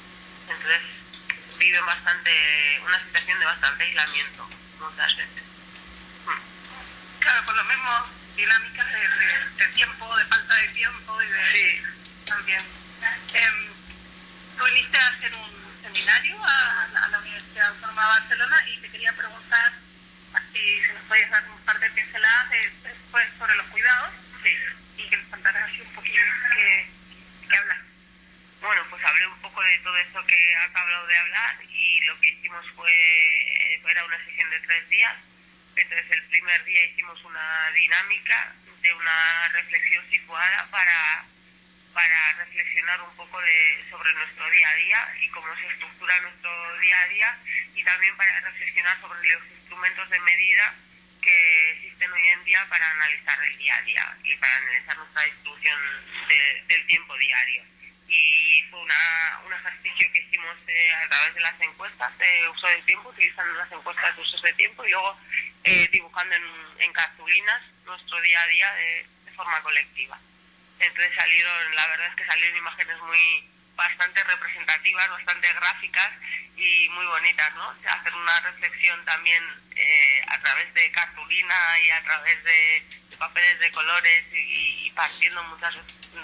Entonces 0.54 0.82
viven 1.58 1.86
bastante, 1.86 2.82
una 2.86 3.00
situación 3.04 3.40
de 3.40 3.46
bastante 3.46 3.84
aislamiento 3.84 4.50
muchas 4.80 5.16
veces. 5.18 5.44
Claro, 7.20 7.46
por 7.46 7.56
lo 7.56 7.64
mismo, 7.66 8.08
dinámicas 8.36 8.88
de, 8.92 9.00
de- 9.00 9.50
de 9.58 9.68
tiempo, 9.74 10.16
de 10.18 10.26
falta 10.26 10.56
de 10.56 10.68
tiempo 10.70 11.22
y 11.22 11.28
de... 11.28 11.54
Sí. 11.56 11.82
También. 12.26 12.62
Em, 13.34 13.68
tú 14.58 14.66
viniste 14.66 14.98
a 14.98 15.08
hacer 15.08 15.36
un 15.36 15.78
seminario 15.84 16.44
a, 16.44 16.84
a 17.04 17.08
la 17.10 17.18
Universidad 17.32 17.68
Autónoma 17.70 18.02
de 18.04 18.20
Barcelona 18.20 18.58
y 18.68 18.78
te 18.82 18.90
quería 18.90 19.14
preguntar 19.14 19.72
si, 20.54 20.60
si 20.84 20.92
nos 20.94 21.04
podías 21.04 21.30
dar 21.32 21.50
un 21.50 21.60
par 21.64 21.80
de 21.80 21.90
pinceladas 21.92 22.50
de- 22.50 22.72
después 22.84 23.28
sobre 23.38 23.56
los 23.56 23.66
cuidados 23.68 24.10
Sí. 24.44 24.54
y 24.98 25.08
que 25.10 25.16
nos 25.18 25.28
contaras 25.28 25.64
así 25.70 25.80
un 25.82 25.94
poquillo 25.94 26.22
qué, 26.54 26.88
qué 27.50 27.58
hablas. 27.58 27.78
Bueno, 28.60 28.84
pues 28.90 29.04
hablé 29.06 29.28
un 29.28 29.40
poco 29.40 29.62
de 29.64 29.78
todo 29.80 29.98
esto 29.98 30.26
que 30.28 30.56
acabo 30.58 31.08
de 31.08 31.18
hablar 31.18 31.58
y 31.70 32.02
lo 32.02 32.20
que 32.20 32.30
hicimos 32.32 32.66
fue, 32.76 33.76
era 33.90 34.04
una 34.06 34.26
sesión 34.26 34.50
de 34.50 34.60
tres 34.62 34.90
días. 34.90 35.16
Entonces 35.76 36.12
el 36.12 36.24
primer 36.24 36.64
día 36.66 36.86
hicimos 36.86 37.24
una 37.24 37.72
dinámica 37.72 38.54
de 38.82 38.94
una 38.94 39.48
reflexión 39.54 40.04
situada 40.10 40.68
para, 40.70 41.26
para 41.94 42.34
reflexionar 42.34 43.02
un 43.02 43.16
poco 43.16 43.40
de, 43.42 43.86
sobre 43.90 44.14
nuestro 44.14 44.50
día 44.50 44.70
a 44.70 44.76
día 44.76 45.14
y 45.22 45.28
cómo 45.30 45.56
se 45.56 45.68
estructura 45.68 46.20
nuestro 46.22 46.80
día 46.80 47.02
a 47.02 47.08
día 47.08 47.38
y 47.76 47.84
también 47.84 48.16
para 48.18 48.40
reflexionar 48.42 49.00
sobre 49.02 49.28
los 49.34 49.44
instrumentos 49.60 50.10
de 50.10 50.20
medida 50.22 50.76
que 51.22 51.72
existen 51.72 52.12
hoy 52.12 52.28
en 52.30 52.44
día 52.46 52.66
para 52.70 52.90
analizar 52.90 53.44
el 53.44 53.58
día 53.58 53.76
a 53.76 53.82
día 53.82 54.18
y 54.24 54.36
para 54.38 54.56
analizar 54.58 54.98
nuestra 54.98 55.24
distribución 55.24 55.80
de- 56.28 56.64
del 56.68 56.88
tiempo 56.88 57.18
diario. 57.18 57.64
Y 58.08 58.64
fue 58.70 58.82
una, 58.82 59.40
un 59.46 59.54
ejercicio 59.54 60.12
que 60.12 60.20
hicimos 60.20 60.58
eh, 60.68 60.94
a 60.94 61.08
través 61.08 61.34
de 61.34 61.40
las 61.42 61.62
encuestas 61.62 62.18
de 62.18 62.50
uso 62.50 62.68
de 62.68 62.82
tiempo, 62.82 63.10
utilizando 63.10 63.54
las 63.54 63.72
encuestas 63.72 64.16
de 64.16 64.22
usos 64.22 64.42
de 64.42 64.54
tiempo 64.54 64.84
y 64.86 64.90
luego 64.92 65.18
eh, 65.64 65.88
dibujando 65.92 66.36
en, 66.36 66.44
en 66.80 66.92
cartulinas 66.94 67.62
nuestro 67.86 68.20
día 68.22 68.42
a 68.42 68.48
día 68.48 68.74
de, 68.74 69.06
de 69.26 69.32
forma 69.32 69.62
colectiva. 69.62 70.20
Entonces 70.82 71.16
salieron, 71.16 71.76
la 71.76 71.88
verdad 71.88 72.08
es 72.08 72.16
que 72.16 72.26
salieron 72.26 72.58
imágenes 72.58 72.98
muy 73.02 73.50
bastante 73.76 74.24
representativas, 74.24 75.10
bastante 75.10 75.54
gráficas 75.54 76.12
y 76.56 76.90
muy 76.90 77.06
bonitas, 77.06 77.54
¿no? 77.56 77.74
Hacer 77.88 78.14
una 78.14 78.40
reflexión 78.42 79.04
también 79.06 79.44
eh, 79.76 80.22
a 80.28 80.40
través 80.42 80.74
de 80.74 80.92
cartulina 80.92 81.80
y 81.80 81.92
a 81.92 82.04
través 82.04 82.44
de, 82.44 82.84
papeles 83.18 83.60
de 83.60 83.72
colores 83.72 84.26
y, 84.34 84.92
partiendo 84.96 85.44
muchas 85.44 85.76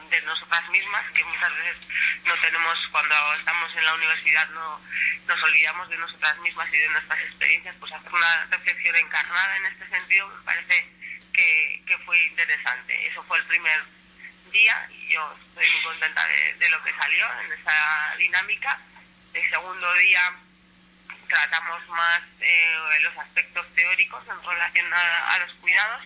de 0.10 0.22
nosotras 0.24 0.68
mismas, 0.70 1.06
que 1.12 1.24
muchas 1.26 1.56
veces 1.56 1.78
no 2.26 2.34
tenemos, 2.42 2.88
cuando 2.92 3.16
estamos 3.36 3.76
en 3.76 3.86
la 3.86 3.94
universidad 3.94 4.50
no 4.50 4.82
nos 5.28 5.44
olvidamos 5.44 5.88
de 5.90 5.98
nosotras 5.98 6.40
mismas 6.40 6.68
y 6.74 6.78
de 6.78 6.90
nuestras 6.90 7.20
experiencias, 7.22 7.76
pues 7.80 7.92
hacer 7.92 8.12
una 8.12 8.48
reflexión 8.50 8.96
encarnada 8.96 9.58
en 9.58 9.66
este 9.68 9.88
sentido 9.90 10.28
me 10.28 10.44
parece 10.44 10.90
que, 11.34 11.84
que 11.86 11.98
fue 12.00 12.20
interesante. 12.26 13.08
Eso 13.08 13.24
fue 13.26 13.38
el 13.38 13.46
primer 13.46 13.84
día 14.52 14.88
y 14.92 15.14
yo 15.14 15.38
estoy 15.48 15.70
muy 15.70 15.82
contenta 15.84 16.28
de, 16.28 16.54
de 16.56 16.70
lo 16.70 16.84
que 16.84 16.94
salió 16.94 17.26
en 17.42 17.52
esa 17.52 18.16
dinámica. 18.18 18.80
El 19.34 19.50
segundo 19.50 19.94
día 19.96 20.34
tratamos 21.28 21.88
más 21.90 22.22
eh, 22.40 23.00
los 23.02 23.18
aspectos 23.18 23.66
teóricos 23.76 24.24
en 24.28 24.44
relación 24.44 24.94
a, 24.94 25.34
a 25.34 25.40
los 25.40 25.54
cuidados, 25.56 26.04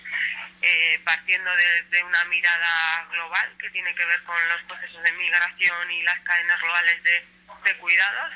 eh, 0.62 1.00
partiendo 1.06 1.56
desde 1.56 2.04
una 2.04 2.26
mirada 2.26 3.08
global 3.12 3.56
que 3.60 3.70
tiene 3.70 3.94
que 3.96 4.06
ver 4.06 4.24
con 4.24 4.50
los 4.50 4.62
procesos 4.64 5.02
de 5.04 5.12
migración 5.14 5.92
y 5.92 6.04
las 6.04 6.20
cadenas 6.22 6.60
globales 6.60 7.04
de, 7.04 7.26
de 7.64 7.78
cuidados, 7.78 8.34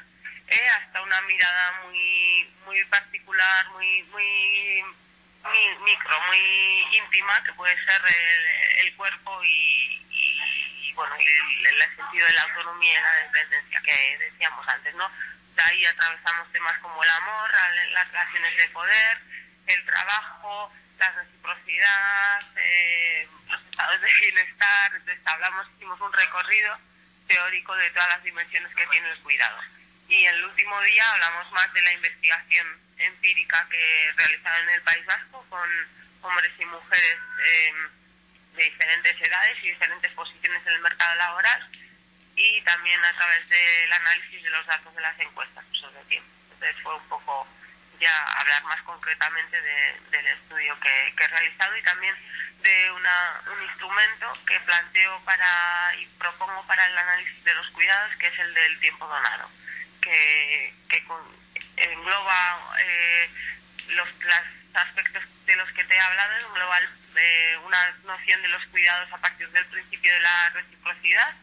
eh, 0.47 0.67
hasta 0.79 1.01
una 1.01 1.21
mirada 1.21 1.81
muy 1.85 2.53
muy 2.65 2.83
particular, 2.85 3.67
muy 3.69 4.03
muy 4.03 4.83
mi- 5.51 5.83
micro, 5.83 6.21
muy 6.27 6.87
íntima, 6.97 7.43
que 7.43 7.53
puede 7.53 7.75
ser 7.85 8.01
el, 8.79 8.95
cuerpo 8.95 9.43
y, 9.43 10.01
y, 10.09 10.93
bueno, 10.93 11.15
el, 11.15 11.79
sentido 11.95 12.27
de 12.27 12.33
la 12.33 12.41
autonomía 12.43 12.99
y 12.99 13.01
la 13.03 13.11
dependencia 13.25 13.81
que 13.81 14.17
decíamos 14.17 14.67
antes, 14.67 14.93
¿no? 14.95 15.09
De 15.55 15.61
ahí 15.63 15.85
atravesamos 15.85 16.51
temas 16.51 16.77
como 16.79 17.03
el 17.03 17.09
amor, 17.09 17.51
la- 17.51 17.85
las 17.91 18.07
relaciones 18.11 18.57
de 18.57 18.69
poder, 18.69 19.21
el 19.67 19.85
trabajo, 19.85 20.71
la 20.97 21.11
reciprocidad, 21.11 22.41
eh, 22.57 23.27
los 23.49 23.61
estados 23.61 24.01
de 24.01 24.13
bienestar, 24.21 24.91
entonces 24.95 25.19
hablamos, 25.25 25.67
hicimos 25.75 25.99
un 26.01 26.13
recorrido 26.13 26.77
teórico 27.27 27.75
de 27.75 27.89
todas 27.91 28.09
las 28.09 28.23
dimensiones 28.23 28.73
que 28.75 28.87
tiene 28.87 29.09
el 29.11 29.19
cuidado. 29.21 29.57
Y 30.07 30.25
el 30.25 30.45
último 30.45 30.79
día 30.81 31.11
hablamos 31.13 31.51
más 31.51 31.73
de 31.73 31.81
la 31.81 31.91
investigación 31.93 32.79
empírica 32.97 33.67
que 33.69 34.13
realizaron 34.15 34.69
en 34.69 34.75
el 34.75 34.81
País 34.81 35.05
Vasco 35.05 35.45
con 35.49 35.69
hombres 36.21 36.51
y 36.59 36.65
mujeres 36.65 37.17
eh, 37.43 37.73
de 38.55 38.63
diferentes 38.63 39.21
edades 39.21 39.57
y 39.63 39.69
diferentes 39.69 40.11
posiciones 40.13 40.61
en 40.65 40.73
el 40.73 40.79
mercado 40.81 41.15
laboral 41.15 41.69
y 42.35 42.61
también 42.61 43.03
a 43.03 43.13
través 43.13 43.47
del 43.49 43.93
análisis 43.93 44.43
de 44.43 44.49
los 44.49 44.65
datos 44.65 44.93
de 44.93 45.01
las 45.01 45.19
encuestas 45.19 45.63
sobre 45.71 46.03
tiempo. 46.05 46.29
Entonces 46.53 46.81
fue 46.81 46.95
un 46.95 47.07
poco 47.07 47.47
ya 47.99 48.23
hablar 48.39 48.63
más 48.65 48.81
concretamente 48.81 49.61
de, 49.61 49.99
del 50.11 50.27
estudio 50.27 50.77
que, 50.79 51.13
que, 51.15 51.23
he 51.23 51.27
realizado 51.27 51.77
y 51.77 51.83
también 51.83 52.15
de 52.61 52.91
una, 52.91 53.41
un 53.55 53.63
instrumento 53.63 54.33
que 54.45 54.59
planteo 54.61 55.21
para 55.23 55.95
y 55.97 56.05
propongo 56.17 56.65
para 56.67 56.85
el 56.87 56.97
análisis 56.97 57.43
de 57.43 57.53
los 57.53 57.69
cuidados, 57.69 58.15
que 58.17 58.27
es 58.27 58.39
el 58.39 58.53
del 58.53 58.79
tiempo 58.79 59.07
donado, 59.07 59.49
que, 60.01 60.73
que 60.89 61.03
con, 61.05 61.21
engloba 61.77 62.75
eh, 62.79 63.29
los 63.89 64.07
aspectos 64.73 65.23
de 65.45 65.55
los 65.55 65.71
que 65.71 65.83
te 65.83 65.95
he 65.95 65.99
hablado, 65.99 66.47
engloba 66.47 66.79
eh, 67.17 67.57
una 67.65 67.91
noción 68.03 68.41
de 68.41 68.47
los 68.49 68.65
cuidados 68.67 69.11
a 69.11 69.17
partir 69.17 69.49
del 69.49 69.65
principio 69.67 70.13
de 70.13 70.19
la 70.19 70.49
reciprocidad 70.49 71.33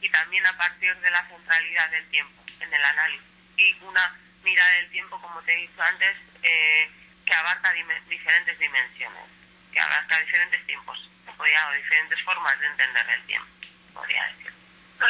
y 0.00 0.08
también 0.08 0.46
a 0.46 0.56
partir 0.56 0.96
de 0.96 1.10
la 1.10 1.26
centralidad 1.28 1.90
del 1.90 2.08
tiempo 2.10 2.44
en 2.60 2.72
el 2.72 2.84
análisis 2.84 3.26
y 3.56 3.76
una 3.82 4.16
mirada 4.42 4.70
del 4.76 4.90
tiempo, 4.90 5.20
como 5.20 5.40
te 5.42 5.52
he 5.52 5.56
dicho 5.56 5.82
antes, 5.82 6.16
eh, 6.42 6.90
que 7.26 7.34
abarca 7.34 7.72
diferentes 8.08 8.58
dimensiones, 8.58 9.24
que 9.72 9.80
abarca 9.80 10.18
diferentes 10.20 10.66
tiempos, 10.66 11.08
o 11.26 11.72
diferentes 11.72 12.22
formas 12.22 12.58
de 12.60 12.66
entender 12.66 13.10
el 13.10 13.22
tiempo, 13.26 13.48
podría 13.94 14.26
decir. 14.26 14.52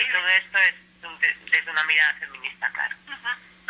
Y 0.01 0.13
todo 0.13 0.29
esto 0.29 0.59
es 0.59 0.75
desde 1.51 1.71
una 1.71 1.85
mirada 1.85 2.15
feminista, 2.15 2.71
claro. 2.73 2.97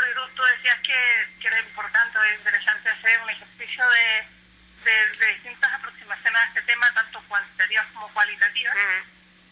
Pero 0.00 0.28
tú 0.30 0.42
decías 0.42 0.78
que, 0.80 1.28
que 1.40 1.48
era 1.48 1.60
importante 1.60 2.18
o 2.18 2.34
interesante 2.34 2.88
hacer 2.88 3.20
un 3.20 3.30
ejercicio 3.30 3.84
de, 3.90 4.90
de, 5.18 5.26
distintas 5.34 5.72
aproximaciones 5.72 6.40
a 6.40 6.46
este 6.46 6.62
tema, 6.62 6.92
tanto 6.94 7.22
cuantitativas 7.28 7.86
como 7.92 8.08
cualitativas. 8.08 8.74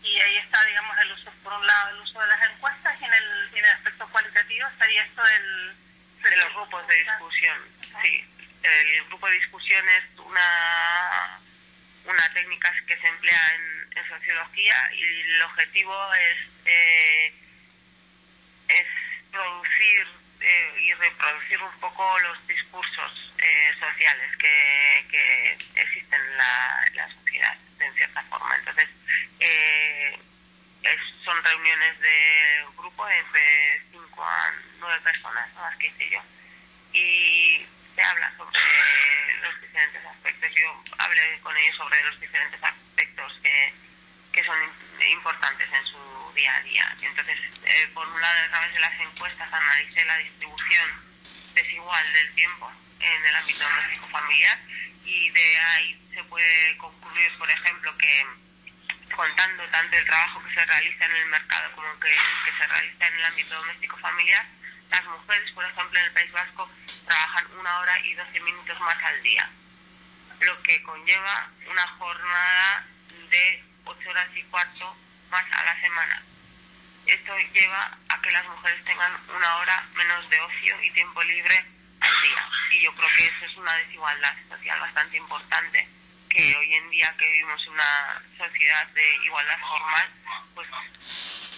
Y 0.02 0.20
ahí 0.20 0.36
está, 0.38 0.64
digamos, 0.64 0.96
el 0.98 1.12
uso, 1.12 1.30
por 1.42 1.52
un 1.52 1.66
lado, 1.66 1.90
el 1.90 2.00
uso 2.00 2.20
de 2.20 2.28
las 2.28 2.50
encuestas 2.50 3.00
y 3.00 3.04
en 3.04 3.12
el, 3.12 3.48
en 3.52 3.64
el 3.64 3.72
aspecto 3.72 4.08
cualitativo 4.08 4.68
estaría 4.68 5.02
esto 5.02 5.22
del 5.22 5.76
de 6.22 6.36
los 6.36 6.54
grupos 6.54 6.86
de 6.86 6.94
discusión, 6.96 7.58
sí. 8.02 8.24
El 8.62 9.04
grupo 9.04 9.26
de 9.28 9.34
discusión 9.34 9.88
es 9.88 10.04
una, 10.18 11.40
una 12.06 12.32
técnica 12.34 12.72
que 12.86 12.96
se 12.96 13.06
emplea 13.06 13.40
en, 13.54 13.78
sociología 14.08 14.92
y 14.94 15.02
el 15.02 15.42
objetivo 15.42 16.14
es, 16.14 16.38
eh, 16.66 17.34
es 18.68 18.86
producir 19.30 20.06
eh, 20.40 20.74
y 20.80 20.94
reproducir 20.94 21.62
un 21.62 21.80
poco 21.80 22.18
los 22.20 22.46
discursos 22.46 23.32
eh, 23.38 23.74
sociales 23.78 24.36
que, 24.36 25.06
que, 25.10 25.58
existen 25.80 26.20
en 26.20 26.36
la, 26.36 26.90
la, 26.94 27.14
sociedad, 27.14 27.56
en 27.80 27.94
cierta 27.94 28.22
forma. 28.24 28.56
Entonces, 28.56 28.88
son 31.24 31.44
reuniones 31.44 32.00
de 32.00 32.64
grupo 32.76 33.08
entre 33.08 33.82
cinco 33.90 34.24
a 34.24 34.52
nueve 34.78 35.00
personas, 35.02 35.48
las 35.54 35.76
que 35.76 35.88
hice 35.88 36.10
yo. 36.10 36.22
Y 36.92 37.66
se 37.94 38.02
habla 38.02 38.32
sobre 38.38 38.60
los 39.42 39.60
diferentes 39.60 40.04
aspectos. 40.06 40.50
Yo 40.54 40.84
hablé 40.98 41.40
con 41.42 41.56
ellos 41.56 41.76
sobre 41.76 42.02
los 42.04 42.20
diferentes 42.20 42.62
aspectos 42.62 43.32
que, 43.42 43.74
que 44.32 44.44
son 44.44 44.62
importantes 44.62 44.87
en 45.00 45.86
su 45.86 46.32
día 46.34 46.54
a 46.54 46.60
día. 46.62 46.96
Entonces, 47.00 47.38
eh, 47.64 47.90
por 47.94 48.06
un 48.08 48.20
lado, 48.20 48.38
a 48.44 48.50
través 48.50 48.74
de 48.74 48.80
las 48.80 49.00
encuestas 49.00 49.52
analicé 49.52 50.04
la 50.04 50.18
distribución 50.18 50.88
desigual 51.54 52.12
del 52.12 52.34
tiempo 52.34 52.72
en 53.00 53.26
el 53.26 53.36
ámbito 53.36 53.64
doméstico 53.64 54.06
familiar 54.08 54.58
y 55.04 55.30
de 55.30 55.58
ahí 55.58 56.10
se 56.14 56.24
puede 56.24 56.76
concluir, 56.78 57.38
por 57.38 57.50
ejemplo, 57.50 57.96
que 57.98 58.26
contando 59.14 59.64
tanto 59.68 59.96
el 59.96 60.04
trabajo 60.04 60.42
que 60.44 60.54
se 60.54 60.66
realiza 60.66 61.04
en 61.06 61.16
el 61.16 61.26
mercado 61.26 61.72
como 61.74 62.00
que, 62.00 62.14
que 62.44 62.52
se 62.56 62.66
realiza 62.66 63.06
en 63.06 63.14
el 63.14 63.24
ámbito 63.24 63.54
doméstico 63.54 63.96
familiar, 63.98 64.46
las 64.90 65.04
mujeres, 65.04 65.50
por 65.52 65.64
ejemplo, 65.64 65.98
en 65.98 66.06
el 66.06 66.12
País 66.12 66.32
Vasco 66.32 66.70
trabajan 67.06 67.46
una 67.58 67.78
hora 67.78 67.98
y 68.00 68.14
doce 68.14 68.40
minutos 68.40 68.78
más 68.80 69.02
al 69.02 69.22
día, 69.22 69.50
lo 70.40 70.62
que 70.62 70.82
conlleva 70.82 71.50
una 71.66 71.86
jornada 71.98 72.86
de 73.30 73.67
ocho 73.88 74.10
horas 74.10 74.28
y 74.34 74.42
cuarto 74.44 74.96
más 75.30 75.44
a 75.52 75.64
la 75.64 75.80
semana. 75.80 76.22
Esto 77.06 77.32
lleva 77.54 77.98
a 78.08 78.20
que 78.20 78.30
las 78.30 78.46
mujeres 78.46 78.84
tengan 78.84 79.12
una 79.34 79.56
hora 79.56 79.84
menos 79.94 80.28
de 80.28 80.40
ocio 80.40 80.82
y 80.82 80.90
tiempo 80.90 81.22
libre 81.22 81.64
al 82.00 82.22
día. 82.22 82.48
Y 82.70 82.82
yo 82.82 82.94
creo 82.94 83.08
que 83.16 83.24
eso 83.24 83.44
es 83.46 83.56
una 83.56 83.72
desigualdad 83.74 84.34
social 84.48 84.78
bastante 84.80 85.16
importante 85.16 85.88
que 86.28 86.56
hoy 86.56 86.74
en 86.74 86.90
día 86.90 87.14
que 87.18 87.24
vivimos 87.24 87.66
una 87.68 88.22
sociedad 88.36 88.86
de 88.88 89.16
igualdad 89.24 89.58
formal, 89.60 90.08
pues 90.54 90.68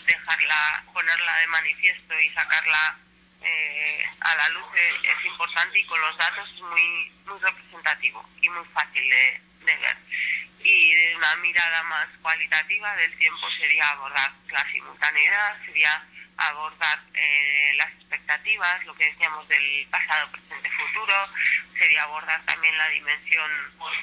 dejarla, 0.07 0.85
ponerla 0.93 1.37
de 1.39 1.47
manifiesto 1.49 2.21
y 2.21 2.29
sacarla 2.31 2.99
eh, 3.43 4.05
a 4.21 4.35
la 4.37 4.49
luz 4.51 4.67
es, 4.77 5.25
importante 5.25 5.79
y 5.79 5.87
con 5.87 6.01
los 6.01 6.17
datos 6.17 6.49
es 6.55 6.61
muy, 6.63 7.13
muy 7.27 7.41
representativo 7.41 8.29
y 8.41 8.49
muy 8.49 8.65
fácil 8.67 9.09
de 9.09 9.41
ver. 9.65 9.97
Y 10.63 10.95
de 10.95 11.17
una 11.17 11.37
mirada 11.37 11.83
más 11.85 12.09
cualitativa 12.21 12.95
del 12.97 13.17
tiempo 13.17 13.51
sería 13.59 13.89
abordar 13.89 14.31
la 14.51 14.71
simultaneidad, 14.71 15.65
sería 15.65 16.05
abordar 16.37 17.01
eh, 17.15 17.73
las 17.77 17.91
expectativas, 17.93 18.85
lo 18.85 18.95
que 18.95 19.07
decíamos 19.07 19.47
del 19.49 19.87
pasado, 19.91 20.31
presente, 20.31 20.71
futuro, 20.71 21.15
sería 21.79 22.03
abordar 22.03 22.43
también 22.45 22.77
la 22.77 22.89
dimensión 22.89 23.51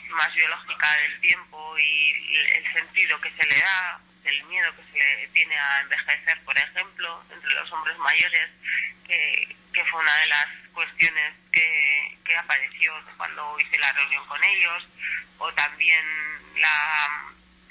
más 0.10 0.34
biológica 0.34 0.97
del 0.97 1.20
tiempo 1.22 1.78
y 1.80 2.36
el 2.55 2.74
sentido 2.74 3.20
que 3.22 3.32
se 3.32 3.45
le 3.45 3.60
da, 3.60 3.99
el 4.28 4.44
miedo 4.46 4.76
que 4.76 4.84
se 5.00 5.28
tiene 5.34 5.58
a 5.58 5.82
envejecer, 5.82 6.40
por 6.44 6.58
ejemplo, 6.58 7.24
entre 7.32 7.50
los 7.52 7.72
hombres 7.72 7.98
mayores, 7.98 8.50
que, 9.06 9.56
fue 9.92 10.02
una 10.02 10.18
de 10.18 10.28
las 10.28 10.48
cuestiones 10.74 11.34
que, 11.52 12.18
que 12.26 12.36
apareció 12.36 12.94
cuando 13.16 13.60
hice 13.60 13.78
la 13.78 13.94
reunión 13.94 14.26
con 14.26 14.44
ellos, 14.44 14.88
o 15.38 15.54
también 15.54 16.04
la 16.60 17.28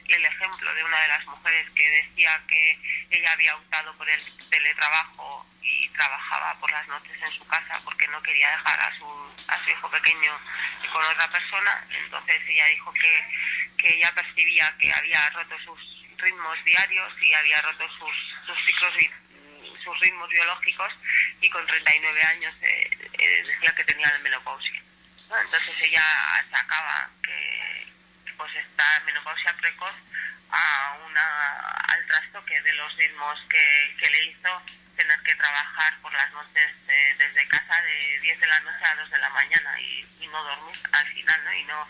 el 0.09 0.25
ejemplo 0.25 0.73
de 0.75 0.85
una 0.85 1.01
de 1.01 1.09
las 1.09 1.27
mujeres 1.27 1.69
que 1.71 1.89
decía 1.89 2.41
que 2.47 2.79
ella 3.11 3.33
había 3.33 3.57
optado 3.57 3.97
por 3.97 4.09
el 4.09 4.23
teletrabajo 4.51 5.47
y 5.63 5.89
trabajaba 5.89 6.55
por 6.61 6.71
las 6.71 6.87
noches 6.87 7.17
en 7.21 7.33
su 7.33 7.45
casa 7.47 7.81
porque 7.85 8.07
no 8.09 8.23
quería 8.23 8.51
dejar 8.51 8.81
a 8.81 8.97
su, 8.97 9.35
a 9.49 9.65
su 9.65 9.71
hijo 9.71 9.91
pequeño 9.91 10.39
con 10.93 11.05
otra 11.05 11.29
persona. 11.29 11.85
Entonces 11.91 12.41
ella 12.47 12.67
dijo 12.67 12.93
que, 12.93 13.25
que 13.79 13.97
ella 13.97 14.13
percibía 14.15 14.75
que 14.79 14.93
había 14.93 15.31
roto 15.31 15.57
sus 15.65 16.06
ritmos 16.19 16.65
diarios 16.65 17.13
y 17.21 17.35
había 17.35 17.63
roto 17.63 17.89
sus, 17.99 18.57
ciclos 18.65 18.95
sus 19.83 20.01
ritmos 20.01 20.29
biológicos 20.29 20.93
y 21.41 21.51
con 21.51 21.67
39 21.67 22.23
años 22.23 22.55
eh, 22.63 22.91
eh, 23.13 23.43
decía 23.47 23.75
que 23.75 23.85
tenía 23.85 24.11
la 24.11 24.19
menopausia. 24.19 24.83
Entonces 25.41 25.81
ella 25.81 26.03
sacaba 26.51 27.11
que 27.23 27.87
pues 28.37 28.55
esta 28.55 29.03
menopausia 29.05 29.55
precoz 29.55 29.95
a 30.51 30.99
una, 31.07 31.61
al 31.89 32.07
trastoque 32.07 32.61
de 32.61 32.73
los 32.75 32.97
ritmos 32.97 33.41
que, 33.49 33.97
que 33.99 34.11
le 34.11 34.25
hizo 34.27 34.63
tener 34.97 35.21
que 35.21 35.35
trabajar 35.35 35.99
por 36.01 36.13
las 36.13 36.33
noches 36.33 36.71
eh, 36.89 37.15
desde 37.19 37.49
casa 37.49 37.83
de 37.83 38.21
10 38.21 38.41
de 38.41 38.47
la 38.47 38.61
noche 38.61 38.85
a 38.85 38.95
2 38.97 39.11
de 39.11 39.19
la 39.19 39.31
mañana 39.31 39.81
y, 39.81 40.07
y 40.21 40.27
no 40.29 40.43
dormir 40.43 40.81
al 40.93 41.07
final, 41.09 41.45
¿no? 41.45 41.53
Y 41.53 41.65
no, 41.65 41.89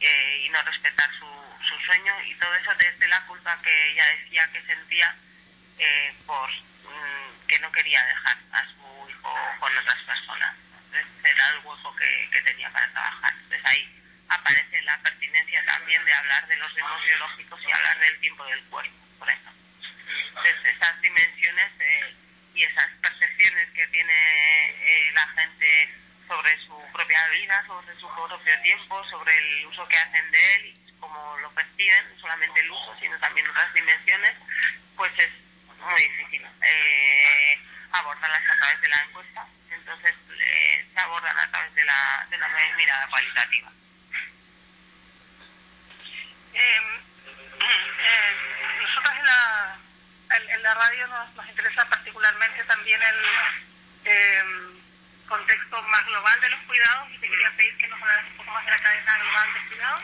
eh, 0.00 0.42
y 0.44 0.48
no 0.50 0.62
respetar 0.62 1.10
su, 1.18 1.26
su 1.68 1.78
sueño 1.84 2.22
y 2.22 2.34
todo 2.34 2.54
eso 2.54 2.74
desde 2.78 3.08
la 3.08 3.24
culpa 3.26 3.60
que 3.62 3.90
ella 3.92 4.06
decía 4.16 4.50
que 4.52 4.62
sentía 4.62 5.14
eh, 5.78 6.14
por 6.26 6.50
mm, 6.50 7.46
que 7.46 7.58
no 7.60 7.70
quería 7.72 8.02
dejar 8.04 8.36
a 8.52 8.64
su 8.64 9.10
hijo 9.10 9.34
con 9.60 9.76
otras 9.76 10.02
personas. 10.02 10.56
Entonces 10.86 11.06
era 11.24 11.48
el 11.50 11.58
hueco 11.58 11.94
que, 11.96 12.42
tenía 12.44 12.70
para 12.70 12.90
trabajar. 12.92 13.32
Entonces 13.34 13.60
ahí 13.64 14.02
aparece 14.28 14.82
la 14.82 14.98
pertinencia 15.02 15.64
también 15.66 16.04
de 16.04 16.12
hablar 16.12 16.46
de 16.46 16.56
los 16.56 16.72
ritmos 16.74 17.04
biológicos 17.04 17.60
y 17.62 17.72
hablar 17.72 17.98
del 17.98 18.20
tiempo 18.20 18.44
del 18.46 18.62
cuerpo, 18.64 18.96
por 19.18 19.28
ejemplo. 19.28 19.52
Entonces, 20.28 20.56
esas 20.64 21.00
dimensiones 21.00 21.72
eh, 21.80 22.14
y 22.54 22.62
esas 22.62 22.88
percepciones 23.02 23.70
que 23.72 23.86
tiene 23.88 24.68
eh, 24.68 25.12
la 25.12 25.26
gente 25.28 25.94
sobre 26.28 26.56
su 26.66 26.92
propia 26.92 27.28
vida, 27.28 27.55
sobre 27.66 27.94
su 27.96 28.08
propio 28.08 28.60
tiempo, 28.62 29.04
sobre 29.08 29.36
el 29.36 29.66
uso 29.66 29.86
que 29.88 29.96
hacen 29.96 30.30
de 30.30 30.54
él 30.54 30.66
y 30.66 30.92
cómo 31.00 31.36
lo 31.38 31.50
perciben, 31.52 32.14
no 32.14 32.20
solamente 32.20 32.60
el 32.60 32.70
uso, 32.70 32.96
sino 33.00 33.18
también 33.18 33.48
otras 33.48 33.72
dimensiones, 33.74 34.34
pues 34.96 35.12
es 35.18 35.30
muy 35.78 36.02
difícil 36.02 36.46
eh, 36.62 37.60
abordarlas 37.92 38.42
a 38.50 38.58
través 38.58 38.80
de 38.80 38.88
la 38.88 39.02
encuesta. 39.02 39.46
Entonces, 39.70 40.14
eh, 40.38 40.86
se 40.92 41.00
abordan 41.00 41.38
a 41.38 41.50
través 41.50 41.74
de, 41.74 41.84
la, 41.84 42.26
de 42.30 42.36
una 42.36 42.48
mirada 42.76 43.06
cualitativa. 43.08 43.70
Eh, 46.54 46.80
eh, 47.60 48.36
nosotros 48.80 49.14
en 49.18 49.24
la, 49.24 49.78
en, 50.54 50.62
la 50.62 50.74
radio 50.74 51.06
nos, 51.08 51.34
nos, 51.34 51.48
interesa 51.48 51.86
particularmente 51.88 52.64
también 52.64 53.00
el 53.02 53.16
eh, 54.06 54.42
contexto 55.26 55.82
más 55.82 56.06
global 56.06 56.40
de 56.40 56.50
los 56.50 56.58
cuidados 56.60 57.08
y 57.12 57.18
te 57.18 57.28
quería 57.28 57.56
pedir 57.56 57.76
que 57.76 57.88
nos 57.88 58.00
hablaras 58.00 58.24
un 58.30 58.36
poco 58.36 58.50
más 58.52 58.64
de 58.64 58.70
la 58.70 58.78
cadena 58.78 59.18
global 59.18 59.54
de 59.54 59.68
cuidados. 59.68 60.02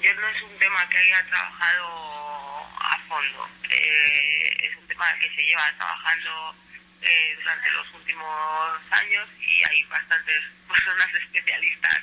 Yo 0.00 0.14
no 0.14 0.28
es 0.28 0.42
un 0.42 0.58
tema 0.58 0.88
que 0.88 0.98
haya 0.98 1.26
trabajado 1.26 2.68
a 2.78 2.98
fondo. 3.08 3.48
Eh, 3.70 4.56
es 4.60 4.76
un 4.76 4.86
tema 4.86 5.06
que 5.18 5.34
se 5.34 5.44
lleva 5.44 5.72
trabajando 5.78 6.56
eh, 7.02 7.36
durante 7.38 7.70
los 7.70 7.90
últimos 7.94 8.80
años 8.90 9.28
y 9.40 9.62
hay 9.68 9.82
bastantes 9.84 10.42
personas 10.68 11.14
especialistas 11.14 12.00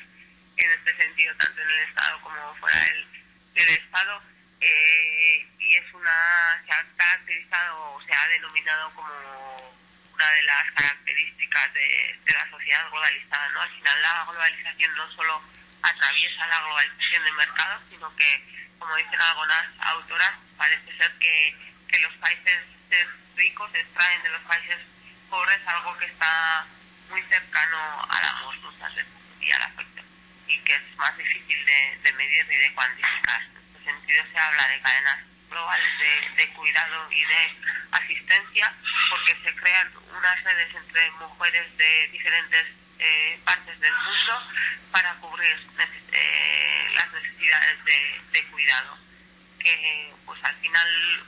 en 0.57 0.71
este 0.71 0.97
sentido, 0.97 1.35
tanto 1.35 1.61
en 1.61 1.69
el 1.69 1.79
Estado 1.87 2.21
como 2.21 2.55
fuera 2.55 2.79
del, 2.79 3.07
del 3.53 3.69
Estado. 3.69 4.21
Eh, 4.59 5.47
y 5.59 5.75
es 5.75 5.93
una, 5.93 6.61
se 6.65 6.71
ha 6.71 6.85
caracterizado 6.97 7.93
o 7.93 8.01
se 8.01 8.13
ha 8.13 8.27
denominado 8.27 8.93
como 8.93 9.70
una 10.21 10.31
de 10.33 10.43
las 10.43 10.71
características 10.73 11.73
de, 11.73 12.19
de 12.23 12.33
la 12.33 12.49
sociedad 12.51 12.89
globalizada. 12.89 13.49
¿no? 13.49 13.61
Al 13.61 13.69
final 13.71 14.01
la 14.01 14.25
globalización 14.25 14.95
no 14.95 15.11
solo 15.13 15.41
atraviesa 15.81 16.47
la 16.47 16.59
globalización 16.59 17.23
de 17.23 17.31
mercado, 17.31 17.81
sino 17.89 18.15
que, 18.15 18.75
como 18.77 18.95
dicen 18.97 19.19
algunas 19.19 19.65
autoras, 19.79 20.31
parece 20.57 20.95
ser 20.95 21.11
que, 21.17 21.55
que 21.87 21.99
los 22.01 22.13
países 22.15 22.61
ricos 23.35 23.73
extraen 23.73 24.21
de 24.21 24.29
los 24.29 24.41
países 24.43 24.77
pobres 25.29 25.59
algo 25.65 25.97
que 25.97 26.05
está 26.05 26.65
muy 27.09 27.21
cercano 27.23 28.05
al 28.09 28.25
amor 28.25 28.55
muchas 28.59 28.93
veces 28.93 29.11
y 29.39 29.51
al 29.51 29.61
afecto 29.61 30.03
y 30.47 30.59
que 30.59 30.75
es 30.75 30.95
más 30.97 31.17
difícil 31.17 31.65
de, 31.65 31.97
de 32.03 32.13
medir 32.13 32.45
y 32.51 32.55
de 32.57 32.73
cuantificar. 32.73 33.41
En 33.41 33.57
este 33.57 33.83
sentido 33.85 34.23
se 34.31 34.37
habla 34.37 34.67
de 34.67 34.81
cadenas 34.81 35.19
globales 35.51 35.91
de, 36.37 36.47
cuidado 36.53 37.11
y 37.11 37.23
de 37.23 37.57
asistencia 37.91 38.73
porque 39.09 39.35
se 39.43 39.55
crean 39.55 39.91
unas 40.17 40.43
redes 40.43 40.73
entre 40.73 41.11
mujeres 41.11 41.77
de 41.77 42.07
diferentes 42.07 42.67
eh, 42.99 43.39
partes 43.43 43.79
del 43.79 43.93
mundo 43.93 44.43
para 44.91 45.13
cubrir 45.15 45.57
eh, 46.11 46.91
las 46.95 47.11
necesidades 47.11 47.85
de, 47.85 48.21
de, 48.31 48.43
cuidado. 48.45 48.97
Que 49.59 50.13
pues 50.25 50.43
al 50.43 50.55
final 50.55 51.25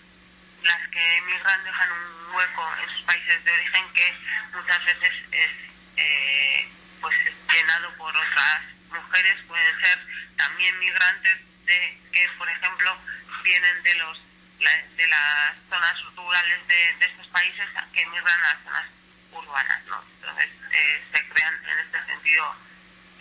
las 0.63 0.87
que 0.87 1.17
emigran 1.17 1.63
dejan 1.63 1.91
un 1.91 2.35
hueco 2.35 2.75
en 2.81 2.89
sus 2.89 3.01
países 3.03 3.43
de 3.43 3.51
origen 3.51 3.93
que 3.93 4.17
muchas 4.53 4.85
veces 4.85 5.13
es 5.31 5.51
eh, 5.97 6.69
pues 7.01 7.15
llenado 7.53 7.93
por 7.97 8.15
otras 8.15 8.61
mujeres. 8.89 9.37
Pueden 9.47 9.79
ser 9.79 9.99
también 10.37 10.79
migrantes 10.79 11.39
de 11.65 11.97
que 12.11 12.29
por 12.37 12.49
ejemplo 12.49 12.97
vienen 13.43 13.83
de 13.83 13.95
los 13.95 14.21
de 14.59 15.07
las 15.07 15.59
zonas 15.69 16.01
rurales 16.15 16.67
de, 16.67 16.93
de 16.95 17.05
estos 17.05 17.27
países 17.27 17.67
que 17.91 18.01
emigran 18.01 18.39
a 18.43 18.53
las 18.53 18.63
zonas 18.63 18.85
urbanas 19.31 19.85
¿no? 19.85 20.03
entonces 20.19 20.49
eh, 20.71 21.03
se 21.11 21.27
crean 21.29 21.55
en 21.55 21.79
este 21.79 22.05
sentido 22.05 22.55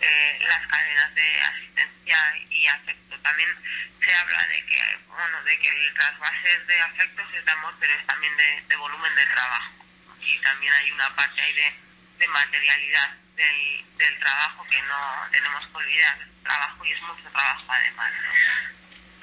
eh, 0.03 0.39
las 0.47 0.67
cadenas 0.67 1.15
de 1.15 1.41
asistencia 1.41 2.17
y 2.49 2.67
afecto. 2.67 3.17
También 3.21 3.49
se 4.03 4.13
habla 4.13 4.37
de 4.49 4.65
que 4.65 4.99
bueno 5.07 5.43
de 5.43 5.59
que 5.59 5.91
las 5.95 6.19
bases 6.19 6.67
de 6.67 6.81
afectos 6.81 7.25
es 7.33 7.45
de 7.45 7.51
amor 7.51 7.73
pero 7.79 7.93
es 7.93 8.05
también 8.05 8.35
de, 8.35 8.63
de 8.67 8.75
volumen 8.75 9.15
de 9.15 9.25
trabajo. 9.27 9.71
Y 10.19 10.37
también 10.39 10.73
hay 10.73 10.91
una 10.91 11.15
parte 11.15 11.41
ahí 11.41 11.53
de, 11.53 11.73
de 12.19 12.27
materialidad 12.27 13.15
del, 13.35 13.85
del, 13.97 14.19
trabajo 14.19 14.65
que 14.69 14.81
no 14.83 15.27
tenemos 15.31 15.65
que 15.65 15.77
olvidar. 15.77 16.17
Trabajo 16.43 16.85
y 16.85 16.91
es 16.91 17.01
mucho 17.01 17.29
trabajo 17.31 17.65
además 17.69 18.11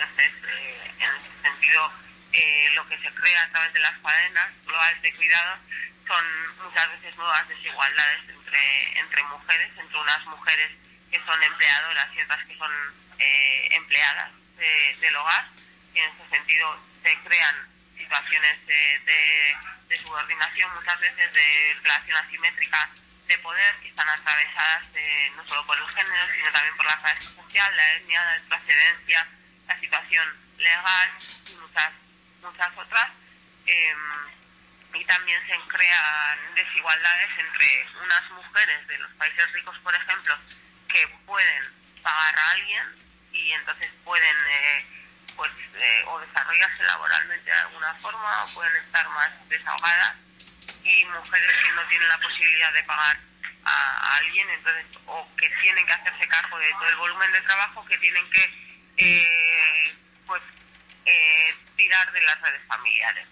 entonces 0.01 0.33
eh, 0.49 0.91
en 0.99 1.11
ese 1.11 1.43
sentido 1.43 1.93
eh, 2.33 2.71
lo 2.75 2.89
que 2.89 2.99
se 2.99 3.11
crea 3.13 3.43
a 3.43 3.51
través 3.51 3.73
de 3.73 3.81
las 3.81 3.99
cadenas 3.99 4.51
globales 4.65 5.03
de 5.03 5.15
cuidado 5.15 5.59
son 6.07 6.25
muchas 6.65 6.89
veces 6.91 7.17
nuevas 7.17 7.49
desigualdades 7.49 8.21
entre 8.29 8.99
entre 8.99 9.23
mujeres 9.25 9.71
entre 9.77 9.99
unas 9.99 10.25
mujeres 10.27 10.71
que 11.11 11.21
son 11.25 11.43
empleadoras 11.43 12.09
y 12.15 12.21
otras 12.21 12.45
que 12.47 12.57
son 12.57 12.73
eh, 13.19 13.69
empleadas 13.73 14.31
de, 14.57 14.97
del 15.01 15.17
hogar 15.17 15.47
y 15.95 15.99
en 15.99 16.11
ese 16.11 16.29
sentido 16.31 16.81
se 17.03 17.19
crean 17.19 17.69
situaciones 17.97 18.67
de, 18.67 19.01
de, 19.05 19.57
de 19.89 19.97
subordinación 19.99 20.75
muchas 20.75 20.99
veces 21.01 21.33
de 21.33 21.77
relación 21.83 22.17
asimétrica 22.17 22.91
de 23.31 23.39
poder 23.39 23.77
que 23.77 23.89
están 23.89 24.09
atravesadas 24.09 24.83
eh, 24.93 25.31
no 25.37 25.47
solo 25.47 25.65
por 25.65 25.79
el 25.79 25.89
género 25.89 26.27
sino 26.35 26.51
también 26.51 26.77
por 26.77 26.87
la 26.87 27.01
clase 27.01 27.23
social, 27.23 27.77
la 27.77 27.93
etnia, 27.95 28.25
la 28.25 28.57
procedencia, 28.57 29.29
la 29.69 29.79
situación 29.79 30.37
legal 30.59 31.11
y 31.47 31.55
muchas 31.55 31.93
muchas 32.43 32.77
otras. 32.77 33.09
Eh, 33.67 33.95
y 34.95 35.05
también 35.05 35.41
se 35.47 35.57
crean 35.69 36.55
desigualdades 36.57 37.31
entre 37.39 37.87
unas 38.03 38.31
mujeres 38.31 38.89
de 38.89 38.99
los 38.99 39.13
países 39.13 39.53
ricos 39.53 39.79
por 39.79 39.95
ejemplo 39.95 40.37
que 40.89 41.07
pueden 41.25 41.65
pagar 42.03 42.37
a 42.37 42.51
alguien 42.51 42.85
y 43.31 43.53
entonces 43.53 43.89
pueden 44.03 44.37
eh, 44.49 44.87
pues 45.37 45.53
eh, 45.77 46.05
o 46.09 46.19
desarrollarse 46.19 46.83
laboralmente 46.83 47.49
de 47.49 47.59
alguna 47.59 47.95
forma 47.95 48.45
o 48.45 48.49
pueden 48.55 48.75
estar 48.83 49.09
más 49.11 49.31
desahogadas 49.49 50.17
y 50.91 51.05
mujeres 51.05 51.51
que 51.63 51.73
no 51.73 51.87
tienen 51.87 52.09
la 52.09 52.19
posibilidad 52.19 52.73
de 52.73 52.85
pagar 52.85 53.17
a, 53.65 54.17
alguien 54.17 54.49
entonces 54.51 54.87
o 55.07 55.29
que 55.37 55.49
tienen 55.63 55.87
que 55.87 55.93
hacerse 55.93 56.29
cargo 56.29 56.59
de 56.59 56.71
todo 56.73 56.89
el 56.89 56.97
volumen 56.97 57.33
de 57.33 57.41
trabajo 57.43 57.85
que 57.87 57.99
tienen 57.99 58.29
que 58.31 58.45
eh, 58.97 59.95
pues 60.27 60.43
eh, 61.07 61.55
tirar 61.77 62.11
de 62.13 62.23
las 62.23 62.41
redes 62.41 62.63
familiares 62.67 63.27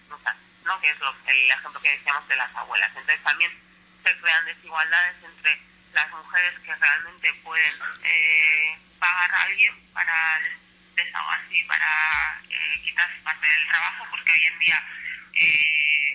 ¿no? 0.63 0.79
que 0.81 0.89
es 0.89 0.99
lo, 0.99 1.15
el 1.27 1.51
ejemplo 1.51 1.81
que 1.81 1.91
decíamos 1.91 2.27
de 2.27 2.35
las 2.35 2.55
abuelas 2.55 2.89
entonces 2.89 3.23
también 3.23 3.51
se 4.03 4.17
crean 4.17 4.45
desigualdades 4.45 5.15
entre 5.23 5.59
las 5.93 6.09
mujeres 6.11 6.59
que 6.59 6.75
realmente 6.75 7.33
pueden 7.43 7.75
eh, 8.03 8.77
pagar 8.99 9.31
a 9.31 9.41
alguien 9.43 9.73
para 9.93 10.39
desahogarse 10.95 11.55
y 11.55 11.63
para 11.63 12.41
quitarse 12.83 13.19
parte 13.23 13.47
del 13.47 13.67
trabajo, 13.67 14.07
porque 14.11 14.31
hoy 14.31 14.45
en 14.45 14.59
día 14.59 14.83
eh, 15.33 16.08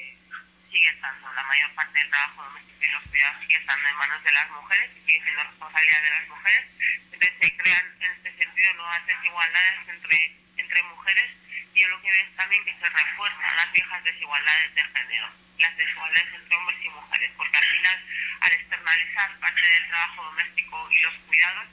sigue 0.74 0.88
estando 0.88 1.32
la 1.32 1.42
mayor 1.44 1.72
parte 1.74 1.98
del 2.00 2.10
trabajo 2.10 2.42
doméstico 2.42 2.84
y 2.84 2.88
los 2.88 3.02
cuidados 3.04 3.40
sigue 3.40 3.56
estando 3.56 3.88
en 3.88 3.94
manos 3.94 4.24
de 4.24 4.32
las 4.32 4.50
mujeres 4.50 4.90
y 4.96 5.06
sigue 5.06 5.22
siendo 5.22 5.44
responsabilidad 5.44 6.02
de 6.02 6.10
las 6.10 6.28
mujeres. 6.28 6.64
Entonces 7.04 7.32
se 7.40 7.56
crean 7.56 7.96
en 8.00 8.10
este 8.10 8.36
sentido 8.36 8.74
nuevas 8.74 9.06
desigualdades 9.06 9.88
entre, 9.88 10.36
entre 10.56 10.82
mujeres 10.82 11.30
y 11.74 11.80
yo 11.80 11.88
lo 11.88 12.02
que 12.02 12.10
veo 12.10 12.24
es 12.26 12.36
también 12.36 12.64
que 12.64 12.74
se 12.74 12.88
refuerzan 12.88 13.56
las 13.56 13.72
viejas 13.72 14.02
desigualdades 14.02 14.74
de 14.74 14.84
género, 14.84 15.28
las 15.58 15.76
desigualdades 15.76 16.34
entre 16.34 16.56
hombres 16.56 16.78
y 16.82 16.88
mujeres, 16.88 17.32
porque 17.36 17.56
al 17.56 17.64
final, 17.64 18.04
al 18.40 18.52
externalizar 18.52 19.38
parte 19.38 19.66
del 19.66 19.88
trabajo 19.88 20.24
doméstico 20.24 20.90
y 20.90 21.00
los 21.00 21.14
cuidados, 21.26 21.66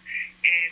eh, 0.44 0.70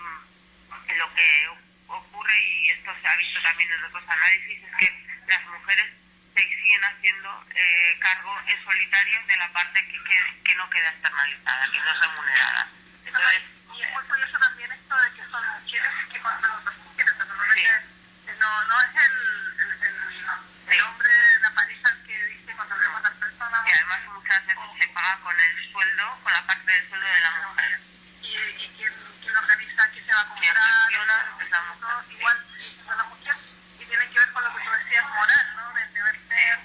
lo 0.97 1.13
que 1.15 1.47
ocurre, 1.87 2.43
y 2.43 2.69
esto 2.69 2.95
se 3.01 3.07
ha 3.07 3.15
visto 3.17 3.41
también 3.41 3.71
en 3.71 3.83
otros 3.83 4.07
análisis, 4.07 4.63
es 4.63 4.75
que 4.77 5.05
las 5.27 5.45
mujeres 5.45 5.93
se 6.39 6.55
siguen 6.55 6.83
haciendo 6.83 7.45
eh, 7.53 7.97
cargo 7.99 8.39
en 8.47 8.63
solitario 8.63 9.19
de 9.27 9.37
la 9.37 9.51
parte 9.51 9.85
que, 9.87 10.03
que, 10.03 10.41
que, 10.43 10.55
no 10.55 10.69
queda 10.69 10.89
externalizada, 10.89 11.71
que 11.71 11.79
no 11.79 11.91
es 11.91 11.99
remunerada. 11.99 12.67
Entonces, 13.05 13.41
y 13.75 13.81
es 13.81 13.91
muy 13.91 14.03
curioso 14.03 14.39
también 14.39 14.71
esto 14.71 14.95
de 14.95 15.11
que 15.11 15.21
son 15.29 15.43
mujeres 15.47 15.91
que 16.11 16.19
cuando 16.19 16.47
las 16.63 16.77
mujeres, 16.77 17.17
normalmente 17.17 17.71
sí. 18.25 18.31
no, 18.39 18.65
no 18.65 18.81
es 18.81 18.95
el, 18.95 19.59
el, 19.59 19.71
el, 19.83 20.75
el 20.75 20.81
hombre, 20.81 21.39
la 21.41 21.51
pareja 21.51 21.89
que 22.05 22.25
dice 22.25 22.53
cuando 22.55 22.77
vemos 22.77 22.99
a 22.99 23.09
las 23.09 23.17
personas. 23.17 23.67
Y 23.67 23.71
además 23.71 23.99
muchas 24.13 24.45
veces 24.45 24.69
se 24.79 24.87
paga 24.89 25.19
con 25.21 25.39
el 25.39 25.71
sueldo, 25.71 26.19
con 26.23 26.33
la 26.33 26.45
parte 26.45 26.71
del 26.71 26.89
sueldo 26.89 27.07
de 27.07 27.19
la 27.19 27.31
mujer. 27.31 27.79
Y, 28.21 28.27
y 28.27 28.73
quien, 28.77 28.93
quien 29.21 29.35
organiza, 29.35 29.89
quién 29.91 30.05
se 30.05 30.13
va 30.13 30.21
a 30.21 30.25
comprar, 30.25 30.55
es 30.55 31.49
la 31.49 31.61
mujer, 31.61 31.81
¿no? 31.81 32.11
igual 32.11 32.37
es 32.55 32.87
la 32.87 33.03
mujer, 33.03 33.35
y 33.79 33.85
tiene 33.85 34.09
que 34.09 34.19
ver 34.19 34.31
con 34.31 34.43
lo 34.43 34.55
que 34.55 34.63
tú 34.63 34.71
decías 34.71 35.09
moral, 35.09 35.55
¿no? 35.55 35.73
De 35.73 35.87
deber 35.87 36.19
ser 36.27 36.59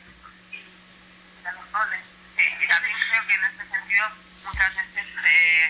y 0.50 1.42
de 1.42 1.52
los 1.52 1.72
roles. 1.72 2.04
Sí, 2.36 2.44
y 2.60 2.66
también 2.66 2.98
creo 2.98 3.26
muchas 4.44 4.74
veces 4.74 5.06
se 5.22 5.64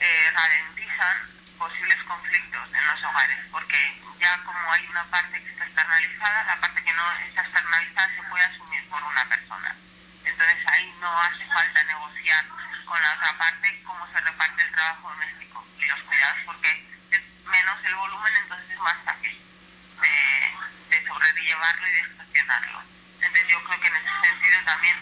eh, 0.00 0.30
ralentizan 0.34 1.28
posibles 1.58 2.02
conflictos 2.04 2.68
en 2.74 2.86
los 2.86 3.04
hogares, 3.04 3.38
porque 3.50 3.78
ya 4.18 4.42
como 4.44 4.72
hay 4.72 4.86
una 4.86 5.04
parte 5.04 5.42
que 5.42 5.50
está 5.50 5.64
externalizada, 5.64 6.44
la 6.44 6.60
parte 6.60 6.82
que 6.82 6.92
no 6.92 7.12
está 7.12 7.42
externalizada 7.42 8.14
se 8.14 8.22
puede 8.24 8.44
asumir 8.44 8.88
por 8.88 9.02
una 9.02 9.24
persona. 9.28 9.76
Entonces 10.24 10.66
ahí 10.66 10.94
no 11.00 11.20
hace 11.20 11.44
falta 11.46 11.84
negociar 11.84 12.44
con 12.84 13.00
la 13.00 13.14
otra 13.14 13.38
parte 13.38 13.82
cómo 13.84 14.06
se 14.12 14.20
reparte 14.20 14.62
el 14.62 14.72
trabajo 14.72 15.08
doméstico 15.10 15.66
y 15.78 15.84
los 15.84 16.00
cuidados, 16.00 16.38
porque 16.46 16.86
es 17.10 17.20
menos 17.44 17.84
el 17.84 17.94
volumen, 17.94 18.36
entonces 18.42 18.70
es 18.70 18.78
más 18.78 18.96
fácil 19.04 19.40
de, 20.00 20.96
de 20.96 21.06
sobrellevarlo 21.06 21.88
y 21.88 21.92
de 21.92 22.04
gestionarlo. 22.04 22.82
Entonces 23.20 23.48
yo 23.48 23.64
creo 23.64 23.80
que 23.80 23.86
en 23.86 23.96
ese 23.96 24.20
sentido 24.20 24.64
también 24.64 24.96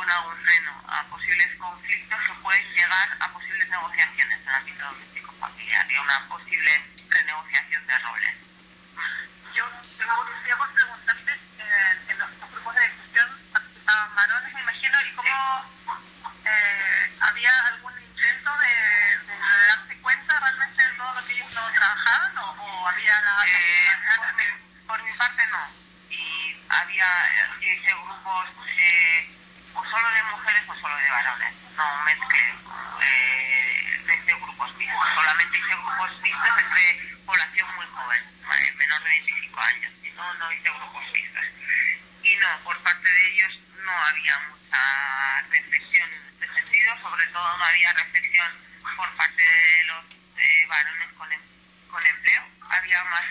pone 0.00 0.12
algún 0.12 0.36
freno 0.44 0.82
a 0.88 1.02
posibles 1.04 1.54
conflictos 1.56 2.18
que 2.26 2.34
pueden 2.42 2.74
llegar 2.74 3.16
a 3.20 3.32
posibles 3.32 3.68
negociaciones 3.68 4.40
en 4.40 4.48
el 4.48 4.54
ámbito 4.54 4.84
doméstico 4.84 5.32
familiar 5.40 5.90
y 5.90 5.96
a 5.96 6.02
una 6.02 6.20
posible 6.28 6.70
renegociación 7.08 7.86
de 7.86 7.98
roles. 7.98 8.34
Yo 9.54 9.64
curiosidad 10.16 10.56
por 10.58 10.72
preguntarte, 10.72 11.32
eh, 11.32 11.98
en 12.08 12.18
los, 12.18 12.28
grupos 12.50 12.74
de 12.74 12.88
discusión 12.88 13.28
participaban 13.52 14.14
varones, 14.14 14.54
me 14.54 14.60
imagino, 14.60 15.02
y 15.02 15.12
cómo 15.12 15.64
eh, 16.44 17.16
había 17.20 17.66
algún 17.66 17.92
intento 18.00 18.50
de, 18.58 19.18
de, 19.26 19.38
darse 19.68 19.96
cuenta 20.00 20.40
realmente 20.40 20.82
de 20.82 20.94
todo 20.96 21.14
lo 21.14 21.26
que 21.26 21.32
ellos 21.32 21.52
no 21.52 21.72
trabajaban 21.72 22.38
o, 22.38 22.50
o 22.50 22.88
había 22.88 23.20
la... 23.20 23.44
Eh, 23.46 23.88
por, 24.16 24.34
mi, 24.34 24.44
por 24.86 25.02
mi 25.02 25.12
parte 25.12 25.46
no. 25.46 25.70
Y 26.10 26.56
había, 26.68 27.50
hice 27.60 27.94
grupos 27.94 28.48
eh, 28.76 29.39
o 29.74 29.84
solo 29.84 30.08
de 30.10 30.22
mujeres 30.24 30.62
o 30.68 30.74
solo 30.74 30.96
de 30.96 31.10
varones, 31.10 31.54
no 31.76 32.04
mezclé, 32.04 32.54
eh, 33.02 34.00
hice 34.04 34.34
grupos 34.34 34.74
mixtos, 34.76 35.08
solamente 35.14 35.58
hice 35.58 35.74
grupos 35.74 36.20
mixtos 36.20 36.58
entre 36.58 37.16
población 37.24 37.74
muy 37.76 37.86
joven, 37.86 38.22
menor 38.76 39.02
de 39.02 39.08
25 39.08 39.60
años, 39.60 39.92
y 40.02 40.10
no, 40.10 40.34
no 40.34 40.52
hice 40.52 40.70
grupos 40.70 41.04
mixtos. 41.12 41.44
Y 42.22 42.36
no, 42.36 42.60
por 42.64 42.78
parte 42.82 43.10
de 43.10 43.26
ellos 43.32 43.52
no 43.84 43.92
había 43.92 44.38
mucha 44.40 45.42
reflexión 45.50 46.12
en 46.12 46.22
este 46.26 46.54
sentido, 46.54 46.98
sobre 47.02 47.26
todo 47.28 47.56
no 47.58 47.64
había 47.64 47.92
reflexión 47.92 48.48
por 48.96 49.14
parte 49.14 49.42
de 49.42 49.84
los 49.84 50.04
eh, 50.36 50.66
varones 50.68 51.08
con, 51.16 51.32
em- 51.32 51.40
con 51.90 52.04
empleo, 52.06 52.42
había 52.70 53.04
más 53.04 53.24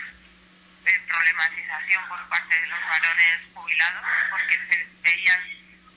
eh, 0.86 1.00
problematización 1.08 2.08
por 2.08 2.28
parte 2.30 2.60
de 2.60 2.68
los 2.68 2.80
varones 2.90 3.48
jubilados 3.54 4.08
porque 4.32 4.58
se 4.70 4.88
veían, 5.02 5.42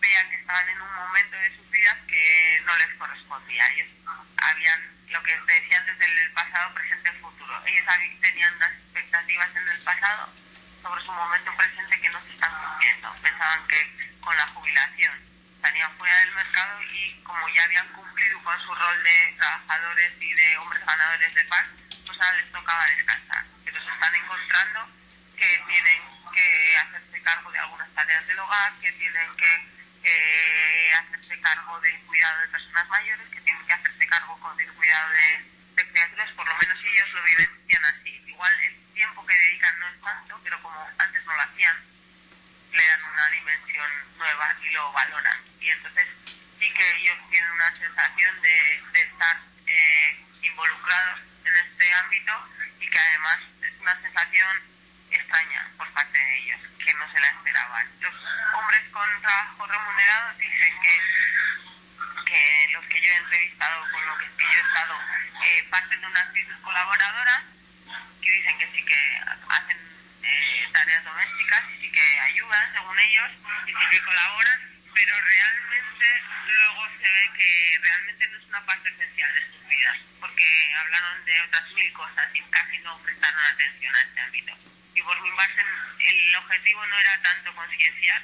veían 0.03 0.29
que 0.29 0.37
estaban 0.37 0.69
en 0.69 0.83
un 0.83 0.95
momento 0.95 1.37
de 1.37 1.57
sus 1.57 1.71
vidas 1.71 1.97
que 2.09 2.63
no 2.67 2.77
les 2.77 2.95
correspondía. 2.95 3.67
Ellos 3.73 3.89
habían, 4.37 4.81
lo 5.09 5.23
que 5.23 5.33
te 5.33 5.61
decían 5.61 5.87
desde 5.87 6.25
el 6.25 6.33
pasado, 6.33 6.75
presente 6.75 7.13
futuro. 7.13 7.63
Ellos 7.65 7.87
tenían 8.21 8.55
unas 8.57 8.73
expectativas 8.73 9.49
en 9.57 9.69
el 9.69 9.81
pasado 9.81 10.29
sobre 10.83 11.03
su 11.03 11.13
momento 11.13 11.57
presente 11.57 12.01
que 12.01 12.11
no 12.11 12.21
se 12.25 12.33
están 12.33 12.53
cumpliendo. 12.53 13.15
Pensaban 13.23 13.67
que 13.69 14.19
con 14.21 14.37
la 14.37 14.47
jubilación 14.49 15.15
estarían 15.55 15.97
fuera 15.97 16.19
del 16.19 16.33
mercado 16.33 16.83
y 16.83 17.23
como 17.23 17.49
ya 17.51 17.65
habían 17.65 17.89
cumplido 17.93 18.43
con 18.43 18.61
su 18.61 18.75
rol 18.75 19.03
de 19.05 19.35
trabajadores 19.39 20.13
y 20.21 20.35
de 20.35 20.59
hombres 20.59 20.85
ganadores 20.85 21.35
de 21.35 21.45
paz, 21.45 21.67
pues 22.05 22.21
ahora 22.21 22.37
les 22.39 22.53
tocaba 22.53 22.87
descansar. 22.87 23.45
Pero 23.65 23.85
se 23.85 23.93
están 23.93 24.15
encontrando 24.17 24.89
que 25.37 25.65
tienen 25.69 26.03
que 26.35 26.77
hacerse 26.77 27.23
cargo 27.23 27.53
de 27.53 27.59
algunas 27.59 27.89
tareas 27.95 28.27
del 28.27 28.39
hogar, 28.41 28.73
que 28.81 28.93
tienen 28.93 29.33
que 29.37 29.72
eh, 30.05 30.93
hacerse 30.95 31.41
cargo 31.41 31.81
del 31.81 32.01
cuidado 32.03 32.41
de 32.41 32.49
personas 32.49 32.89
mayores, 32.89 33.29
que 33.31 33.41
tienen 33.41 33.67
que 33.67 33.73
hacerse 33.73 34.07
cargo 34.07 34.39
con 34.41 34.59
el 34.61 34.73
cuidado 34.73 35.11
de, 35.11 35.53
criaturas, 35.93 36.31
por 36.33 36.47
lo 36.47 36.57
menos 36.57 36.79
ellos 36.85 37.11
lo 37.11 37.23
vivencian 37.25 37.85
así. 37.85 38.23
Igual 38.27 38.61
el 38.61 38.95
tiempo 38.95 39.27
que 39.27 39.35
dedican 39.35 39.81
no 39.81 39.89
es 39.89 40.01
tanto, 40.01 40.41
pero 40.43 40.63
como 40.63 40.89
antes 40.99 41.25
no 41.25 41.35
lo 41.35 41.43
hacían, 41.43 41.77
le 42.73 42.87
dan 42.87 43.05
una 43.05 43.31
dimensión 43.31 43.91
nueva 44.17 44.57
y 44.63 44.71
lo 44.71 44.93
valoran. 44.93 45.39
Y 45.61 45.71
entonces 45.71 46.07
sí 46.61 46.73
que 46.73 46.97
ellos 46.99 47.17
tienen 47.31 47.51
una 47.51 47.75
sensación 47.77 48.41
de, 48.43 48.83
de 48.93 49.01
estar 49.03 49.41
eh, 49.67 50.27
involucrados 50.43 51.21
en 51.45 51.57
este 51.57 51.93
ámbito 51.95 52.33
y 52.81 52.89
que 52.89 52.99
además 52.99 53.39
es 53.63 53.81
una 53.81 54.01
sensación 54.01 54.72
extraña 55.17 55.69
por 55.77 55.91
parte 55.93 56.19
de 56.19 56.39
ellos, 56.39 56.61
que 56.85 56.95
no 56.95 57.11
se 57.13 57.21
la 57.21 57.29
esperaban. 57.29 57.91
Los 58.01 58.15
hombres 58.55 58.83
con 58.91 59.21
trabajo 59.21 59.67
remunerado 59.67 60.35
dicen 60.39 60.75
que, 60.83 61.01
que 62.25 62.69
los 62.73 62.85
que 62.87 63.01
yo 63.01 63.13
he 63.13 63.17
entrevistado, 63.17 63.85
con 63.91 64.07
los 64.07 64.19
que 64.19 64.45
yo 64.45 64.59
he 64.59 64.63
estado, 64.63 64.99
eh, 65.45 65.69
parten 65.71 66.01
de 66.01 66.07
una 66.07 66.21
actitud 66.21 66.61
colaboradora 66.63 67.45
que 68.21 68.31
dicen 68.31 68.59
que 68.59 68.71
sí 68.73 68.85
que 68.85 69.21
hacen 69.49 69.79
eh, 70.23 70.69
tareas 70.73 71.05
domésticas 71.05 71.65
y 71.71 71.83
sí 71.83 71.93
que 71.93 72.21
ayudan, 72.21 72.73
según 72.73 72.99
ellos, 72.99 73.31
y 73.67 73.71
sí 73.71 73.85
que 73.91 74.03
colaboran, 74.03 74.73
pero 74.95 75.21
realmente 75.21 76.23
luego 76.47 76.89
se 77.01 77.11
ve 77.11 77.31
que 77.37 77.79
realmente 77.83 78.29
no 78.29 78.39
es 78.39 78.45
una 78.47 78.67
parte 78.67 78.89
esencial 78.89 79.35
de 79.35 79.47
sus 79.51 79.69
vidas, 79.69 79.99
porque 80.21 80.75
hablaron 80.75 81.25
de 81.25 81.41
otras 81.43 81.71
mil 81.73 81.93
cosas 81.93 82.29
y 82.35 82.41
casi 82.43 82.79
no 82.79 82.99
prestaron 83.03 83.45
atención 83.45 83.95
a 83.95 84.01
este 84.01 84.21
ámbito. 84.21 84.53
Y 84.95 85.03
por 85.03 85.21
mi 85.23 85.31
parte 85.37 85.65
el 85.99 86.37
objetivo 86.37 86.87
no 86.87 86.99
era 86.99 87.23
tanto 87.23 87.55
concienciar, 87.55 88.23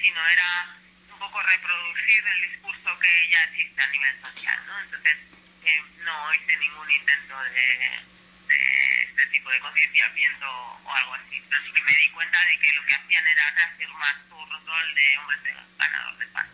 sino 0.00 0.26
era 0.26 0.76
un 1.12 1.18
poco 1.18 1.42
reproducir 1.42 2.26
el 2.26 2.50
discurso 2.50 2.98
que 2.98 3.28
ya 3.30 3.44
existe 3.44 3.82
a 3.82 3.86
nivel 3.88 4.20
social, 4.20 4.66
¿no? 4.66 4.80
Entonces 4.80 5.16
eh, 5.64 5.82
no 5.98 6.34
hice 6.34 6.56
ningún 6.56 6.90
intento 6.90 7.42
de, 7.44 8.00
de 8.48 9.02
este 9.02 9.26
tipo 9.26 9.50
de 9.50 9.60
concienciamiento 9.60 10.46
o 10.84 10.94
algo 10.94 11.14
así, 11.14 11.42
pero 11.48 11.64
sí 11.64 11.72
que 11.72 11.82
me 11.82 11.94
di 11.94 12.10
cuenta 12.10 12.44
de 12.44 12.58
que 12.58 12.72
lo 12.72 12.84
que 12.84 12.94
hacían 12.94 13.26
era 13.26 13.50
reafirmar 13.50 14.14
su 14.28 14.36
rol 14.36 14.94
de 14.94 15.18
hombres 15.18 15.42
de 15.42 15.54
ganador 15.78 16.18
de 16.18 16.26
paz. 16.28 16.46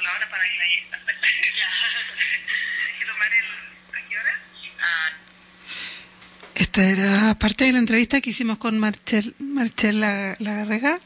La 0.00 0.12
hora 0.12 0.28
para 0.30 0.42
ahí. 0.42 0.58
¿Hay 0.58 0.88
que 2.98 3.04
tomar 3.06 3.32
el... 3.32 3.46
¿A 3.94 4.08
qué 4.08 4.18
hora? 4.18 4.40
Esta 6.54 6.82
era 6.84 7.38
parte 7.38 7.64
de 7.64 7.72
la 7.72 7.78
entrevista 7.78 8.20
que 8.20 8.30
hicimos 8.30 8.58
con 8.58 8.78
Marchel 8.78 9.34
La- 10.00 10.36
Lagarrega, 10.40 10.98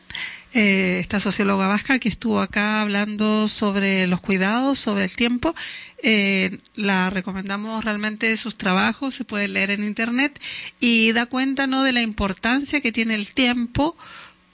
eh, 0.54 0.98
esta 1.00 1.20
socióloga 1.20 1.66
vasca 1.66 1.98
que 1.98 2.08
estuvo 2.08 2.40
acá 2.40 2.80
hablando 2.80 3.48
sobre 3.48 4.06
los 4.06 4.20
cuidados, 4.22 4.78
sobre 4.78 5.04
el 5.04 5.14
tiempo. 5.14 5.54
Eh, 6.02 6.58
la 6.74 7.10
recomendamos 7.10 7.84
realmente 7.84 8.34
sus 8.38 8.56
trabajos, 8.56 9.14
se 9.14 9.24
puede 9.24 9.46
leer 9.48 9.70
en 9.70 9.84
internet 9.84 10.40
y 10.80 11.12
da 11.12 11.26
cuenta 11.26 11.66
no 11.66 11.82
de 11.82 11.92
la 11.92 12.00
importancia 12.02 12.80
que 12.80 12.92
tiene 12.92 13.14
el 13.14 13.32
tiempo 13.32 13.96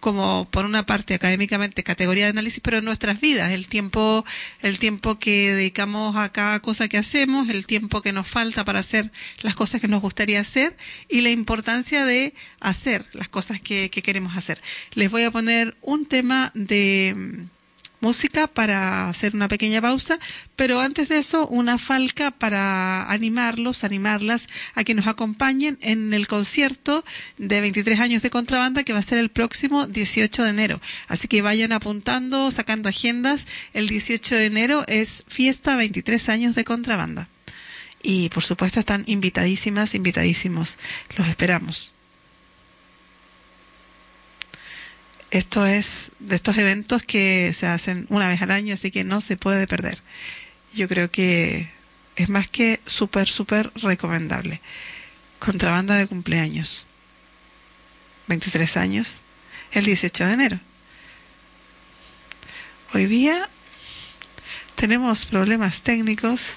como 0.01 0.49
por 0.51 0.65
una 0.65 0.87
parte 0.87 1.15
académicamente 1.15 1.83
categoría 1.83 2.25
de 2.25 2.31
análisis, 2.31 2.61
pero 2.61 2.79
en 2.79 2.85
nuestras 2.85 3.21
vidas, 3.21 3.51
el 3.53 3.67
tiempo, 3.67 4.25
el 4.63 4.79
tiempo 4.79 5.19
que 5.19 5.53
dedicamos 5.53 6.17
a 6.17 6.31
cada 6.31 6.61
cosa 6.61 6.89
que 6.89 6.99
hacemos, 6.99 7.49
el 7.49 7.67
tiempo 7.67 8.03
que 8.03 8.13
nos 8.13 8.29
falta 8.29 8.65
para 8.65 8.81
hacer 8.81 9.11
las 9.43 9.55
cosas 9.55 9.81
que 9.81 9.89
nos 9.89 10.03
gustaría 10.03 10.41
hacer 10.41 10.77
y 11.09 11.21
la 11.21 11.31
importancia 11.31 12.05
de 12.05 12.35
hacer 12.61 13.07
las 13.13 13.29
cosas 13.29 13.61
que, 13.61 13.91
que 13.91 14.03
queremos 14.03 14.37
hacer. 14.37 14.61
Les 14.95 15.11
voy 15.11 15.25
a 15.25 15.31
poner 15.31 15.77
un 15.83 16.07
tema 16.07 16.53
de 16.55 17.49
música 18.01 18.47
para 18.47 19.09
hacer 19.09 19.35
una 19.35 19.49
pequeña 19.49 19.81
pausa, 19.81 20.19
pero 20.57 20.81
antes 20.81 21.09
de 21.09 21.19
eso 21.19 21.47
una 21.49 21.79
falca 21.79 22.31
para 22.31 23.11
animarlos, 23.11 23.85
animarlas 23.85 24.49
a 24.75 24.85
que 24.85 24.95
nos 24.95 25.07
acompañen 25.07 25.79
en 25.81 26.13
el 26.15 26.27
concierto 26.27 27.05
de 27.37 27.61
23 27.61 28.01
años 28.01 28.23
de 28.23 28.31
contrabanda 28.31 28.85
que 28.85 28.93
va 28.93 28.99
a 29.01 29.03
ser 29.03 29.19
el 29.19 29.31
próximo 29.31 29.87
18 29.87 30.45
de 30.45 30.51
enero. 30.51 30.81
Así 31.09 31.29
que 31.29 31.43
vayan 31.43 31.73
apuntando, 31.73 32.51
sacando 32.51 32.89
agendas. 32.89 33.47
El 33.75 33.89
18 33.89 34.35
de 34.35 34.47
enero 34.47 34.85
es 34.89 35.25
fiesta 35.29 35.77
23 35.77 36.29
años 36.29 36.55
de 36.55 36.65
contrabanda. 36.65 37.29
Y 38.03 38.29
por 38.29 38.45
supuesto 38.45 38.81
están 38.81 39.05
invitadísimas, 39.07 39.95
invitadísimos. 39.95 40.79
Los 41.17 41.29
esperamos. 41.29 41.98
Esto 45.31 45.67
es 45.67 46.13
de 46.21 46.37
estos 46.37 46.57
eventos 46.57 47.03
que 47.03 47.53
se 47.53 47.67
hacen 47.67 48.07
una 48.09 48.29
vez 48.29 48.41
al 48.41 48.51
año, 48.51 48.75
así 48.75 48.91
que 48.91 49.05
no 49.05 49.21
se 49.21 49.37
puede 49.37 49.67
perder. 49.67 50.03
Yo 50.75 50.89
creo 50.89 51.11
que 51.11 51.71
es 52.17 52.29
más 52.31 52.49
que 52.49 52.81
súper, 52.87 53.29
súper 53.29 53.71
recomendable. 53.77 54.61
Contrabanda 55.39 55.97
de 55.97 56.07
cumpleaños. 56.07 56.87
23 58.27 58.77
años, 58.79 59.23
el 59.73 59.85
18 59.85 60.27
de 60.27 60.33
enero. 60.33 60.61
Hoy 62.95 63.07
día 63.07 63.49
tenemos 64.77 65.27
problemas 65.27 65.83
técnicos, 65.83 66.57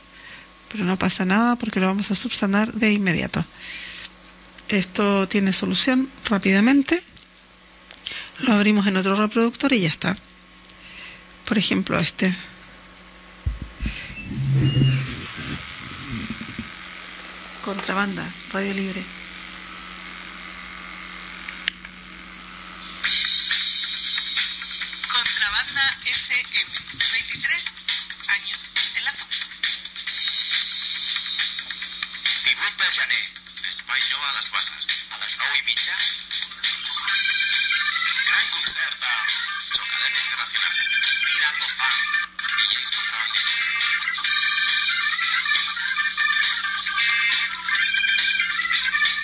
pero 0.71 0.85
no 0.85 0.97
pasa 0.97 1.25
nada 1.25 1.57
porque 1.57 1.81
lo 1.81 1.87
vamos 1.87 2.09
a 2.11 2.15
subsanar 2.15 2.71
de 2.71 2.93
inmediato. 2.93 3.43
Esto 4.69 5.27
tiene 5.27 5.51
solución 5.51 6.09
rápidamente 6.29 7.03
lo 8.43 8.53
abrimos 8.53 8.87
en 8.87 8.97
otro 8.97 9.15
reproductor 9.15 9.71
y 9.73 9.81
ya 9.81 9.89
está. 9.89 10.17
Por 11.45 11.57
ejemplo, 11.57 11.99
este. 11.99 12.35
Contrabanda, 17.63 18.27
Radio 18.53 18.73
Libre. 18.73 19.03
Contrabanda 25.07 25.97
FM, 26.03 26.49
23 27.11 27.63
años 28.27 28.73
en 28.95 29.05
las 29.05 29.21
ondas. 29.21 29.49
Divuit 32.45 32.77
de 32.77 32.91
gener, 32.91 33.29
espai 33.69 34.01
a 34.01 34.33
les 34.37 34.51
bases, 34.51 35.05
a 35.11 35.17
les 35.19 35.37
9 35.37 35.57
i 35.57 35.63
mitja. 35.63 36.30
De 38.81 38.87
Chocadena 39.77 40.19
Internacional, 40.21 40.75
Tirando 41.27 41.67
Fan, 41.69 41.97
DJs 42.57 42.89
contrabandistas. 42.89 43.61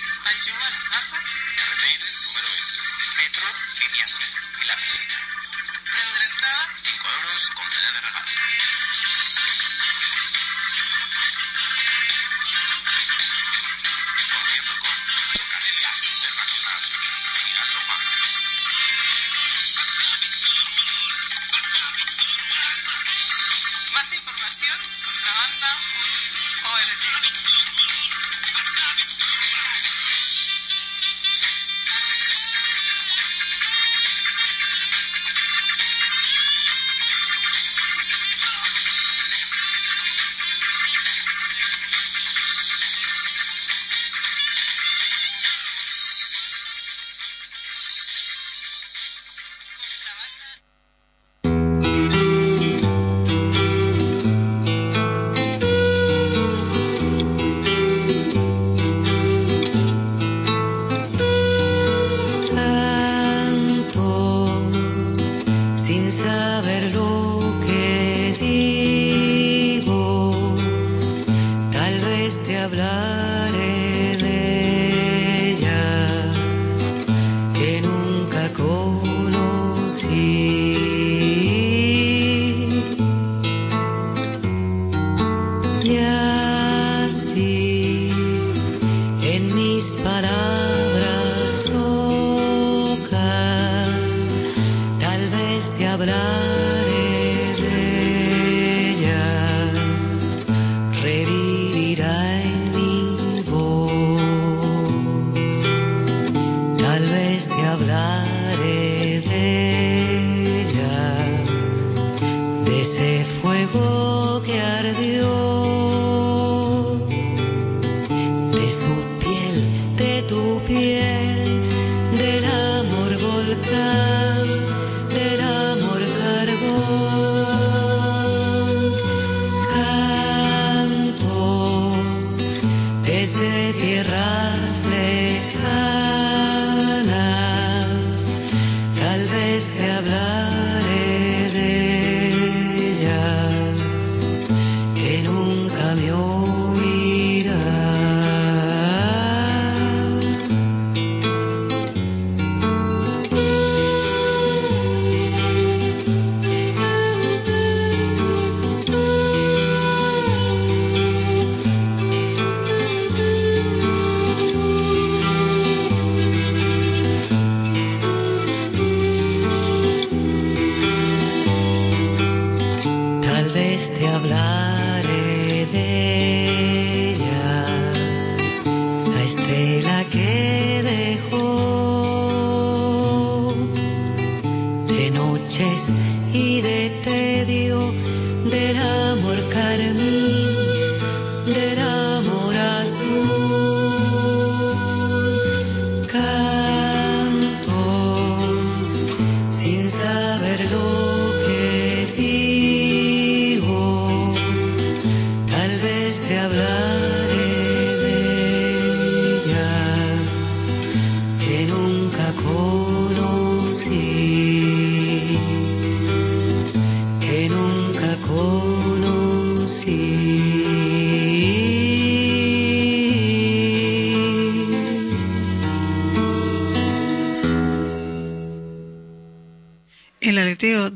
Espai 0.06 0.38
Jove 0.46 0.64
a 0.64 0.70
les 0.70 0.88
Bases, 0.90 1.26
Carretera 1.56 2.06
número 2.22 2.48
20, 2.48 3.16
metro, 3.16 3.46
línea 3.80 4.06
5 4.06 4.62
y 4.62 4.64
la 4.66 4.76
piscina. 4.76 5.18
preu 5.90 6.12
de 6.12 6.18
l'entrada 6.20 6.68
5 6.76 7.10
euros 7.18 7.50
con 7.56 7.66
CD 7.68 7.92
de 7.92 8.00
regalo. 8.00 8.57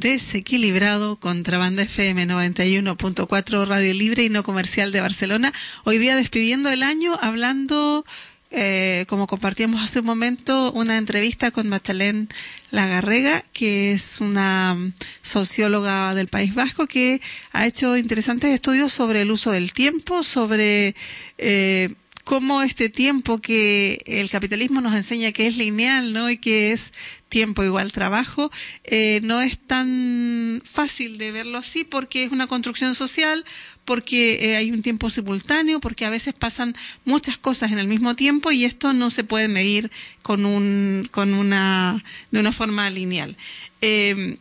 Desequilibrado 0.02 1.16
contra 1.16 1.58
banda 1.58 1.84
FM 1.84 2.26
91.4 2.26 3.66
Radio 3.68 3.94
Libre 3.94 4.24
y 4.24 4.30
No 4.30 4.42
Comercial 4.42 4.90
de 4.90 5.00
Barcelona. 5.00 5.52
Hoy 5.84 5.98
día 5.98 6.16
despidiendo 6.16 6.70
el 6.70 6.82
año 6.82 7.16
hablando, 7.20 8.04
eh, 8.50 9.04
como 9.08 9.28
compartíamos 9.28 9.80
hace 9.80 10.00
un 10.00 10.06
momento, 10.06 10.72
una 10.72 10.98
entrevista 10.98 11.52
con 11.52 11.68
Machalén 11.68 12.28
Lagarrega, 12.72 13.44
que 13.52 13.92
es 13.92 14.20
una 14.20 14.76
socióloga 15.22 16.16
del 16.16 16.26
País 16.26 16.52
Vasco 16.52 16.88
que 16.88 17.20
ha 17.52 17.68
hecho 17.68 17.96
interesantes 17.96 18.50
estudios 18.50 18.92
sobre 18.92 19.22
el 19.22 19.30
uso 19.30 19.52
del 19.52 19.72
tiempo, 19.72 20.24
sobre 20.24 20.96
eh, 21.38 21.94
cómo 22.24 22.62
este 22.62 22.88
tiempo 22.88 23.38
que 23.38 24.00
el 24.06 24.30
capitalismo 24.30 24.80
nos 24.80 24.94
enseña 24.94 25.32
que 25.32 25.46
es 25.46 25.56
lineal, 25.56 26.12
¿no? 26.12 26.30
Y 26.30 26.38
que 26.38 26.72
es 26.72 26.92
tiempo 27.28 27.64
igual 27.64 27.92
trabajo, 27.92 28.50
eh, 28.84 29.20
no 29.22 29.40
es 29.40 29.58
tan 29.58 30.62
fácil 30.64 31.18
de 31.18 31.32
verlo 31.32 31.58
así 31.58 31.82
porque 31.84 32.24
es 32.24 32.32
una 32.32 32.46
construcción 32.46 32.94
social, 32.94 33.44
porque 33.84 34.50
eh, 34.50 34.56
hay 34.56 34.70
un 34.70 34.82
tiempo 34.82 35.10
simultáneo, 35.10 35.80
porque 35.80 36.04
a 36.04 36.10
veces 36.10 36.34
pasan 36.34 36.74
muchas 37.04 37.38
cosas 37.38 37.72
en 37.72 37.78
el 37.78 37.88
mismo 37.88 38.14
tiempo 38.14 38.52
y 38.52 38.64
esto 38.64 38.92
no 38.92 39.10
se 39.10 39.24
puede 39.24 39.48
medir 39.48 39.90
con 40.22 40.44
un, 40.44 41.08
con 41.10 41.34
una, 41.34 42.04
de 42.30 42.40
una 42.40 42.52
forma 42.52 42.88
lineal. 42.90 43.36
Eh, 43.80 44.36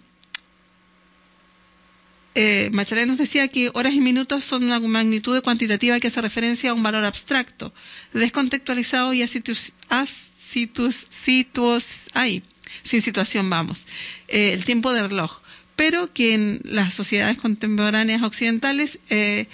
eh, 2.36 2.70
nos 3.08 3.18
decía 3.18 3.48
que 3.48 3.72
horas 3.74 3.94
y 3.94 4.02
minutos 4.02 4.46
son 4.46 4.64
una 4.64 4.80
magnitud 4.80 5.42
cuantitativa 5.44 6.00
que 6.00 6.08
hace 6.08 6.22
referencia 6.22 6.72
a 6.72 6.74
un 6.74 6.84
valor 6.84 7.04
abstracto, 7.04 7.74
descontextualizado 8.14 9.14
y 9.14 9.22
así 9.22 9.42
ahí, 12.14 12.44
sin 12.84 13.02
situación 13.02 13.50
vamos, 13.50 13.88
eh, 14.28 14.54
el 14.54 14.64
tiempo 14.66 14.94
del 14.94 15.10
reloj. 15.10 15.42
Pero 15.76 16.14
que 16.14 16.34
en 16.34 16.62
las 16.64 16.94
sociedades 16.94 17.38
contemporáneas 17.38 18.22
occidentales 18.24 19.00
eh, 19.10 19.48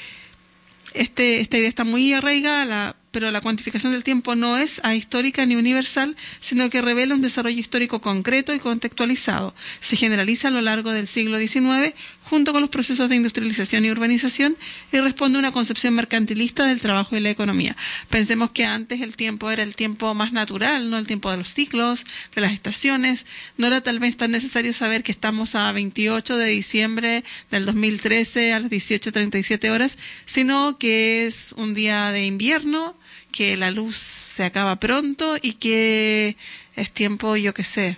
este, 0.94 1.42
esta 1.42 1.58
idea 1.58 1.70
está 1.70 1.84
muy 1.84 2.14
arraigada, 2.14 2.96
pero 3.12 3.32
la 3.32 3.42
cuantificación 3.42 3.94
del 3.94 4.04
tiempo 4.04 4.36
no 4.36 4.58
es 4.58 4.82
ahistórica 4.84 5.46
ni 5.46 5.56
universal, 5.56 6.16
sino 6.40 6.70
que 6.70 6.82
revela 6.82 7.16
un 7.16 7.22
desarrollo 7.22 7.60
histórico 7.60 8.02
concreto 8.02 8.54
y 8.54 8.60
contextualizado. 8.60 9.54
Se 9.80 9.96
generaliza 9.96 10.48
a 10.48 10.52
lo 10.52 10.62
largo 10.62 10.92
del 10.92 11.08
siglo 11.08 11.38
XIX 11.38 11.94
junto 12.30 12.52
con 12.52 12.62
los 12.62 12.70
procesos 12.70 13.10
de 13.10 13.16
industrialización 13.16 13.86
y 13.86 13.92
urbanización 13.92 14.58
y 14.92 14.98
responde 15.00 15.38
a 15.38 15.40
una 15.40 15.52
concepción 15.52 15.94
mercantilista 15.94 16.68
del 16.68 16.82
trabajo 16.82 17.16
y 17.16 17.22
la 17.22 17.30
economía. 17.30 17.76
Pensemos 18.10 18.52
que 18.52 18.66
antes 18.66 19.02
el 19.02 19.16
tiempo 19.16 19.50
era 19.50 19.64
el 19.64 19.76
tiempo 19.76 20.14
más 20.14 20.34
natural, 20.34 20.90
no 20.90 20.98
el 20.98 21.08
tiempo 21.08 21.32
de 21.32 21.38
los 21.38 21.54
ciclos, 21.54 22.06
de 22.36 22.42
las 22.42 22.52
estaciones. 22.52 23.26
No 23.58 23.68
era 23.68 23.82
tal 23.82 24.00
vez 24.00 24.18
tan 24.18 24.32
necesario 24.32 24.74
saber 24.74 25.04
que 25.04 25.12
estamos 25.12 25.56
a 25.56 25.72
28 25.72 26.38
de 26.38 26.48
diciembre 26.48 27.24
del 27.50 27.66
2013 27.66 28.54
a 28.54 28.60
las 28.60 28.72
18.37 28.72 29.70
horas, 29.70 29.98
sino 30.26 30.78
que 30.78 31.28
es 31.28 31.54
un 31.54 31.74
día 31.74 32.12
de 32.12 32.26
invierno, 32.26 32.96
que 33.32 33.56
la 33.56 33.72
luz 33.72 33.96
se 33.98 34.44
acaba 34.44 34.80
pronto 34.80 35.36
y 35.42 35.54
que 35.54 36.36
es 36.76 36.92
tiempo, 36.92 37.38
yo 37.38 37.54
qué 37.54 37.64
sé, 37.64 37.98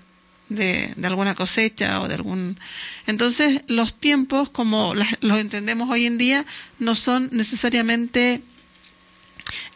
de, 0.50 0.94
de, 0.96 1.08
alguna 1.08 1.36
cosecha 1.36 2.02
o 2.02 2.08
de 2.08 2.16
algún... 2.16 2.60
Entonces, 3.08 3.62
los 3.68 3.96
tiempos, 3.96 4.50
como 4.50 4.94
los 5.22 5.38
entendemos 5.38 5.90
hoy 5.90 6.06
en 6.06 6.18
día, 6.18 6.46
no 6.80 6.96
son 6.96 7.30
necesariamente 7.32 8.42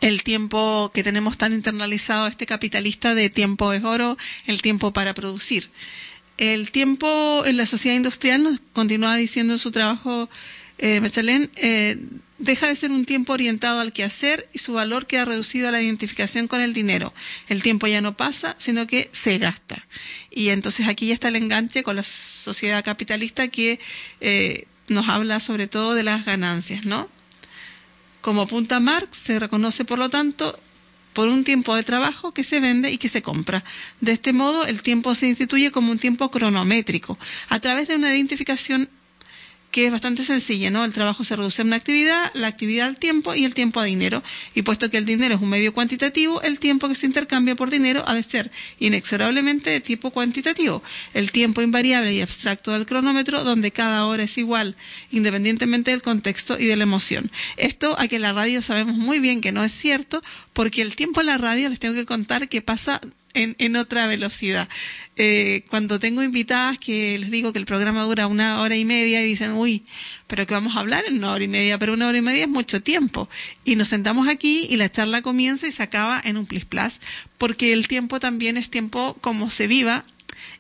el 0.01 0.23
tiempo 0.23 0.91
que 0.93 1.03
tenemos 1.03 1.37
tan 1.37 1.53
internalizado 1.53 2.27
este 2.27 2.45
capitalista 2.45 3.15
de 3.15 3.29
tiempo 3.29 3.73
es 3.73 3.83
oro, 3.83 4.17
el 4.45 4.61
tiempo 4.61 4.93
para 4.93 5.13
producir. 5.13 5.69
El 6.37 6.71
tiempo 6.71 7.43
en 7.45 7.57
la 7.57 7.65
sociedad 7.65 7.95
industrial, 7.95 8.59
continúa 8.73 9.15
diciendo 9.15 9.53
en 9.53 9.59
su 9.59 9.71
trabajo 9.71 10.29
eh, 10.79 11.01
eh, 11.55 11.97
deja 12.43 12.67
de 12.67 12.75
ser 12.75 12.91
un 12.91 13.05
tiempo 13.05 13.33
orientado 13.33 13.79
al 13.79 13.93
quehacer 13.93 14.49
y 14.53 14.59
su 14.59 14.73
valor 14.73 15.07
queda 15.07 15.23
reducido 15.23 15.69
a 15.69 15.71
la 15.71 15.81
identificación 15.81 16.49
con 16.49 16.59
el 16.59 16.73
dinero. 16.73 17.13
El 17.47 17.63
tiempo 17.63 17.87
ya 17.87 18.01
no 18.01 18.17
pasa, 18.17 18.55
sino 18.59 18.85
que 18.85 19.09
se 19.13 19.37
gasta. 19.37 19.87
Y 20.29 20.49
entonces 20.49 20.87
aquí 20.87 21.07
ya 21.07 21.13
está 21.13 21.29
el 21.29 21.37
enganche 21.37 21.83
con 21.83 21.95
la 21.95 22.03
sociedad 22.03 22.83
capitalista 22.83 23.47
que 23.47 23.79
eh, 24.19 24.67
nos 24.89 25.07
habla 25.07 25.39
sobre 25.39 25.67
todo 25.67 25.95
de 25.95 26.03
las 26.03 26.25
ganancias, 26.25 26.83
¿no? 26.83 27.07
Como 28.19 28.45
punta 28.45 28.81
Marx 28.81 29.17
se 29.17 29.39
reconoce, 29.39 29.85
por 29.85 29.99
lo 29.99 30.09
tanto, 30.09 30.59
por 31.13 31.29
un 31.29 31.45
tiempo 31.45 31.75
de 31.75 31.83
trabajo 31.83 32.33
que 32.33 32.43
se 32.43 32.59
vende 32.59 32.91
y 32.91 32.97
que 32.97 33.07
se 33.07 33.21
compra. 33.21 33.63
De 34.01 34.11
este 34.11 34.33
modo, 34.33 34.65
el 34.65 34.81
tiempo 34.81 35.15
se 35.15 35.27
instituye 35.27 35.71
como 35.71 35.91
un 35.91 35.99
tiempo 35.99 36.29
cronométrico, 36.29 37.17
a 37.47 37.59
través 37.59 37.87
de 37.87 37.95
una 37.95 38.13
identificación 38.13 38.89
que 39.73 39.87
es 39.87 39.91
bastante 39.91 40.23
sencilla, 40.23 40.69
¿no? 40.69 40.85
El 40.85 40.93
trabajo 40.93 41.23
se 41.23 41.35
reduce 41.35 41.63
a 41.63 41.65
una 41.65 41.77
actividad, 41.77 42.31
la 42.35 42.45
actividad 42.45 42.87
al 42.87 42.97
tiempo 42.97 43.33
y 43.33 43.43
el 43.43 43.55
tiempo 43.55 43.79
a 43.79 43.85
dinero. 43.85 44.21
Y 44.53 44.61
puesto 44.61 44.91
que 44.91 44.99
el 44.99 45.05
dinero 45.05 45.33
es 45.33 45.41
un 45.41 45.49
medio 45.49 45.73
cuantitativo, 45.73 46.43
el 46.43 46.59
tiempo 46.59 46.87
que 46.87 46.93
se 46.93 47.07
intercambia 47.07 47.55
por 47.55 47.71
dinero 47.71 48.03
ha 48.05 48.13
de 48.13 48.21
ser 48.21 48.51
inexorablemente 48.77 49.71
de 49.71 49.81
tipo 49.81 50.11
cuantitativo. 50.11 50.83
El 51.15 51.31
tiempo 51.31 51.63
invariable 51.63 52.13
y 52.13 52.21
abstracto 52.21 52.71
del 52.71 52.85
cronómetro, 52.85 53.43
donde 53.43 53.71
cada 53.71 54.05
hora 54.05 54.21
es 54.21 54.37
igual, 54.37 54.75
independientemente 55.09 55.89
del 55.89 56.03
contexto 56.03 56.59
y 56.59 56.65
de 56.65 56.75
la 56.75 56.83
emoción. 56.83 57.31
Esto 57.57 57.95
aquí 57.97 58.17
en 58.17 58.21
la 58.21 58.33
radio 58.33 58.61
sabemos 58.61 58.95
muy 58.95 59.17
bien 59.17 59.41
que 59.41 59.51
no 59.51 59.63
es 59.63 59.71
cierto, 59.71 60.21
porque 60.53 60.83
el 60.83 60.95
tiempo 60.95 61.21
en 61.21 61.25
la 61.25 61.39
radio 61.39 61.67
les 61.69 61.79
tengo 61.79 61.95
que 61.95 62.05
contar 62.05 62.47
que 62.47 62.61
pasa 62.61 63.01
en, 63.33 63.55
en 63.59 63.75
otra 63.75 64.07
velocidad. 64.07 64.67
Eh, 65.15 65.63
cuando 65.69 65.99
tengo 65.99 66.23
invitadas 66.23 66.79
que 66.79 67.19
les 67.19 67.29
digo 67.29 67.53
que 67.53 67.59
el 67.59 67.65
programa 67.65 68.03
dura 68.03 68.25
una 68.27 68.61
hora 68.61 68.75
y 68.75 68.85
media 68.85 69.21
y 69.21 69.27
dicen, 69.27 69.51
uy, 69.51 69.85
pero 70.27 70.47
que 70.47 70.53
vamos 70.53 70.75
a 70.75 70.79
hablar 70.79 71.03
en 71.07 71.17
una 71.17 71.31
hora 71.31 71.43
y 71.43 71.47
media, 71.47 71.77
pero 71.77 71.93
una 71.93 72.07
hora 72.07 72.17
y 72.17 72.21
media 72.21 72.43
es 72.43 72.49
mucho 72.49 72.81
tiempo. 72.81 73.29
Y 73.63 73.75
nos 73.75 73.89
sentamos 73.89 74.27
aquí 74.27 74.67
y 74.69 74.77
la 74.77 74.89
charla 74.89 75.21
comienza 75.21 75.67
y 75.67 75.71
se 75.71 75.83
acaba 75.83 76.19
en 76.23 76.37
un 76.37 76.45
plis 76.47 76.65
plas, 76.65 76.99
porque 77.37 77.73
el 77.73 77.87
tiempo 77.87 78.19
también 78.19 78.57
es 78.57 78.69
tiempo 78.69 79.15
como 79.21 79.49
se 79.49 79.67
viva 79.67 80.03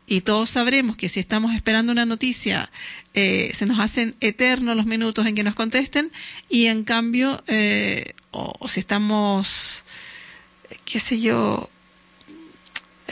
y 0.05 0.21
todos 0.21 0.49
sabremos 0.51 0.97
que 0.97 1.09
si 1.09 1.19
estamos 1.19 1.55
esperando 1.55 1.91
una 1.91 2.05
noticia, 2.05 2.69
eh, 3.13 3.51
se 3.53 3.65
nos 3.65 3.79
hacen 3.79 4.15
eternos 4.19 4.75
los 4.75 4.85
minutos 4.85 5.25
en 5.25 5.35
que 5.35 5.43
nos 5.43 5.55
contesten 5.55 6.11
y 6.49 6.67
en 6.67 6.83
cambio, 6.83 7.41
eh, 7.47 8.13
o, 8.31 8.53
o 8.59 8.67
si 8.67 8.81
estamos, 8.81 9.83
qué 10.85 10.99
sé 10.99 11.19
yo, 11.21 11.69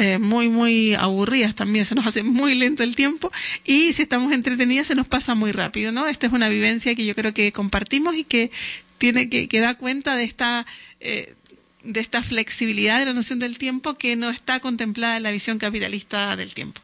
eh, 0.01 0.17
muy, 0.17 0.49
muy 0.49 0.95
aburridas 0.95 1.53
también, 1.53 1.85
se 1.85 1.93
nos 1.93 2.07
hace 2.07 2.23
muy 2.23 2.55
lento 2.55 2.81
el 2.81 2.95
tiempo 2.95 3.31
y 3.65 3.93
si 3.93 4.01
estamos 4.01 4.33
entretenidas 4.33 4.87
se 4.87 4.95
nos 4.95 5.07
pasa 5.07 5.35
muy 5.35 5.51
rápido, 5.51 5.91
¿no? 5.91 6.07
Esta 6.07 6.25
es 6.25 6.33
una 6.33 6.49
vivencia 6.49 6.95
que 6.95 7.05
yo 7.05 7.13
creo 7.13 7.35
que 7.35 7.51
compartimos 7.51 8.15
y 8.15 8.23
que 8.23 8.49
tiene 8.97 9.29
que, 9.29 9.47
que 9.47 9.59
da 9.59 9.75
cuenta 9.75 10.15
de 10.15 10.23
esta, 10.23 10.65
eh, 11.01 11.35
de 11.83 11.99
esta 11.99 12.23
flexibilidad 12.23 12.97
de 12.97 13.05
la 13.05 13.13
noción 13.13 13.37
del 13.37 13.59
tiempo 13.59 13.93
que 13.93 14.15
no 14.15 14.31
está 14.31 14.59
contemplada 14.59 15.17
en 15.17 15.23
la 15.23 15.31
visión 15.31 15.59
capitalista 15.59 16.35
del 16.35 16.55
tiempo. 16.55 16.81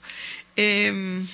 Eh, 0.55 1.25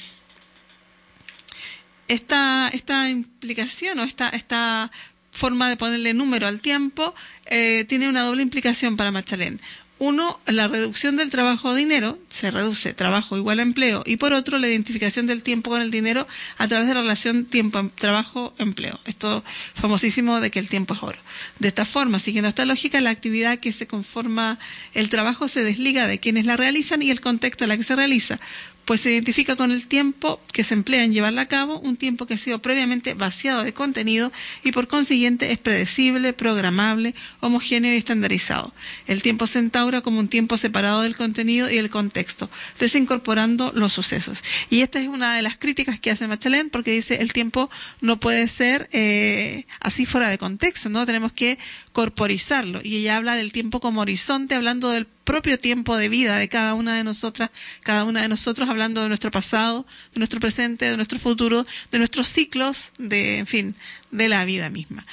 esta, 2.07 2.69
esta 2.69 3.09
implicación 3.09 3.99
o 3.99 4.03
esta, 4.03 4.29
esta 4.29 4.89
forma 5.31 5.67
de 5.67 5.77
ponerle 5.77 6.13
número 6.13 6.47
al 6.47 6.61
tiempo 6.61 7.13
eh, 7.47 7.85
tiene 7.89 8.07
una 8.07 8.21
doble 8.21 8.41
implicación 8.41 8.95
para 8.95 9.11
Machalén. 9.11 9.59
Uno, 9.99 10.39
la 10.47 10.67
reducción 10.67 11.15
del 11.15 11.29
trabajo 11.29 11.69
o 11.69 11.75
dinero, 11.75 12.19
se 12.27 12.51
reduce 12.51 12.93
trabajo 12.93 13.37
igual 13.37 13.59
a 13.59 13.61
empleo, 13.61 14.03
y 14.05 14.17
por 14.17 14.33
otro, 14.33 14.57
la 14.57 14.67
identificación 14.67 15.27
del 15.27 15.43
tiempo 15.43 15.69
con 15.69 15.81
el 15.81 15.91
dinero 15.91 16.27
a 16.57 16.67
través 16.67 16.87
de 16.87 16.93
la 16.93 17.01
relación 17.01 17.45
tiempo-trabajo-empleo. 17.45 18.99
Esto 19.05 19.43
famosísimo 19.75 20.41
de 20.41 20.51
que 20.51 20.59
el 20.59 20.67
tiempo 20.67 20.93
es 20.93 21.03
oro. 21.03 21.19
De 21.59 21.69
esta 21.69 21.85
forma, 21.85 22.19
siguiendo 22.19 22.49
esta 22.49 22.65
lógica, 22.65 22.99
la 23.01 23.11
actividad 23.11 23.59
que 23.59 23.71
se 23.71 23.87
conforma 23.87 24.59
el 24.93 25.09
trabajo 25.09 25.47
se 25.47 25.63
desliga 25.63 26.07
de 26.07 26.19
quienes 26.19 26.45
la 26.45 26.57
realizan 26.57 27.01
y 27.01 27.09
el 27.09 27.21
contexto 27.21 27.63
en 27.63 27.69
la 27.69 27.77
que 27.77 27.83
se 27.83 27.95
realiza 27.95 28.39
pues 28.85 29.01
se 29.01 29.11
identifica 29.11 29.55
con 29.55 29.71
el 29.71 29.87
tiempo 29.87 30.41
que 30.51 30.63
se 30.63 30.73
emplea 30.73 31.03
en 31.03 31.13
llevarla 31.13 31.41
a 31.41 31.47
cabo, 31.47 31.79
un 31.79 31.97
tiempo 31.97 32.25
que 32.25 32.33
ha 32.33 32.37
sido 32.37 32.59
previamente 32.59 33.13
vaciado 33.13 33.63
de 33.63 33.73
contenido 33.73 34.31
y 34.63 34.71
por 34.71 34.87
consiguiente 34.87 35.51
es 35.51 35.59
predecible, 35.59 36.33
programable, 36.33 37.15
homogéneo 37.39 37.93
y 37.93 37.97
estandarizado. 37.97 38.73
El 39.07 39.21
tiempo 39.21 39.47
se 39.47 39.59
entaura 39.59 40.01
como 40.01 40.19
un 40.19 40.27
tiempo 40.27 40.57
separado 40.57 41.01
del 41.01 41.15
contenido 41.15 41.69
y 41.69 41.77
el 41.77 41.89
contexto, 41.89 42.49
desincorporando 42.79 43.71
los 43.75 43.93
sucesos. 43.93 44.43
Y 44.69 44.81
esta 44.81 44.99
es 44.99 45.07
una 45.07 45.35
de 45.35 45.41
las 45.41 45.57
críticas 45.57 45.99
que 45.99 46.11
hace 46.11 46.27
Machelén 46.27 46.69
porque 46.69 46.91
dice 46.91 47.21
el 47.21 47.33
tiempo 47.33 47.69
no 48.01 48.19
puede 48.19 48.47
ser 48.47 48.89
eh, 48.91 49.65
así 49.79 50.05
fuera 50.05 50.29
de 50.29 50.37
contexto, 50.37 50.89
¿no? 50.89 51.05
Tenemos 51.05 51.31
que 51.31 51.57
corporizarlo. 51.91 52.81
Y 52.83 52.97
ella 52.97 53.17
habla 53.17 53.35
del 53.35 53.51
tiempo 53.51 53.79
como 53.79 54.01
horizonte, 54.01 54.55
hablando 54.55 54.89
del 54.89 55.07
propio 55.23 55.59
tiempo 55.59 55.95
de 55.97 56.09
vida 56.09 56.37
de 56.37 56.49
cada 56.49 56.73
una 56.73 56.95
de 56.95 57.03
nosotras, 57.03 57.49
cada 57.81 58.03
una 58.03 58.21
de 58.21 58.27
nosotros 58.27 58.69
hablando 58.69 59.01
de 59.01 59.07
nuestro 59.07 59.31
pasado, 59.31 59.85
de 60.13 60.19
nuestro 60.19 60.39
presente, 60.39 60.85
de 60.85 60.95
nuestro 60.95 61.19
futuro, 61.19 61.65
de 61.91 61.97
nuestros 61.97 62.27
ciclos, 62.27 62.91
de, 62.97 63.39
en 63.39 63.47
fin, 63.47 63.75
de 64.11 64.29
la 64.29 64.45
vida 64.45 64.69
misma. 64.69 65.05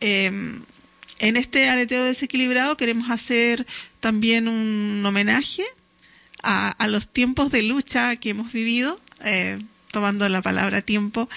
Eh, 0.00 0.30
en 1.20 1.36
este 1.36 1.68
aleteo 1.68 2.04
desequilibrado 2.04 2.76
queremos 2.76 3.10
hacer 3.10 3.66
también 4.00 4.46
un 4.46 5.04
homenaje 5.04 5.64
a, 6.42 6.70
a 6.70 6.86
los 6.86 7.08
tiempos 7.08 7.50
de 7.50 7.62
lucha 7.62 8.16
que 8.16 8.30
hemos 8.30 8.52
vivido. 8.52 9.00
Eh, 9.24 9.58
tomando 9.90 10.28
la 10.28 10.42
palabra 10.42 10.82
tiempo. 10.82 11.28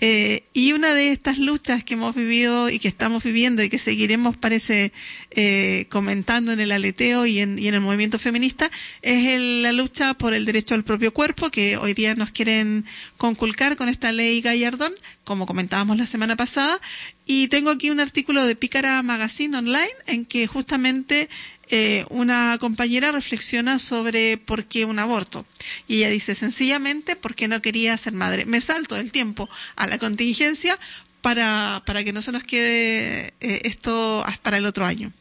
Eh, 0.00 0.44
y 0.52 0.72
una 0.72 0.94
de 0.94 1.12
estas 1.12 1.38
luchas 1.38 1.84
que 1.84 1.94
hemos 1.94 2.14
vivido 2.14 2.70
y 2.70 2.78
que 2.78 2.88
estamos 2.88 3.22
viviendo 3.22 3.62
y 3.62 3.68
que 3.68 3.78
seguiremos, 3.78 4.36
parece, 4.36 4.92
eh, 5.30 5.86
comentando 5.88 6.52
en 6.52 6.60
el 6.60 6.72
aleteo 6.72 7.26
y 7.26 7.40
en, 7.40 7.58
y 7.58 7.68
en 7.68 7.74
el 7.74 7.80
movimiento 7.80 8.18
feminista, 8.18 8.70
es 9.02 9.26
el, 9.26 9.62
la 9.62 9.72
lucha 9.72 10.14
por 10.14 10.34
el 10.34 10.44
derecho 10.44 10.74
al 10.74 10.84
propio 10.84 11.12
cuerpo, 11.12 11.50
que 11.50 11.76
hoy 11.76 11.94
día 11.94 12.14
nos 12.14 12.30
quieren 12.30 12.84
conculcar 13.16 13.76
con 13.76 13.88
esta 13.88 14.12
ley 14.12 14.40
Gallardón, 14.40 14.94
como 15.24 15.46
comentábamos 15.46 15.96
la 15.96 16.06
semana 16.06 16.36
pasada. 16.36 16.80
Y 17.26 17.48
tengo 17.48 17.70
aquí 17.70 17.90
un 17.90 18.00
artículo 18.00 18.46
de 18.46 18.56
Pícara 18.56 19.02
Magazine 19.02 19.56
Online 19.56 19.88
en 20.06 20.24
que 20.24 20.46
justamente 20.46 21.28
eh, 21.70 22.06
una 22.08 22.56
compañera 22.58 23.12
reflexiona 23.12 23.78
sobre 23.78 24.38
por 24.38 24.64
qué 24.64 24.84
un 24.84 24.98
aborto. 24.98 25.46
Y 25.86 25.98
ella 25.98 26.08
dice, 26.08 26.34
sencillamente 26.34 27.14
porque 27.14 27.48
no 27.48 27.60
quería 27.60 27.96
ser 27.96 28.14
madre. 28.14 28.46
Me 28.46 28.60
salto 28.60 28.94
del 28.94 29.12
tiempo 29.12 29.48
a 29.76 29.86
la 29.86 29.98
contingencia 29.98 30.78
para, 31.20 31.82
para 31.84 32.04
que 32.04 32.12
no 32.12 32.22
se 32.22 32.32
nos 32.32 32.42
quede 32.44 33.34
eh, 33.40 33.60
esto 33.64 34.24
para 34.42 34.56
el 34.56 34.66
otro 34.66 34.86
año. 34.86 35.12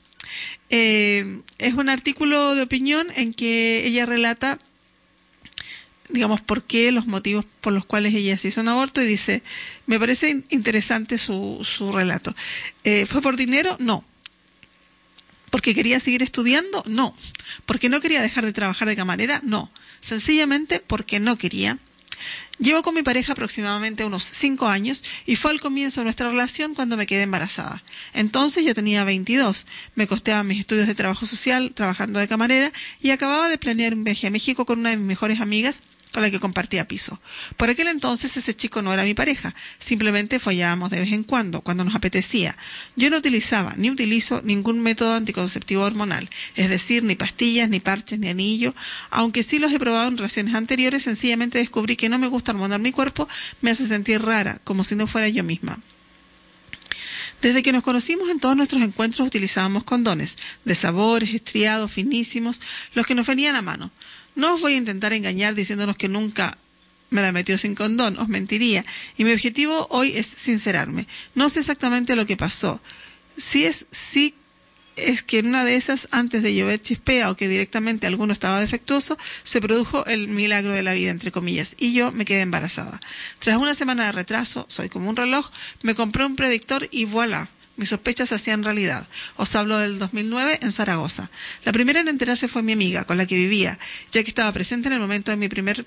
Eh, 0.69 1.41
es 1.57 1.73
un 1.73 1.89
artículo 1.89 2.55
de 2.55 2.61
opinión 2.61 3.07
en 3.15 3.33
que 3.33 3.85
ella 3.85 4.05
relata 4.05 4.59
digamos, 6.09 6.39
por 6.39 6.63
qué, 6.63 6.93
los 6.93 7.05
motivos 7.05 7.45
por 7.59 7.73
los 7.73 7.83
cuales 7.83 8.15
ella 8.15 8.37
se 8.37 8.47
hizo 8.47 8.61
un 8.61 8.69
aborto 8.69 9.01
y 9.01 9.05
dice, 9.05 9.43
me 9.87 9.99
parece 9.99 10.41
interesante 10.47 11.17
su, 11.17 11.67
su 11.69 11.91
relato. 11.91 12.33
¿Fue 13.07 13.21
por 13.21 13.35
dinero? 13.35 13.75
No. 13.81 14.05
¿Porque 15.57 15.73
quería 15.73 15.99
seguir 15.99 16.21
estudiando? 16.21 16.83
No. 16.85 17.15
¿Porque 17.65 17.89
no 17.89 17.99
quería 17.99 18.21
dejar 18.21 18.45
de 18.45 18.53
trabajar 18.53 18.87
de 18.87 18.95
camarera? 18.95 19.41
No. 19.43 19.71
Sencillamente 20.01 20.79
porque 20.79 21.19
no 21.19 21.35
quería. 21.35 21.79
Llevo 22.59 22.83
con 22.83 22.93
mi 22.93 23.01
pareja 23.01 23.33
aproximadamente 23.33 24.05
unos 24.05 24.23
cinco 24.23 24.67
años 24.67 25.03
y 25.25 25.35
fue 25.35 25.49
al 25.49 25.59
comienzo 25.59 26.01
de 26.01 26.03
nuestra 26.03 26.29
relación 26.29 26.75
cuando 26.75 26.95
me 26.95 27.07
quedé 27.07 27.23
embarazada. 27.23 27.83
Entonces 28.13 28.65
yo 28.65 28.75
tenía 28.75 29.03
22, 29.03 29.65
me 29.95 30.05
costeaba 30.05 30.43
mis 30.43 30.59
estudios 30.59 30.85
de 30.85 30.93
trabajo 30.93 31.25
social 31.25 31.73
trabajando 31.73 32.19
de 32.19 32.27
camarera 32.27 32.71
y 33.01 33.09
acababa 33.09 33.49
de 33.49 33.57
planear 33.57 33.95
un 33.95 34.03
viaje 34.03 34.27
a 34.27 34.31
México 34.31 34.63
con 34.63 34.77
una 34.77 34.91
de 34.91 34.97
mis 34.97 35.07
mejores 35.07 35.41
amigas 35.41 35.81
con 36.11 36.21
la 36.21 36.31
que 36.31 36.39
compartía 36.39 36.87
piso. 36.87 37.19
Por 37.57 37.69
aquel 37.69 37.87
entonces 37.87 38.37
ese 38.37 38.55
chico 38.55 38.81
no 38.81 38.93
era 38.93 39.03
mi 39.03 39.13
pareja, 39.13 39.53
simplemente 39.77 40.39
follábamos 40.39 40.89
de 40.89 40.99
vez 40.99 41.11
en 41.11 41.23
cuando, 41.23 41.61
cuando 41.61 41.83
nos 41.83 41.95
apetecía. 41.95 42.57
Yo 42.95 43.09
no 43.09 43.17
utilizaba 43.17 43.73
ni 43.77 43.89
utilizo 43.89 44.41
ningún 44.43 44.81
método 44.81 45.13
anticonceptivo 45.13 45.83
hormonal, 45.83 46.29
es 46.55 46.69
decir, 46.69 47.03
ni 47.03 47.15
pastillas, 47.15 47.69
ni 47.69 47.79
parches, 47.79 48.19
ni 48.19 48.29
anillo, 48.29 48.73
aunque 49.09 49.43
sí 49.43 49.59
los 49.59 49.71
he 49.71 49.79
probado 49.79 50.07
en 50.07 50.17
relaciones 50.17 50.55
anteriores, 50.55 51.03
sencillamente 51.03 51.57
descubrí 51.59 51.95
que 51.95 52.09
no 52.09 52.19
me 52.19 52.27
gusta 52.27 52.51
hormonar 52.51 52.79
mi 52.79 52.91
cuerpo, 52.91 53.27
me 53.61 53.71
hace 53.71 53.87
sentir 53.87 54.21
rara, 54.21 54.59
como 54.63 54.83
si 54.83 54.95
no 54.95 55.07
fuera 55.07 55.29
yo 55.29 55.43
misma. 55.43 55.79
Desde 57.41 57.61
que 57.61 57.71
nos 57.71 57.83
conocimos 57.83 58.29
en 58.29 58.39
todos 58.39 58.57
nuestros 58.57 58.81
encuentros 58.81 59.27
utilizábamos 59.27 59.83
condones, 59.83 60.37
de 60.65 60.73
sabores, 60.73 61.35
estriados, 61.35 61.91
finísimos, 61.91 62.61
los 62.95 63.05
que 63.05 63.13
nos 63.13 63.27
venían 63.27 63.55
a 63.55 63.61
mano. 63.61 63.91
No 64.37 64.53
os 64.53 64.61
voy 64.61 64.73
a 64.73 64.77
intentar 64.77 65.13
engañar 65.13 65.55
diciéndonos 65.55 65.97
que 65.97 66.09
nunca 66.09 66.55
me 67.09 67.23
la 67.23 67.31
metió 67.31 67.57
sin 67.57 67.73
condón, 67.73 68.19
os 68.19 68.27
mentiría. 68.27 68.85
Y 69.17 69.23
mi 69.23 69.31
objetivo 69.31 69.87
hoy 69.89 70.15
es 70.15 70.27
sincerarme. 70.27 71.07
No 71.33 71.49
sé 71.49 71.61
exactamente 71.61 72.15
lo 72.15 72.27
que 72.27 72.37
pasó. 72.37 72.79
Si 73.35 73.65
es, 73.65 73.87
sí 73.89 74.35
es 74.95 75.23
que 75.23 75.39
en 75.39 75.47
una 75.47 75.65
de 75.65 75.75
esas, 75.75 76.07
antes 76.11 76.43
de 76.43 76.53
llover 76.53 76.79
chispea 76.79 77.31
o 77.31 77.35
que 77.35 77.47
directamente 77.47 78.05
alguno 78.05 78.31
estaba 78.31 78.61
defectuoso, 78.61 79.17
se 79.41 79.59
produjo 79.59 80.05
el 80.05 80.27
milagro 80.27 80.71
de 80.71 80.83
la 80.83 80.93
vida, 80.93 81.09
entre 81.09 81.31
comillas, 81.31 81.75
y 81.79 81.93
yo 81.93 82.11
me 82.11 82.25
quedé 82.25 82.41
embarazada. 82.41 82.99
Tras 83.39 83.57
una 83.57 83.73
semana 83.73 84.05
de 84.05 84.11
retraso, 84.11 84.67
soy 84.69 84.89
como 84.89 85.09
un 85.09 85.15
reloj, 85.15 85.49
me 85.81 85.95
compré 85.95 86.25
un 86.25 86.35
predictor 86.35 86.87
y 86.91 87.05
voilà. 87.05 87.49
Mis 87.77 87.89
sospechas 87.89 88.29
se 88.29 88.35
hacían 88.35 88.63
realidad. 88.63 89.07
Os 89.35 89.55
hablo 89.55 89.77
del 89.77 89.99
2009 89.99 90.59
en 90.61 90.71
Zaragoza. 90.71 91.29
La 91.63 91.71
primera 91.71 91.99
en 91.99 92.07
enterarse 92.07 92.47
fue 92.47 92.63
mi 92.63 92.73
amiga, 92.73 93.05
con 93.05 93.17
la 93.17 93.25
que 93.25 93.35
vivía, 93.35 93.79
ya 94.11 94.23
que 94.23 94.29
estaba 94.29 94.51
presente 94.51 94.87
en 94.87 94.93
el 94.93 94.99
momento 94.99 95.31
de 95.31 95.37
mi 95.37 95.47
primer 95.47 95.85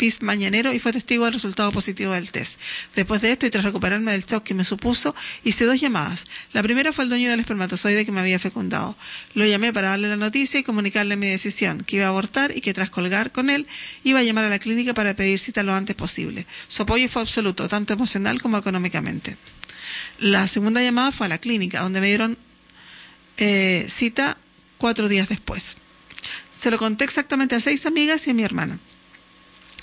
pis 0.00 0.22
mañanero 0.22 0.72
y 0.72 0.78
fue 0.78 0.92
testigo 0.92 1.26
del 1.26 1.34
resultado 1.34 1.70
positivo 1.72 2.14
del 2.14 2.30
test. 2.30 2.58
Después 2.96 3.20
de 3.20 3.32
esto 3.32 3.44
y 3.44 3.50
tras 3.50 3.64
recuperarme 3.64 4.12
del 4.12 4.24
shock 4.24 4.42
que 4.42 4.54
me 4.54 4.64
supuso, 4.64 5.14
hice 5.44 5.66
dos 5.66 5.78
llamadas. 5.78 6.24
La 6.54 6.62
primera 6.62 6.90
fue 6.90 7.04
el 7.04 7.10
dueño 7.10 7.28
del 7.28 7.38
espermatozoide 7.38 8.06
que 8.06 8.10
me 8.10 8.20
había 8.20 8.38
fecundado. 8.38 8.96
Lo 9.34 9.44
llamé 9.44 9.74
para 9.74 9.88
darle 9.88 10.08
la 10.08 10.16
noticia 10.16 10.58
y 10.58 10.62
comunicarle 10.62 11.16
mi 11.16 11.26
decisión, 11.26 11.84
que 11.84 11.96
iba 11.96 12.06
a 12.06 12.08
abortar 12.08 12.56
y 12.56 12.62
que 12.62 12.72
tras 12.72 12.88
colgar 12.88 13.30
con 13.30 13.50
él 13.50 13.66
iba 14.02 14.20
a 14.20 14.22
llamar 14.22 14.46
a 14.46 14.48
la 14.48 14.58
clínica 14.58 14.94
para 14.94 15.14
pedir 15.14 15.38
cita 15.38 15.62
lo 15.62 15.74
antes 15.74 15.94
posible. 15.94 16.46
Su 16.66 16.84
apoyo 16.84 17.06
fue 17.10 17.20
absoluto, 17.20 17.68
tanto 17.68 17.92
emocional 17.92 18.40
como 18.40 18.56
económicamente. 18.56 19.36
La 20.18 20.46
segunda 20.46 20.82
llamada 20.82 21.12
fue 21.12 21.26
a 21.26 21.28
la 21.28 21.38
clínica, 21.38 21.80
donde 21.80 22.00
me 22.00 22.08
dieron 22.08 22.38
eh, 23.36 23.86
cita 23.88 24.36
cuatro 24.78 25.08
días 25.08 25.28
después. 25.28 25.76
Se 26.50 26.70
lo 26.70 26.78
conté 26.78 27.04
exactamente 27.04 27.54
a 27.54 27.60
seis 27.60 27.86
amigas 27.86 28.26
y 28.26 28.30
a 28.30 28.34
mi 28.34 28.42
hermana. 28.42 28.78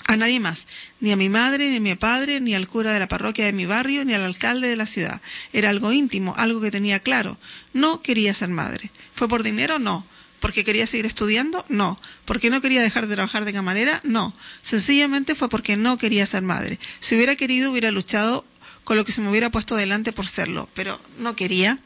A 0.06 0.16
nadie 0.16 0.40
más, 0.40 0.68
ni 1.00 1.12
a 1.12 1.16
mi 1.16 1.28
madre, 1.28 1.68
ni 1.68 1.76
a 1.76 1.80
mi 1.80 1.94
padre, 1.94 2.40
ni 2.40 2.54
al 2.54 2.66
cura 2.66 2.92
de 2.92 2.98
la 2.98 3.08
parroquia 3.08 3.44
de 3.44 3.52
mi 3.52 3.66
barrio, 3.66 4.06
ni 4.06 4.14
al 4.14 4.22
alcalde 4.22 4.66
de 4.66 4.76
la 4.76 4.86
ciudad. 4.86 5.20
Era 5.52 5.68
algo 5.68 5.92
íntimo, 5.92 6.34
algo 6.38 6.62
que 6.62 6.70
tenía 6.70 7.00
claro. 7.00 7.38
No 7.74 8.00
quería 8.00 8.32
ser 8.32 8.48
madre. 8.48 8.90
¿Fue 9.12 9.28
por 9.28 9.42
dinero? 9.42 9.78
No. 9.78 10.06
¿Porque 10.40 10.64
quería 10.64 10.86
seguir 10.86 11.04
estudiando? 11.04 11.62
No. 11.68 12.00
¿Porque 12.24 12.48
no 12.48 12.62
quería 12.62 12.80
dejar 12.80 13.06
de 13.06 13.16
trabajar 13.16 13.44
de 13.44 13.52
camarera? 13.52 14.00
No. 14.04 14.34
Sencillamente 14.62 15.34
fue 15.34 15.50
porque 15.50 15.76
no 15.76 15.98
quería 15.98 16.24
ser 16.24 16.42
madre. 16.42 16.78
Si 17.00 17.14
hubiera 17.14 17.36
querido, 17.36 17.70
hubiera 17.70 17.90
luchado 17.90 18.46
con 18.88 18.96
lo 18.96 19.04
que 19.04 19.12
se 19.12 19.20
me 19.20 19.28
hubiera 19.28 19.50
puesto 19.50 19.76
delante 19.76 20.14
por 20.14 20.26
serlo, 20.26 20.66
pero 20.72 20.98
no 21.18 21.36
quería. 21.36 21.78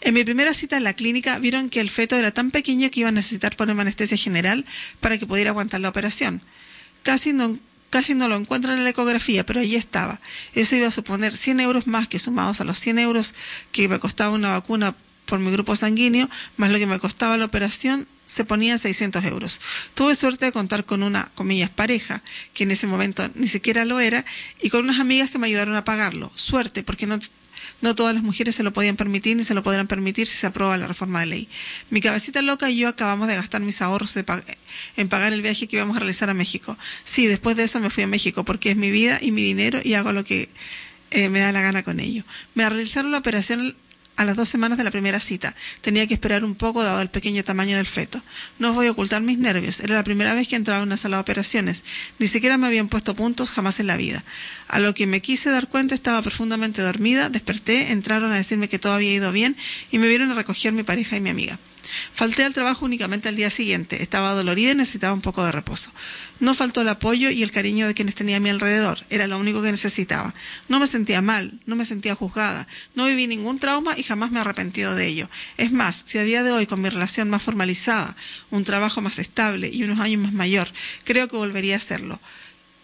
En 0.00 0.14
mi 0.14 0.24
primera 0.24 0.52
cita 0.52 0.76
en 0.76 0.82
la 0.82 0.92
clínica 0.92 1.38
vieron 1.38 1.70
que 1.70 1.78
el 1.78 1.90
feto 1.90 2.16
era 2.16 2.32
tan 2.32 2.50
pequeño 2.50 2.90
que 2.90 2.98
iba 2.98 3.08
a 3.08 3.12
necesitar 3.12 3.54
ponerme 3.54 3.82
anestesia 3.82 4.16
general 4.16 4.66
para 4.98 5.16
que 5.16 5.28
pudiera 5.28 5.50
aguantar 5.50 5.80
la 5.80 5.90
operación. 5.90 6.42
Casi 7.04 7.32
no, 7.32 7.56
casi 7.88 8.14
no 8.14 8.26
lo 8.26 8.34
encuentran 8.34 8.76
en 8.76 8.82
la 8.82 8.90
ecografía, 8.90 9.46
pero 9.46 9.60
allí 9.60 9.76
estaba. 9.76 10.20
Eso 10.54 10.74
iba 10.74 10.88
a 10.88 10.90
suponer 10.90 11.36
100 11.36 11.60
euros 11.60 11.86
más 11.86 12.08
que 12.08 12.18
sumados 12.18 12.60
a 12.60 12.64
los 12.64 12.80
100 12.80 12.98
euros 12.98 13.36
que 13.70 13.88
me 13.88 14.00
costaba 14.00 14.34
una 14.34 14.48
vacuna 14.48 14.96
por 15.26 15.38
mi 15.38 15.52
grupo 15.52 15.76
sanguíneo, 15.76 16.28
más 16.56 16.72
lo 16.72 16.78
que 16.78 16.88
me 16.88 16.98
costaba 16.98 17.38
la 17.38 17.44
operación, 17.44 18.08
se 18.34 18.44
ponían 18.44 18.78
600 18.78 19.24
euros. 19.24 19.60
Tuve 19.94 20.16
suerte 20.16 20.46
de 20.46 20.52
contar 20.52 20.84
con 20.84 21.04
una, 21.04 21.30
comillas, 21.36 21.70
pareja, 21.70 22.22
que 22.52 22.64
en 22.64 22.72
ese 22.72 22.88
momento 22.88 23.28
ni 23.36 23.46
siquiera 23.46 23.84
lo 23.84 24.00
era, 24.00 24.24
y 24.60 24.70
con 24.70 24.80
unas 24.80 24.98
amigas 24.98 25.30
que 25.30 25.38
me 25.38 25.46
ayudaron 25.46 25.76
a 25.76 25.84
pagarlo. 25.84 26.32
Suerte, 26.34 26.82
porque 26.82 27.06
no, 27.06 27.20
no 27.80 27.94
todas 27.94 28.12
las 28.12 28.24
mujeres 28.24 28.56
se 28.56 28.64
lo 28.64 28.72
podían 28.72 28.96
permitir 28.96 29.36
ni 29.36 29.44
se 29.44 29.54
lo 29.54 29.62
podrán 29.62 29.86
permitir 29.86 30.26
si 30.26 30.36
se 30.36 30.48
aprueba 30.48 30.76
la 30.76 30.88
reforma 30.88 31.20
de 31.20 31.26
ley. 31.26 31.48
Mi 31.90 32.00
cabecita 32.00 32.42
loca 32.42 32.68
y 32.70 32.78
yo 32.78 32.88
acabamos 32.88 33.28
de 33.28 33.36
gastar 33.36 33.60
mis 33.60 33.80
ahorros 33.80 34.14
de 34.14 34.24
en 34.96 35.08
pagar 35.08 35.32
el 35.32 35.40
viaje 35.40 35.68
que 35.68 35.76
íbamos 35.76 35.96
a 35.96 36.00
realizar 36.00 36.28
a 36.28 36.34
México. 36.34 36.76
Sí, 37.04 37.26
después 37.26 37.56
de 37.56 37.62
eso 37.62 37.78
me 37.78 37.90
fui 37.90 38.02
a 38.02 38.08
México 38.08 38.44
porque 38.44 38.72
es 38.72 38.76
mi 38.76 38.90
vida 38.90 39.18
y 39.22 39.30
mi 39.30 39.42
dinero 39.42 39.78
y 39.82 39.94
hago 39.94 40.12
lo 40.12 40.24
que 40.24 40.48
eh, 41.12 41.28
me 41.28 41.38
da 41.38 41.52
la 41.52 41.60
gana 41.60 41.84
con 41.84 42.00
ello. 42.00 42.24
Me 42.54 42.68
realizaron 42.68 43.12
la 43.12 43.18
operación 43.18 43.76
a 44.16 44.24
las 44.24 44.36
dos 44.36 44.48
semanas 44.48 44.78
de 44.78 44.84
la 44.84 44.90
primera 44.90 45.20
cita. 45.20 45.54
Tenía 45.80 46.06
que 46.06 46.14
esperar 46.14 46.44
un 46.44 46.54
poco 46.54 46.82
dado 46.82 47.00
el 47.00 47.10
pequeño 47.10 47.42
tamaño 47.44 47.76
del 47.76 47.86
feto. 47.86 48.22
No 48.58 48.70
os 48.70 48.74
voy 48.74 48.86
a 48.86 48.92
ocultar 48.92 49.22
mis 49.22 49.38
nervios. 49.38 49.80
Era 49.80 49.96
la 49.96 50.04
primera 50.04 50.34
vez 50.34 50.48
que 50.48 50.56
entraba 50.56 50.82
en 50.82 50.88
una 50.88 50.96
sala 50.96 51.16
de 51.16 51.22
operaciones. 51.22 51.84
Ni 52.18 52.28
siquiera 52.28 52.56
me 52.56 52.66
habían 52.66 52.88
puesto 52.88 53.14
puntos 53.14 53.50
jamás 53.50 53.80
en 53.80 53.86
la 53.86 53.96
vida. 53.96 54.24
A 54.68 54.78
lo 54.78 54.94
que 54.94 55.06
me 55.06 55.20
quise 55.20 55.50
dar 55.50 55.68
cuenta 55.68 55.94
estaba 55.94 56.22
profundamente 56.22 56.82
dormida. 56.82 57.28
Desperté, 57.28 57.92
entraron 57.92 58.32
a 58.32 58.36
decirme 58.36 58.68
que 58.68 58.78
todo 58.78 58.92
había 58.92 59.12
ido 59.12 59.32
bien 59.32 59.56
y 59.90 59.98
me 59.98 60.08
vieron 60.08 60.30
a 60.30 60.34
recoger 60.34 60.72
mi 60.72 60.82
pareja 60.82 61.16
y 61.16 61.20
mi 61.20 61.30
amiga. 61.30 61.58
Falté 62.12 62.44
al 62.44 62.52
trabajo 62.52 62.84
únicamente 62.84 63.28
al 63.28 63.36
día 63.36 63.50
siguiente. 63.50 64.02
Estaba 64.02 64.32
dolorida 64.34 64.72
y 64.72 64.74
necesitaba 64.74 65.14
un 65.14 65.20
poco 65.20 65.44
de 65.44 65.52
reposo. 65.52 65.92
No 66.40 66.54
faltó 66.54 66.82
el 66.82 66.88
apoyo 66.88 67.30
y 67.30 67.42
el 67.42 67.50
cariño 67.50 67.86
de 67.86 67.94
quienes 67.94 68.14
tenía 68.14 68.36
a 68.36 68.40
mi 68.40 68.48
alrededor. 68.50 68.98
Era 69.10 69.26
lo 69.26 69.38
único 69.38 69.62
que 69.62 69.70
necesitaba. 69.70 70.34
No 70.68 70.80
me 70.80 70.86
sentía 70.86 71.22
mal, 71.22 71.60
no 71.66 71.76
me 71.76 71.84
sentía 71.84 72.14
juzgada. 72.14 72.66
No 72.94 73.06
viví 73.06 73.26
ningún 73.26 73.58
trauma 73.58 73.94
y 73.96 74.02
jamás 74.02 74.30
me 74.30 74.38
he 74.38 74.40
arrepentido 74.40 74.94
de 74.94 75.06
ello. 75.06 75.28
Es 75.56 75.72
más, 75.72 76.02
si 76.06 76.18
a 76.18 76.22
día 76.22 76.42
de 76.42 76.52
hoy, 76.52 76.66
con 76.66 76.80
mi 76.80 76.88
relación 76.88 77.30
más 77.30 77.42
formalizada, 77.42 78.16
un 78.50 78.64
trabajo 78.64 79.00
más 79.00 79.18
estable 79.18 79.70
y 79.72 79.84
unos 79.84 80.00
años 80.00 80.22
más 80.22 80.32
mayor, 80.32 80.68
creo 81.04 81.28
que 81.28 81.36
volvería 81.36 81.74
a 81.74 81.78
hacerlo. 81.78 82.20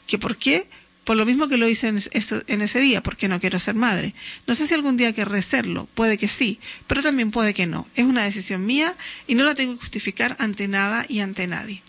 ¿Que 0.07 0.19
por 0.19 0.37
qué? 0.37 0.69
Por 1.05 1.17
lo 1.17 1.27
mismo 1.27 1.49
que 1.49 1.57
lo 1.57 1.69
hice 1.69 1.89
en, 1.89 2.63
ese 2.63 2.81
día, 2.81 3.03
porque 3.03 3.29
no 3.29 3.41
quiero 3.41 3.59
ser 3.59 3.75
madre. 3.75 4.15
No 4.47 4.55
sé 4.55 4.67
si 4.67 4.75
algún 4.75 4.97
día 4.97 5.13
querré 5.13 5.43
serlo, 5.43 5.89
puede 5.95 6.19
que 6.19 6.29
sí, 6.29 6.61
pero 6.87 7.03
también 7.03 7.31
puede 7.31 7.55
que 7.55 7.67
no. 7.67 7.89
Es 7.97 8.05
una 8.05 8.25
decisión 8.25 8.67
mía 8.67 8.97
y 9.27 9.35
no 9.35 9.45
la 9.45 9.55
tengo 9.55 9.75
que 9.75 9.81
justificar 9.81 10.37
ante 10.39 10.69
nada 10.69 11.07
y 11.09 11.21
ante 11.21 11.47
nadie. 11.47 11.83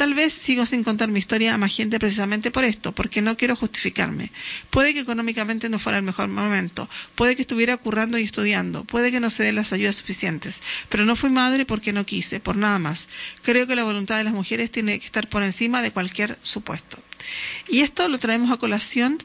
Tal 0.00 0.14
vez 0.14 0.32
sigo 0.32 0.64
sin 0.64 0.82
contar 0.82 1.10
mi 1.10 1.18
historia 1.18 1.52
a 1.52 1.58
más 1.58 1.76
gente 1.76 1.98
precisamente 1.98 2.50
por 2.50 2.64
esto, 2.64 2.92
porque 2.92 3.20
no 3.20 3.36
quiero 3.36 3.54
justificarme. 3.54 4.32
Puede 4.70 4.94
que 4.94 5.00
económicamente 5.00 5.68
no 5.68 5.78
fuera 5.78 5.98
el 5.98 6.04
mejor 6.04 6.28
momento, 6.28 6.88
puede 7.14 7.36
que 7.36 7.42
estuviera 7.42 7.76
currando 7.76 8.16
y 8.16 8.22
estudiando, 8.22 8.84
puede 8.84 9.12
que 9.12 9.20
no 9.20 9.28
se 9.28 9.42
den 9.42 9.56
las 9.56 9.74
ayudas 9.74 9.96
suficientes, 9.96 10.62
pero 10.88 11.04
no 11.04 11.16
fui 11.16 11.28
madre 11.28 11.66
porque 11.66 11.92
no 11.92 12.06
quise, 12.06 12.40
por 12.40 12.56
nada 12.56 12.78
más. 12.78 13.10
Creo 13.42 13.66
que 13.66 13.76
la 13.76 13.84
voluntad 13.84 14.16
de 14.16 14.24
las 14.24 14.32
mujeres 14.32 14.70
tiene 14.70 14.98
que 14.98 15.04
estar 15.04 15.28
por 15.28 15.42
encima 15.42 15.82
de 15.82 15.92
cualquier 15.92 16.38
supuesto. 16.40 17.02
Y 17.68 17.80
esto 17.80 18.08
lo 18.08 18.18
traemos 18.18 18.50
a 18.50 18.56
colación 18.56 19.18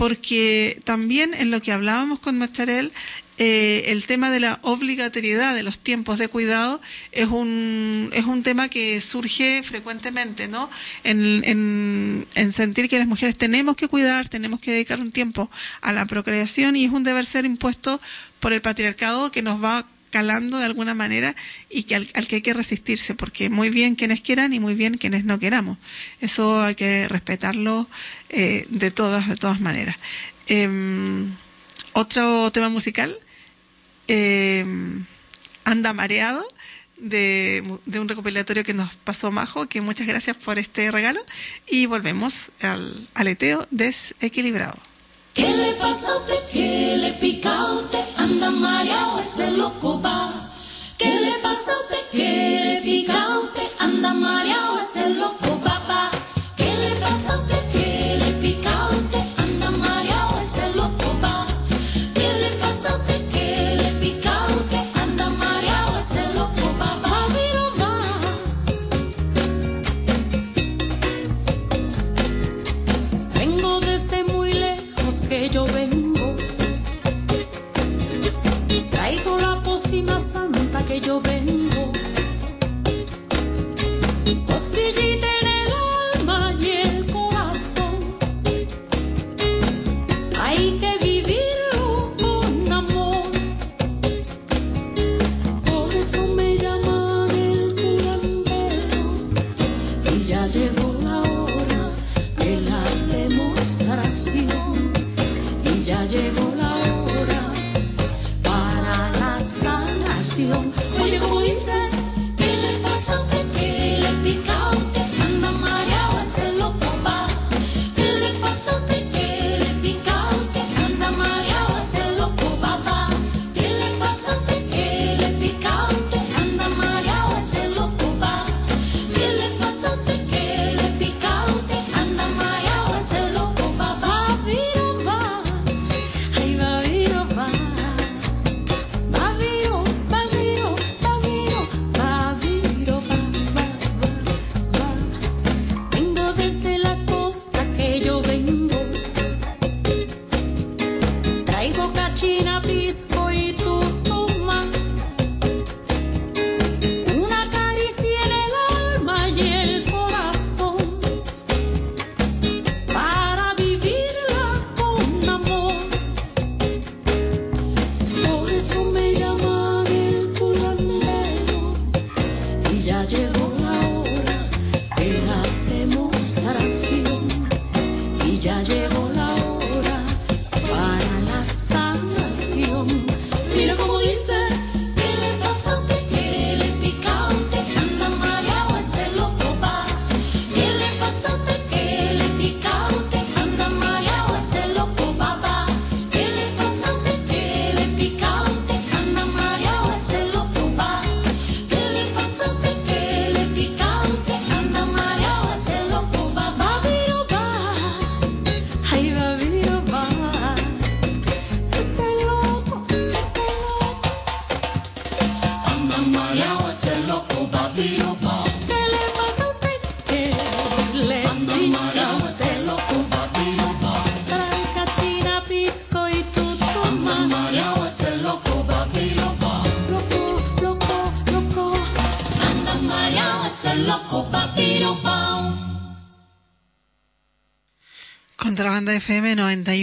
porque 0.00 0.80
también 0.84 1.34
en 1.34 1.50
lo 1.50 1.60
que 1.60 1.72
hablábamos 1.72 2.20
con 2.20 2.38
Macharel, 2.38 2.90
eh, 3.36 3.84
el 3.92 4.04
tema 4.06 4.30
de 4.30 4.40
la 4.40 4.58
obligatoriedad 4.62 5.54
de 5.54 5.62
los 5.62 5.78
tiempos 5.78 6.18
de 6.18 6.28
cuidado 6.28 6.80
es 7.12 7.28
un, 7.28 8.10
es 8.12 8.24
un 8.24 8.42
tema 8.42 8.68
que 8.68 9.00
surge 9.00 9.62
frecuentemente, 9.62 10.48
¿no? 10.48 10.70
En, 11.04 11.42
en, 11.44 12.26
en 12.34 12.52
sentir 12.52 12.88
que 12.88 12.98
las 12.98 13.08
mujeres 13.08 13.36
tenemos 13.36 13.76
que 13.76 13.88
cuidar, 13.88 14.28
tenemos 14.28 14.60
que 14.60 14.72
dedicar 14.72 15.00
un 15.00 15.10
tiempo 15.10 15.50
a 15.80 15.92
la 15.92 16.06
procreación 16.06 16.76
y 16.76 16.84
es 16.84 16.92
un 16.92 17.02
deber 17.02 17.24
ser 17.24 17.44
impuesto 17.44 18.00
por 18.40 18.52
el 18.52 18.62
patriarcado 18.62 19.30
que 19.30 19.42
nos 19.42 19.62
va 19.62 19.86
calando 20.10 20.58
de 20.58 20.64
alguna 20.64 20.94
manera 20.94 21.34
y 21.68 21.84
que 21.84 21.94
al, 21.94 22.06
que 22.06 22.36
hay 22.36 22.42
que 22.42 22.54
resistirse, 22.54 23.14
porque 23.14 23.48
muy 23.48 23.70
bien 23.70 23.94
quienes 23.94 24.20
quieran 24.20 24.52
y 24.52 24.60
muy 24.60 24.74
bien 24.74 24.94
quienes 24.94 25.24
no 25.24 25.38
queramos. 25.38 25.78
Eso 26.20 26.60
hay 26.60 26.74
que 26.74 27.08
respetarlo 27.08 27.88
eh, 28.28 28.66
de 28.68 28.90
todas, 28.90 29.28
de 29.28 29.36
todas 29.36 29.60
maneras. 29.60 29.96
Em, 30.46 31.32
otro 31.92 32.50
tema 32.52 32.68
musical, 32.68 33.16
em, 34.08 35.04
Anda 35.64 35.92
Mareado, 35.92 36.46
de, 36.96 37.78
de, 37.86 37.98
un 37.98 38.08
recopilatorio 38.08 38.64
que 38.64 38.74
nos 38.74 38.94
pasó 38.96 39.30
Majo, 39.32 39.66
que 39.66 39.80
muchas 39.80 40.06
gracias 40.06 40.36
por 40.36 40.58
este 40.58 40.90
regalo, 40.90 41.20
y 41.66 41.86
volvemos 41.86 42.50
al 42.60 43.08
aleteo 43.14 43.66
desequilibrado. 43.70 44.89
¿Qué 45.40 45.54
le 45.54 45.72
pasa 45.72 46.12
a 46.12 46.16
usted? 46.18 46.42
¿Qué 46.52 46.98
le 46.98 47.12
pica 47.14 47.50
a 47.50 47.72
usted? 47.72 48.04
Anda 48.18 48.50
mareado 48.50 49.20
ese 49.20 49.50
loco 49.52 49.98
va. 49.98 50.30
¿Qué 50.98 51.14
le 51.14 51.32
pasa 51.42 51.72
a 51.72 51.80
usted? 51.80 52.04
¿Qué 52.12 52.60
le 52.62 52.82
pica 52.82 53.14
a 53.22 53.38
usted? 53.38 53.68
Anda 53.78 54.12
mareado 54.12 54.78
ese 54.78 55.08
loco 55.14 55.58
va. 55.64 55.70
Loco 60.74 61.16
va. 61.22 61.46
¿Qué 62.14 62.32
le 62.40 62.50
pasa 62.58 62.90
a 62.90 62.96
usted? 62.96 63.19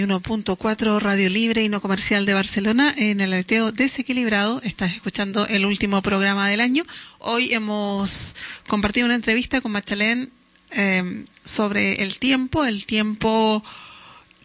91.4, 0.08 1.00
Radio 1.02 1.30
Libre 1.30 1.64
y 1.64 1.70
No 1.70 1.82
Comercial 1.82 2.26
de 2.26 2.34
Barcelona, 2.34 2.94
en 2.98 3.20
el 3.20 3.34
aleteo 3.34 3.74
desequilibrado. 3.74 4.62
Estás 4.64 4.94
escuchando 4.94 5.46
el 5.48 5.66
último 5.66 6.02
programa 6.02 6.48
del 6.48 6.62
año. 6.62 6.84
Hoy 7.20 7.54
hemos 7.54 8.34
compartido 8.68 9.06
una 9.06 9.16
entrevista 9.16 9.60
con 9.60 9.74
Machalén 9.74 10.32
eh, 10.72 11.26
sobre 11.42 12.04
el 12.04 12.20
tiempo, 12.20 12.64
el 12.64 12.86
tiempo 12.86 13.62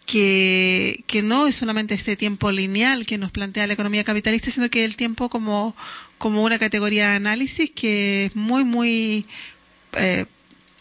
que, 0.05 1.05
que 1.07 1.21
no 1.21 1.47
es 1.47 1.55
solamente 1.55 1.93
este 1.93 2.17
tiempo 2.17 2.51
lineal 2.51 3.05
que 3.05 3.17
nos 3.17 3.31
plantea 3.31 3.65
la 3.65 3.73
economía 3.73 4.03
capitalista, 4.03 4.51
sino 4.51 4.69
que 4.69 4.83
el 4.83 4.97
tiempo 4.97 5.29
como, 5.29 5.75
como 6.17 6.43
una 6.43 6.59
categoría 6.59 7.11
de 7.11 7.15
análisis 7.15 7.71
que 7.71 8.25
es 8.25 8.35
muy, 8.35 8.65
muy 8.65 9.25
eh, 9.93 10.25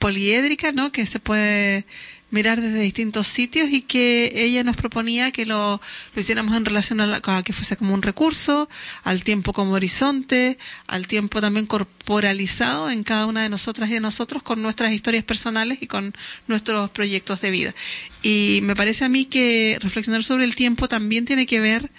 poliédrica, 0.00 0.72
¿no? 0.72 0.90
Que 0.90 1.06
se 1.06 1.20
puede 1.20 1.86
mirar 2.32 2.60
desde 2.60 2.80
distintos 2.80 3.28
sitios 3.28 3.70
y 3.70 3.82
que 3.82 4.32
ella 4.34 4.64
nos 4.64 4.74
proponía 4.76 5.30
que 5.30 5.46
lo, 5.46 5.80
hiciéramos 6.16 6.56
en 6.56 6.64
relación 6.64 7.00
a, 7.00 7.06
la- 7.06 7.20
que 7.44 7.52
fuese 7.52 7.76
como 7.76 7.94
un 7.94 8.02
recurso, 8.02 8.68
al 9.04 9.22
tiempo 9.22 9.52
como 9.52 9.72
horizonte, 9.72 10.58
al 10.88 11.06
tiempo 11.06 11.40
también 11.40 11.66
corporalizado 11.66 12.90
en 12.90 13.04
cada 13.04 13.26
una 13.26 13.42
de 13.42 13.48
nosotras 13.50 13.88
y 13.90 13.94
de 13.94 14.00
nosotros 14.00 14.42
con 14.42 14.62
nuestras 14.62 14.92
historias 14.92 15.24
personales 15.24 15.78
y 15.80 15.86
con 15.86 16.12
nuestros 16.48 16.90
proyectos 16.90 17.40
de 17.42 17.50
vida. 17.50 17.74
Y 18.22 18.60
me 18.62 18.74
parece 18.74 19.04
a 19.04 19.08
mí 19.08 19.26
que 19.26 19.78
reflexionar 19.80 20.24
sobre 20.24 20.44
el 20.44 20.54
tiempo 20.54 20.88
también 20.88 21.26
tiene 21.26 21.46
que 21.46 21.60
ver 21.60 21.90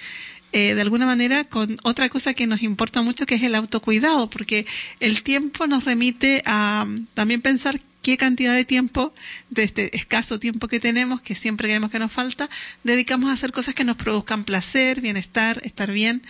eh, 0.52 0.76
de 0.76 0.82
alguna 0.82 1.06
manera 1.06 1.44
con 1.44 1.78
otra 1.84 2.10
cosa 2.10 2.34
que 2.34 2.48
nos 2.48 2.62
importa 2.64 3.02
mucho 3.02 3.26
que 3.26 3.36
es 3.36 3.44
el 3.44 3.56
autocuidado, 3.56 4.30
porque 4.30 4.66
el 5.00 5.24
tiempo 5.24 5.68
nos 5.68 5.84
remite 5.86 6.42
a 6.46 6.86
mm, 6.88 7.08
también 7.14 7.42
pensar 7.42 7.80
qué 8.04 8.18
cantidad 8.18 8.54
de 8.54 8.66
tiempo, 8.66 9.14
de 9.50 9.64
este 9.64 9.96
escaso 9.98 10.38
tiempo 10.38 10.68
que 10.68 10.80
tenemos, 10.80 11.22
que 11.22 11.34
siempre 11.34 11.70
creemos 11.70 11.90
que 11.90 11.98
nos 11.98 12.12
falta, 12.12 12.48
dedicamos 12.84 13.32
a 13.32 13.34
hacer 13.34 13.52
cosas 13.52 13.74
que 13.74 13.86
nos 13.86 13.98
produzcan 13.98 14.44
placer, 14.44 15.02
bienestar, 15.02 15.60
estar 15.64 15.92
bien. 15.92 16.22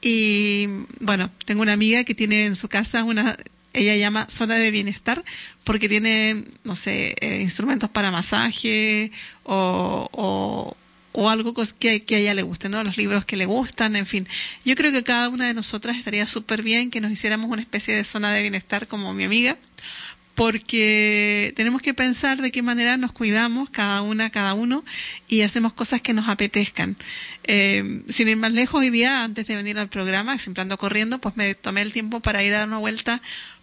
Y 0.00 0.68
bueno, 1.00 1.30
tengo 1.44 1.62
una 1.62 1.72
amiga 1.72 2.04
que 2.04 2.14
tiene 2.14 2.46
en 2.46 2.54
su 2.54 2.68
casa 2.68 3.02
una, 3.02 3.36
ella 3.74 3.96
llama 3.96 4.28
zona 4.30 4.54
de 4.54 4.70
bienestar, 4.70 5.24
porque 5.64 5.88
tiene, 5.88 6.44
no 6.64 6.76
sé, 6.76 7.16
eh, 7.20 7.40
instrumentos 7.42 7.90
para 7.90 8.12
masaje 8.12 9.10
o, 9.42 10.08
o, 10.12 10.76
o 11.12 11.28
algo 11.30 11.52
que, 11.80 12.04
que 12.04 12.14
a 12.14 12.18
ella 12.18 12.34
le 12.34 12.42
guste, 12.42 12.68
¿no? 12.68 12.84
Los 12.84 12.96
libros 12.96 13.24
que 13.24 13.36
le 13.36 13.44
gustan, 13.46 13.96
en 13.96 14.06
fin. 14.06 14.28
Yo 14.64 14.76
creo 14.76 14.92
que 14.92 15.02
cada 15.02 15.28
una 15.28 15.48
de 15.48 15.54
nosotras 15.54 15.96
estaría 15.96 16.28
súper 16.28 16.62
bien 16.62 16.90
que 16.90 17.00
nos 17.00 17.10
hiciéramos 17.10 17.50
una 17.50 17.60
especie 17.60 17.94
de 17.96 18.04
zona 18.04 18.32
de 18.32 18.42
bienestar 18.42 18.86
como 18.86 19.12
mi 19.14 19.24
amiga, 19.24 19.58
porque 20.38 21.52
tenemos 21.56 21.82
que 21.82 21.94
pensar 21.94 22.40
de 22.40 22.52
qué 22.52 22.62
manera 22.62 22.96
nos 22.96 23.10
cuidamos 23.10 23.70
cada 23.70 24.02
una, 24.02 24.30
cada 24.30 24.54
uno, 24.54 24.84
y 25.26 25.40
hacemos 25.40 25.72
cosas 25.72 26.00
que 26.00 26.12
nos 26.12 26.28
apetezcan. 26.28 26.96
Eh, 27.42 28.04
sin 28.08 28.28
ir 28.28 28.36
más 28.36 28.52
lejos, 28.52 28.80
hoy 28.80 28.90
día, 28.90 29.24
antes 29.24 29.48
de 29.48 29.56
venir 29.56 29.80
al 29.80 29.88
programa, 29.88 30.38
siempre 30.38 30.62
ando 30.62 30.78
corriendo, 30.78 31.18
pues 31.18 31.36
me 31.36 31.56
tomé 31.56 31.82
el 31.82 31.90
tiempo 31.90 32.20
para 32.20 32.44
ir 32.44 32.54
a 32.54 32.58
dar 32.58 32.68
una 32.68 32.78
vuelta 32.78 33.20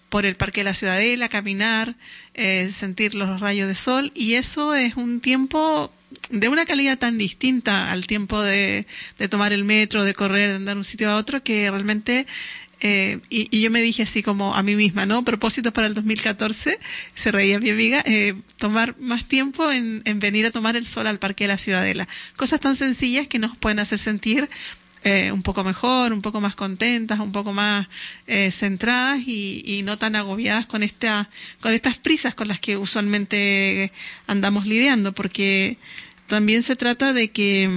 por 0.10 0.26
el 0.26 0.35
Parque 0.35 0.60
de 0.60 0.65
la 0.65 0.73
Ciudadela, 0.73 1.30
caminar, 1.30 1.95
eh, 2.34 2.69
sentir 2.69 3.15
los 3.15 3.39
rayos 3.39 3.69
de 3.69 3.76
sol, 3.76 4.11
y 4.14 4.34
eso 4.34 4.76
es 4.76 4.97
un 4.97 5.22
tiempo 5.22 5.93
de 6.30 6.49
una 6.49 6.65
calidad 6.65 6.97
tan 6.97 7.18
distinta 7.18 7.91
al 7.91 8.06
tiempo 8.06 8.41
de, 8.41 8.85
de 9.18 9.30
tomar 9.30 9.53
el 9.53 9.64
metro, 9.64 10.03
de 10.03 10.14
correr, 10.14 10.49
de 10.49 10.56
andar 10.57 10.76
de 10.76 10.80
un 10.80 10.84
sitio 10.84 11.10
a 11.10 11.15
otro, 11.15 11.41
que 11.41 11.69
realmente 11.69 12.27
eh, 12.81 13.19
y, 13.30 13.47
y 13.56 13.61
yo 13.61 13.72
me 13.72 13.81
dije 13.81 14.03
así 14.03 14.22
como 14.23 14.56
a 14.56 14.64
mí 14.64 14.76
misma, 14.76 15.06
¿no? 15.06 15.23
Propósitos 15.23 15.72
para 15.72 15.88
el 15.88 15.93
2014, 15.93 16.80
se 17.14 17.31
reía 17.31 17.60
mi 17.60 17.69
amiga, 17.69 18.03
eh, 18.06 18.35
tomar 18.57 18.95
más 18.99 19.26
tiempo 19.26 19.72
en, 19.72 20.02
en 20.06 20.19
venir 20.19 20.45
a 20.45 20.52
tomar 20.52 20.76
el 20.76 20.85
sol 20.85 21.07
al 21.07 21.19
Parque 21.19 21.45
de 21.45 21.49
la 21.49 21.57
Ciudadela. 21.57 22.07
Cosas 22.35 22.60
tan 22.60 22.76
sencillas 22.76 23.27
que 23.27 23.39
nos 23.39 23.57
pueden 23.57 23.80
hacer 23.80 23.99
sentir 23.99 24.49
eh, 25.03 25.31
un 25.31 25.43
poco 25.43 25.64
mejor, 25.64 26.14
un 26.14 26.23
poco 26.23 26.41
más 26.41 26.56
contentas, 26.56 27.19
un 27.19 27.31
poco 27.31 27.53
más 27.53 27.88
eh, 28.26 28.49
centradas 28.52 29.19
y, 29.27 29.61
y 29.64 29.84
no 29.84 29.99
tan 29.99 30.15
agobiadas 30.15 30.65
con 30.65 30.81
esta, 30.81 31.30
con 31.61 31.73
estas 31.73 31.99
prisas 31.99 32.34
con 32.34 32.47
las 32.47 32.60
que 32.60 32.76
usualmente 32.76 33.91
andamos 34.26 34.65
lidiando, 34.65 35.14
porque 35.14 35.77
también 36.26 36.64
se 36.64 36.76
trata 36.76 37.14
de 37.14 37.30
que 37.30 37.69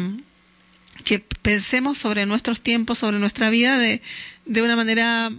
que 1.04 1.20
pensemos 1.20 1.98
sobre 1.98 2.26
nuestros 2.26 2.60
tiempos, 2.60 2.98
sobre 2.98 3.18
nuestra 3.18 3.50
vida 3.50 3.78
de, 3.78 4.02
de 4.48 4.62
una 4.62 4.74
manera 4.74 5.30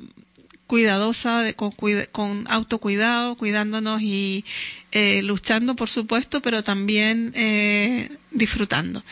cuidadosa, 0.67 1.41
de, 1.41 1.55
con, 1.55 1.73
con 2.11 2.45
autocuidado, 2.47 3.35
cuidándonos 3.35 4.01
y 4.01 4.45
eh, 4.91 5.21
luchando, 5.23 5.75
por 5.75 5.89
supuesto, 5.89 6.41
pero 6.41 6.63
también 6.63 7.31
eh, 7.35 8.09
disfrutando. 8.31 9.03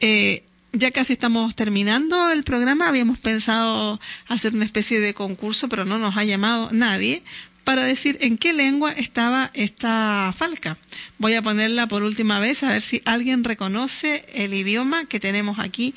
Eh, 0.00 0.42
ya 0.72 0.90
casi 0.90 1.12
estamos 1.12 1.54
terminando 1.54 2.30
el 2.30 2.42
programa. 2.42 2.88
Habíamos 2.88 3.18
pensado 3.18 4.00
hacer 4.28 4.54
una 4.54 4.64
especie 4.64 4.98
de 4.98 5.14
concurso, 5.14 5.68
pero 5.68 5.84
no 5.84 5.98
nos 5.98 6.16
ha 6.16 6.24
llamado 6.24 6.70
nadie 6.72 7.22
para 7.64 7.84
decir 7.84 8.18
en 8.20 8.36
qué 8.36 8.52
lengua 8.52 8.92
estaba 8.92 9.50
esta 9.54 10.32
falca. 10.36 10.76
Voy 11.18 11.34
a 11.34 11.42
ponerla 11.42 11.86
por 11.86 12.02
última 12.02 12.38
vez 12.38 12.62
a 12.62 12.70
ver 12.70 12.82
si 12.82 13.02
alguien 13.06 13.42
reconoce 13.44 14.24
el 14.34 14.52
idioma 14.52 15.06
que 15.06 15.20
tenemos 15.20 15.58
aquí, 15.58 15.94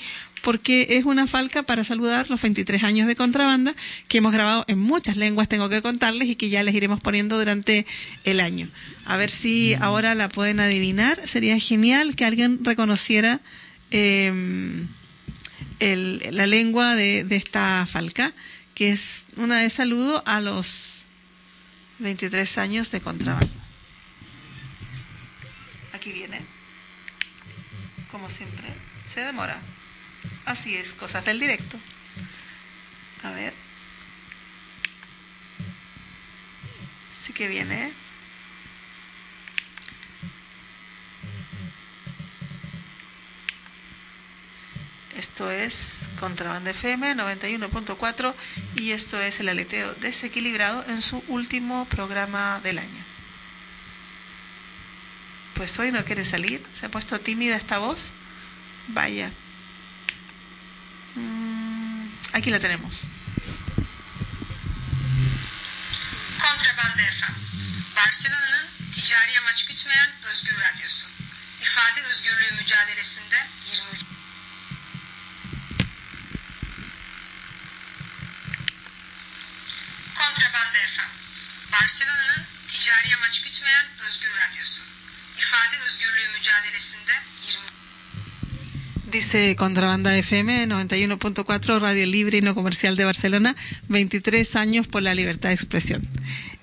porque 0.47 0.87
es 0.91 1.03
una 1.03 1.27
falca 1.27 1.63
para 1.63 1.83
saludar 1.83 2.29
los 2.29 2.41
23 2.41 2.81
años 2.85 3.05
de 3.05 3.17
contrabanda 3.17 3.75
que 4.07 4.19
hemos 4.19 4.31
grabado 4.31 4.63
en 4.69 4.79
muchas 4.79 5.17
lenguas, 5.17 5.49
tengo 5.49 5.67
que 5.67 5.81
contarles, 5.81 6.29
y 6.29 6.37
que 6.37 6.47
ya 6.49 6.63
les 6.63 6.73
iremos 6.73 7.01
poniendo 7.01 7.37
durante 7.37 7.85
el 8.23 8.39
año. 8.39 8.69
A 9.03 9.17
ver 9.17 9.29
si 9.29 9.73
ahora 9.81 10.15
la 10.15 10.29
pueden 10.29 10.61
adivinar. 10.61 11.19
Sería 11.27 11.59
genial 11.59 12.15
que 12.15 12.23
alguien 12.23 12.63
reconociera 12.63 13.41
eh, 13.91 14.85
el- 15.81 16.21
la 16.31 16.47
lengua 16.47 16.95
de, 16.95 17.25
de 17.25 17.35
esta 17.35 17.85
falca, 17.85 18.33
que 18.73 18.93
es 18.93 19.25
una 19.35 19.59
de 19.59 19.69
saludo 19.69 20.23
a 20.25 20.39
los 20.39 21.03
23 21.99 22.57
años 22.57 22.89
de 22.91 23.01
contrabando. 23.01 23.51
Aquí 25.91 26.13
viene. 26.13 26.39
Como 28.09 28.29
siempre, 28.29 28.69
se 29.03 29.19
demora. 29.25 29.59
Así 30.45 30.75
es, 30.75 30.93
cosas 30.93 31.25
del 31.25 31.39
directo. 31.39 31.79
A 33.23 33.31
ver. 33.31 33.53
Sí 37.09 37.33
que 37.33 37.47
viene. 37.47 37.93
Esto 45.17 45.49
es 45.49 46.07
Contrabanda 46.19 46.71
FM 46.71 47.15
91.4 47.15 48.33
y 48.75 48.91
esto 48.91 49.19
es 49.19 49.39
el 49.39 49.49
aleteo 49.49 49.93
desequilibrado 49.95 50.85
en 50.87 51.01
su 51.01 51.23
último 51.27 51.85
programa 51.85 52.59
del 52.63 52.77
año. 52.77 53.05
Pues 55.55 55.77
hoy 55.79 55.91
no 55.91 56.05
quiere 56.05 56.23
salir, 56.23 56.63
se 56.71 56.85
ha 56.85 56.91
puesto 56.91 57.19
tímida 57.19 57.55
esta 57.55 57.79
voz. 57.79 58.11
Vaya. 58.89 59.31
Aquí 62.37 62.51
la 62.51 62.59
tenemos. 62.59 63.01
Kontrabanda 66.39 67.03
FM. 67.17 67.33
Barcelona'nın 67.95 68.65
ticari 68.93 69.39
amaç 69.39 69.65
gütmeyen 69.65 70.09
özgür 70.31 70.59
radyosu. 70.59 71.07
İfade 71.61 72.01
özgürlüğü 72.03 72.51
mücadelesinde 72.51 73.47
23 73.71 74.01
Kontrabanda 80.15 80.79
FM. 80.87 81.11
Barcelona'nın 81.71 82.45
ticari 82.67 83.15
amaç 83.15 83.41
gütmeyen 83.41 83.85
özgür 84.07 84.35
radyosu. 84.37 84.83
İfade 85.37 85.79
özgürlüğü 85.79 86.29
mücadelesinde 86.33 87.13
20 87.47 87.76
Dice 89.11 89.55
Contrabanda 89.55 90.17
FM 90.17 90.67
91.4 90.67 91.79
Radio 91.79 92.05
Libre 92.05 92.39
y 92.39 92.41
No 92.41 92.53
Comercial 92.53 92.97
de 92.97 93.05
Barcelona, 93.05 93.55
23 93.87 94.57
años 94.57 94.85
por 94.87 95.01
la 95.01 95.15
libertad 95.15 95.49
de 95.49 95.55
expresión. 95.55 96.05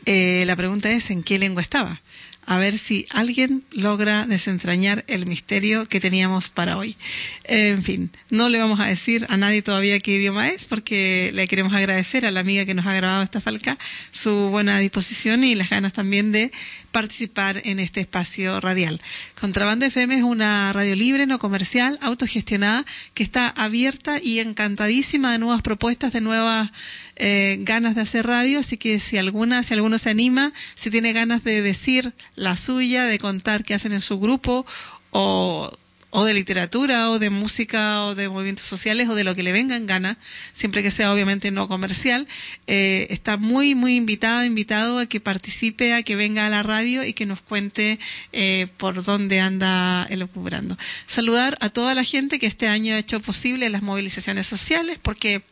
Eh, 0.04 0.44
la 0.46 0.54
pregunta 0.54 0.92
es, 0.92 1.10
¿en 1.10 1.22
qué 1.22 1.38
lengua 1.38 1.62
estaba? 1.62 2.02
A 2.44 2.58
ver 2.58 2.76
si 2.76 3.06
alguien 3.10 3.64
logra 3.70 4.26
desentrañar 4.26 5.06
el 5.08 5.26
misterio 5.26 5.86
que 5.86 6.00
teníamos 6.00 6.50
para 6.50 6.76
hoy. 6.76 6.96
En 7.44 7.82
fin, 7.82 8.10
no 8.28 8.50
le 8.50 8.58
vamos 8.58 8.78
a 8.78 8.86
decir 8.86 9.26
a 9.30 9.38
nadie 9.38 9.62
todavía 9.62 9.98
qué 10.00 10.16
idioma 10.16 10.50
es, 10.50 10.66
porque 10.66 11.30
le 11.32 11.48
queremos 11.48 11.72
agradecer 11.72 12.26
a 12.26 12.30
la 12.30 12.40
amiga 12.40 12.66
que 12.66 12.74
nos 12.74 12.86
ha 12.86 12.92
grabado 12.92 13.22
esta 13.22 13.40
falca 13.40 13.78
su 14.10 14.30
buena 14.50 14.78
disposición 14.80 15.44
y 15.44 15.54
las 15.54 15.70
ganas 15.70 15.94
también 15.94 16.32
de 16.32 16.52
participar 16.94 17.60
en 17.64 17.80
este 17.80 18.00
espacio 18.00 18.60
radial. 18.60 19.02
Contrabanda 19.38 19.84
FM 19.84 20.14
es 20.14 20.22
una 20.22 20.72
radio 20.72 20.94
libre, 20.94 21.26
no 21.26 21.40
comercial, 21.40 21.98
autogestionada, 22.00 22.84
que 23.14 23.24
está 23.24 23.48
abierta 23.48 24.20
y 24.22 24.38
encantadísima 24.38 25.32
de 25.32 25.40
nuevas 25.40 25.60
propuestas, 25.60 26.12
de 26.12 26.20
nuevas 26.20 26.70
eh, 27.16 27.56
ganas 27.62 27.96
de 27.96 28.02
hacer 28.02 28.28
radio, 28.28 28.60
así 28.60 28.76
que 28.76 29.00
si 29.00 29.18
alguna, 29.18 29.64
si 29.64 29.74
alguno 29.74 29.98
se 29.98 30.10
anima, 30.10 30.52
si 30.76 30.88
tiene 30.88 31.12
ganas 31.12 31.42
de 31.42 31.62
decir 31.62 32.14
la 32.36 32.56
suya, 32.56 33.06
de 33.06 33.18
contar 33.18 33.64
qué 33.64 33.74
hacen 33.74 33.92
en 33.92 34.00
su 34.00 34.20
grupo 34.20 34.64
o, 35.10 35.72
o 36.16 36.24
de 36.24 36.32
literatura 36.32 37.10
o 37.10 37.18
de 37.18 37.28
música 37.28 38.04
o 38.04 38.14
de 38.14 38.28
movimientos 38.28 38.64
sociales 38.64 39.08
o 39.08 39.16
de 39.16 39.24
lo 39.24 39.34
que 39.34 39.42
le 39.42 39.50
venga 39.50 39.74
en 39.74 39.86
gana, 39.86 40.16
siempre 40.52 40.80
que 40.80 40.92
sea 40.92 41.12
obviamente 41.12 41.50
no 41.50 41.66
comercial, 41.66 42.28
eh, 42.68 43.08
está 43.10 43.36
muy, 43.36 43.74
muy 43.74 43.96
invitado, 43.96 44.44
invitado 44.44 45.00
a 45.00 45.06
que 45.06 45.18
participe, 45.18 45.92
a 45.92 46.04
que 46.04 46.14
venga 46.14 46.46
a 46.46 46.50
la 46.50 46.62
radio 46.62 47.02
y 47.02 47.14
que 47.14 47.26
nos 47.26 47.40
cuente 47.40 47.98
eh, 48.32 48.68
por 48.76 49.02
dónde 49.02 49.40
anda 49.40 50.06
elucubrando. 50.08 50.78
Saludar 51.08 51.58
a 51.60 51.68
toda 51.68 51.96
la 51.96 52.04
gente 52.04 52.38
que 52.38 52.46
este 52.46 52.68
año 52.68 52.94
ha 52.94 52.98
hecho 52.98 53.18
posible 53.18 53.68
las 53.68 53.82
movilizaciones 53.82 54.46
sociales 54.46 55.00
porque 55.02 55.42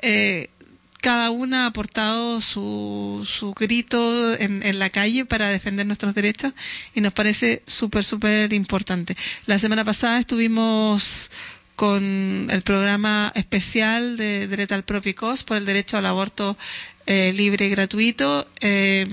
eh, 0.00 0.48
cada 1.00 1.30
una 1.30 1.64
ha 1.64 1.66
aportado 1.66 2.40
su, 2.40 3.26
su 3.28 3.54
grito 3.54 4.34
en, 4.38 4.62
en, 4.62 4.78
la 4.78 4.90
calle 4.90 5.24
para 5.24 5.48
defender 5.48 5.86
nuestros 5.86 6.14
derechos 6.14 6.52
y 6.94 7.00
nos 7.00 7.12
parece 7.12 7.62
súper, 7.66 8.04
súper 8.04 8.52
importante. 8.52 9.16
La 9.46 9.58
semana 9.58 9.84
pasada 9.84 10.18
estuvimos 10.18 11.30
con 11.78 12.48
el 12.50 12.62
programa 12.62 13.30
especial 13.36 14.16
de 14.16 14.48
Derecho 14.48 14.74
al 14.74 14.82
Propicos 14.82 15.44
por 15.44 15.56
el 15.56 15.64
derecho 15.64 15.96
al 15.96 16.06
aborto 16.06 16.56
eh, 17.10 17.32
libre 17.32 17.66
y 17.66 17.70
gratuito, 17.70 18.46
eh, 18.60 19.06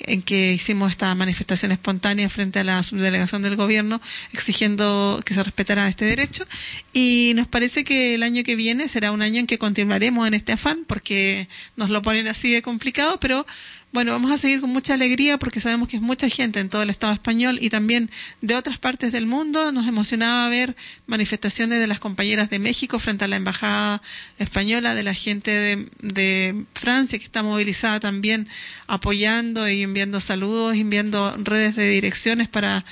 en 0.00 0.20
que 0.20 0.52
hicimos 0.52 0.90
esta 0.90 1.14
manifestación 1.14 1.70
espontánea 1.70 2.28
frente 2.28 2.58
a 2.58 2.64
la 2.64 2.82
subdelegación 2.82 3.40
del 3.40 3.54
gobierno 3.54 4.00
exigiendo 4.32 5.22
que 5.24 5.32
se 5.32 5.44
respetara 5.44 5.88
este 5.88 6.06
derecho. 6.06 6.44
Y 6.92 7.32
nos 7.36 7.46
parece 7.46 7.84
que 7.84 8.16
el 8.16 8.24
año 8.24 8.42
que 8.42 8.56
viene 8.56 8.88
será 8.88 9.12
un 9.12 9.22
año 9.22 9.38
en 9.38 9.46
que 9.46 9.58
continuaremos 9.58 10.26
en 10.26 10.34
este 10.34 10.50
afán, 10.50 10.84
porque 10.88 11.48
nos 11.76 11.88
lo 11.88 12.02
ponen 12.02 12.26
así 12.26 12.52
de 12.52 12.62
complicado, 12.62 13.20
pero 13.20 13.46
bueno, 13.94 14.10
vamos 14.10 14.32
a 14.32 14.38
seguir 14.38 14.60
con 14.60 14.70
mucha 14.70 14.94
alegría 14.94 15.38
porque 15.38 15.60
sabemos 15.60 15.88
que 15.88 15.94
es 15.94 16.02
mucha 16.02 16.28
gente 16.28 16.58
en 16.58 16.68
todo 16.68 16.82
el 16.82 16.90
Estado 16.90 17.12
español 17.12 17.58
y 17.60 17.70
también 17.70 18.10
de 18.40 18.56
otras 18.56 18.76
partes 18.80 19.12
del 19.12 19.24
mundo. 19.24 19.70
Nos 19.70 19.86
emocionaba 19.86 20.48
ver 20.48 20.74
manifestaciones 21.06 21.78
de 21.78 21.86
las 21.86 22.00
compañeras 22.00 22.50
de 22.50 22.58
México 22.58 22.98
frente 22.98 23.24
a 23.24 23.28
la 23.28 23.36
Embajada 23.36 24.02
Española, 24.40 24.96
de 24.96 25.04
la 25.04 25.14
gente 25.14 25.86
de, 26.02 26.64
Francia 26.74 27.20
que 27.20 27.24
está 27.24 27.44
movilizada 27.44 28.00
también 28.00 28.48
apoyando 28.88 29.68
y 29.68 29.82
enviando 29.82 30.20
saludos, 30.20 30.74
enviando 30.74 31.32
redes 31.38 31.76
de 31.76 31.88
direcciones 31.88 32.48
para 32.48 32.84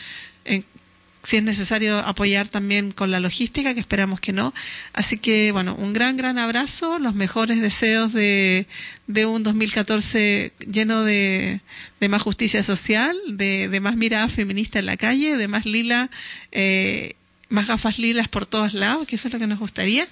si 1.22 1.36
es 1.36 1.42
necesario 1.42 1.98
apoyar 1.98 2.48
también 2.48 2.90
con 2.90 3.10
la 3.10 3.20
logística, 3.20 3.74
que 3.74 3.80
esperamos 3.80 4.20
que 4.20 4.32
no. 4.32 4.52
Así 4.92 5.18
que, 5.18 5.52
bueno, 5.52 5.74
un 5.76 5.92
gran, 5.92 6.16
gran 6.16 6.38
abrazo, 6.38 6.98
los 6.98 7.14
mejores 7.14 7.60
deseos 7.60 8.12
de, 8.12 8.66
de 9.06 9.26
un 9.26 9.42
2014 9.42 10.52
lleno 10.70 11.04
de, 11.04 11.60
de 12.00 12.08
más 12.08 12.22
justicia 12.22 12.62
social, 12.62 13.16
de, 13.28 13.68
de, 13.68 13.80
más 13.80 13.96
mirada 13.96 14.28
feminista 14.28 14.80
en 14.80 14.86
la 14.86 14.96
calle, 14.96 15.36
de 15.36 15.48
más 15.48 15.64
lila. 15.64 16.10
Eh, 16.50 17.14
más 17.52 17.68
gafas 17.68 17.98
lilas 17.98 18.28
por 18.28 18.46
todos 18.46 18.72
lados, 18.72 19.06
que 19.06 19.16
eso 19.16 19.28
es 19.28 19.34
lo 19.34 19.38
que 19.38 19.46
nos 19.46 19.58
gustaría. 19.58 20.08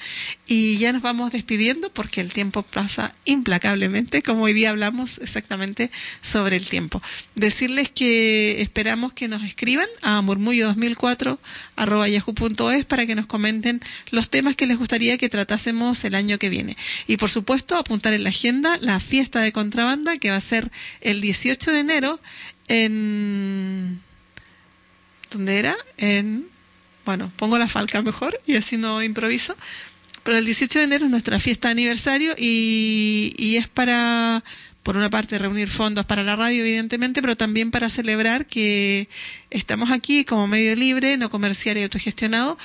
Y 0.47 0.77
ya 0.77 0.93
nos 0.93 1.03
vamos 1.03 1.33
despidiendo 1.33 1.93
porque 1.93 2.21
el 2.21 2.33
tiempo 2.33 2.63
pasa 2.63 3.15
implacablemente, 3.25 4.23
como 4.23 4.45
hoy 4.45 4.53
día 4.53 4.71
hablamos 4.71 5.19
exactamente 5.19 5.91
sobre 6.21 6.57
el 6.57 6.69
tiempo. 6.69 7.03
Decirles 7.35 7.91
que 7.91 8.61
esperamos 8.61 9.15
que 9.15 9.27
nos 9.27 9.43
escriban 9.43 9.89
a 10.03 10.21
murmullo2004 10.21 11.39
arroba 11.77 12.09
yahoo.es 12.09 12.85
para 12.85 13.07
que 13.07 13.15
nos 13.15 13.27
comenten 13.27 13.81
los 14.11 14.29
temas 14.29 14.55
que 14.55 14.67
les 14.67 14.79
gustaría 14.79 15.17
que 15.17 15.29
tratásemos 15.29 16.05
el 16.05 16.15
año 16.15 16.39
que 16.39 16.51
viene. 16.51 16.77
Y 17.07 17.17
por 17.17 17.31
supuesto, 17.31 17.77
apuntar 17.77 18.13
en 18.13 18.25
la 18.25 18.29
agenda 18.29 18.77
la 18.83 19.01
fiesta 19.01 19.41
de 19.41 19.53
contrabanda 19.53 20.19
que 20.19 20.31
va 20.31 20.37
a 20.37 20.43
ser 20.43 20.71
el 21.01 21.21
18 21.21 21.73
de 21.73 21.81
enero 21.81 22.21
en... 22.69 24.01
¿Dónde 25.31 25.59
era? 25.59 25.77
En 25.97 26.50
bueno, 27.05 27.33
pongo 27.37 27.59
la 27.59 27.69
falca 27.69 28.03
mejor 28.03 28.39
y 28.47 28.57
así 28.57 28.77
no 28.77 29.03
improviso. 29.03 29.57
Pero 30.23 30.37
el 30.37 30.45
18 30.45 30.79
de 30.79 30.85
enero 30.85 31.05
es 31.07 31.11
nuestra 31.11 31.41
fiesta 31.41 31.69
de 31.69 31.73
aniversario 31.73 32.35
y, 32.37 33.35
y 33.39 33.57
es 33.57 33.69
para, 33.69 34.45
por 34.83 34.97
una 34.97 35.09
parte, 35.09 35.39
reunir 35.39 35.69
fondos 35.69 36.05
para 36.05 36.23
la 36.23 36.37
radio, 36.37 36.61
evidentemente, 36.61 37.23
pero 37.23 37.37
también 37.37 37.71
para 37.71 37.89
celebrar 37.89 38.47
que 38.47 39.09
estamos 39.51 39.91
aquí 39.91 40.25
como 40.25 40.47
medio 40.47 40.77
libre, 40.77 41.17
no 41.17 41.31
comercial 41.31 41.79
y 41.79 41.83
autogestionado, 41.85 42.59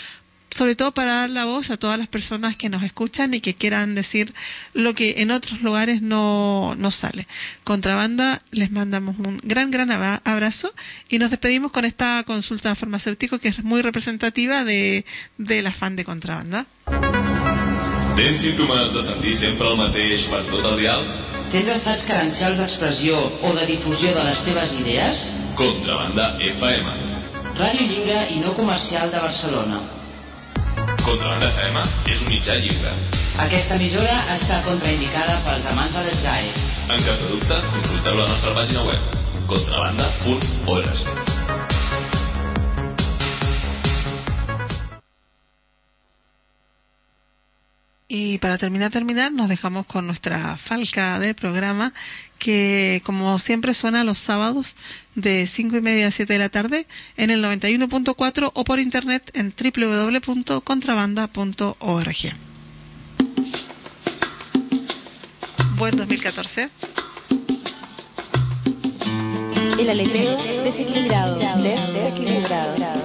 sobre 0.51 0.75
todo 0.75 0.93
para 0.93 1.13
dar 1.13 1.29
la 1.29 1.45
voz 1.45 1.69
a 1.69 1.77
todas 1.77 1.97
las 1.97 2.07
personas 2.07 2.55
que 2.55 2.69
nos 2.69 2.83
escuchan 2.83 3.33
y 3.33 3.41
que 3.41 3.55
quieran 3.55 3.95
decir 3.95 4.33
lo 4.73 4.93
que 4.93 5.15
en 5.17 5.31
otros 5.31 5.61
lugares 5.61 6.01
no, 6.01 6.75
no 6.77 6.91
sale. 6.91 7.27
Contrabanda, 7.63 8.41
les 8.51 8.71
mandamos 8.71 9.17
un 9.19 9.39
gran, 9.43 9.71
gran 9.71 9.91
abrazo 9.91 10.73
y 11.09 11.19
nos 11.19 11.31
despedimos 11.31 11.71
con 11.71 11.85
esta 11.85 12.23
consulta 12.23 12.75
farmacéutico 12.75 13.39
que 13.39 13.49
es 13.49 13.63
muy 13.63 13.81
representativa 13.81 14.63
de, 14.63 15.05
del 15.37 15.67
afán 15.67 15.95
de 15.95 16.05
contrabanda. 16.05 16.65
Tens 18.15 18.41
símptomes 18.41 18.93
de 18.93 19.01
sentir 19.01 19.35
sempre 19.35 19.67
el 19.67 19.75
mateix 19.75 20.29
per 20.31 20.39
tot 20.47 20.63
el 20.69 20.77
dial? 20.79 21.01
Tens 21.51 21.67
estats 21.73 22.05
carencials 22.07 22.61
d'expressió 22.61 23.17
o 23.19 23.51
de 23.57 23.65
difusió 23.67 24.13
de 24.15 24.23
les 24.23 24.45
teves 24.47 24.71
idees? 24.79 25.25
Contrabanda 25.59 26.29
FM. 26.39 26.95
Ràdio 27.59 27.83
lliure 27.91 28.23
i 28.31 28.39
no 28.39 28.55
comercial 28.55 29.11
de 29.11 29.19
Barcelona. 29.19 29.83
Contrabanda 31.05 31.45
FM 31.53 31.81
és 32.09 32.21
un 32.25 32.31
mitjà 32.33 32.55
lliure. 32.57 32.91
Aquesta 33.43 33.75
emissora 33.77 34.15
està 34.33 34.57
contraindicada 34.65 35.35
pels 35.45 35.67
amants 35.69 35.93
de 35.93 36.01
l'ESGAE. 36.07 36.49
En 36.95 37.05
cas 37.05 37.21
de 37.21 37.29
dubte, 37.29 37.59
consulteu 37.75 38.17
la 38.17 38.25
nostra 38.31 38.55
pàgina 38.57 38.81
web 38.89 39.01
contrabanda.org. 39.45 41.35
Y 48.07 48.37
para 48.37 48.57
terminar, 48.57 48.91
terminar, 48.91 49.31
nos 49.31 49.49
dejamos 49.49 49.85
con 49.87 50.07
nuestra 50.07 50.57
falca 50.57 51.19
de 51.19 51.35
programa 51.35 51.93
que 52.37 53.01
como 53.05 53.39
siempre 53.39 53.73
suena 53.73 54.03
los 54.03 54.19
sábados 54.19 54.75
de 55.15 55.47
5 55.47 55.77
y 55.77 55.81
media 55.81 56.07
a 56.07 56.11
7 56.11 56.33
de 56.33 56.39
la 56.39 56.49
tarde 56.49 56.85
en 57.17 57.29
el 57.29 57.41
91.4 57.43 58.51
o 58.53 58.63
por 58.63 58.79
internet 58.79 59.31
en 59.33 59.53
www.contrabanda.org. 59.55 62.35
Buen 65.77 65.97
2014. 65.97 66.69
El 69.77 69.97
desequilibrado. 70.63 71.37
Desequilibrado. 71.61 73.04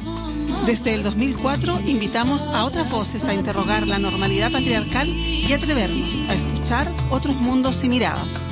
Desde 0.65 0.93
el 0.93 1.03
2004 1.03 1.81
invitamos 1.87 2.47
a 2.49 2.65
otras 2.65 2.89
voces 2.89 3.25
a 3.25 3.33
interrogar 3.33 3.87
la 3.87 3.99
normalidad 3.99 4.51
patriarcal 4.51 5.07
y 5.07 5.51
atrevernos 5.53 6.21
a 6.29 6.33
escuchar 6.33 6.91
otros 7.09 7.35
mundos 7.37 7.83
y 7.83 7.89
miradas. 7.89 8.45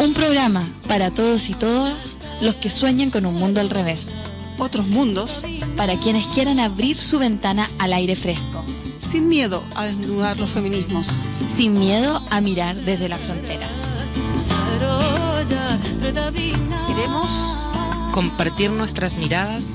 Un 0.00 0.12
programa 0.14 0.66
para 0.88 1.10
todos 1.10 1.48
y 1.50 1.54
todas 1.54 2.16
los 2.40 2.54
que 2.56 2.70
sueñan 2.70 3.10
con 3.10 3.26
un 3.26 3.34
mundo 3.34 3.60
al 3.60 3.70
revés. 3.70 4.12
Otros 4.58 4.86
mundos 4.86 5.42
Para 5.76 5.98
quienes 5.98 6.26
quieran 6.28 6.60
abrir 6.60 6.96
su 6.96 7.18
ventana 7.18 7.68
al 7.78 7.92
aire 7.92 8.16
fresco. 8.16 8.64
sin 8.98 9.28
miedo 9.28 9.62
a 9.76 9.84
desnudar 9.84 10.38
los 10.38 10.50
feminismos. 10.50 11.20
Sin 11.48 11.78
miedo 11.78 12.22
a 12.30 12.40
mirar 12.40 12.76
desde 12.76 13.08
las 13.08 13.22
fronteras. 13.22 13.90
Iremos 16.90 17.64
Compartir 18.12 18.70
nuestras 18.70 19.16
miradas, 19.18 19.74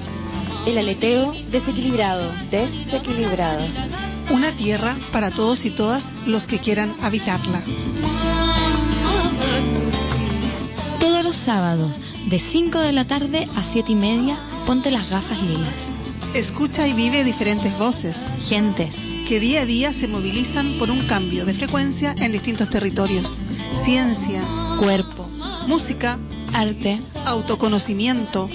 El 0.65 0.77
aleteo 0.77 1.33
desequilibrado, 1.33 2.31
desequilibrado. 2.51 3.65
una 4.29 4.51
tierra 4.51 4.95
para 5.11 5.31
todos 5.31 5.65
y 5.65 5.71
todas 5.71 6.13
los 6.25 6.45
que 6.47 6.59
quieran 6.59 6.95
habitarla. 7.01 7.61
Todos 10.99 11.23
los 11.23 11.35
sábados, 11.35 11.99
de 12.27 12.39
5 12.39 12.79
de 12.79 12.91
la 12.93 13.05
tarde 13.05 13.47
a 13.55 13.63
7 13.63 13.91
y 13.91 13.95
media, 13.95 14.37
ponte 14.67 14.91
las 14.91 15.09
gafas 15.09 15.41
lilas. 15.41 15.89
Escucha 16.33 16.87
y 16.87 16.93
vive 16.93 17.25
diferentes 17.25 17.77
voces 17.77 18.31
Gentes, 18.47 19.05
que 19.27 19.39
día 19.39 19.61
a 19.61 19.65
día 19.65 19.91
se 19.91 20.07
movilizan 20.07 20.77
por 20.79 20.89
un 20.89 21.01
cambio 21.07 21.45
de 21.45 21.53
frecuencia 21.53 22.15
en 22.19 22.31
distintos 22.31 22.69
territorios. 22.69 23.41
Ciencia, 23.73 24.41
cuerpo, 24.79 25.27
música, 25.67 26.17
arte, 26.53 26.97
autoconocimiento, 27.25 28.49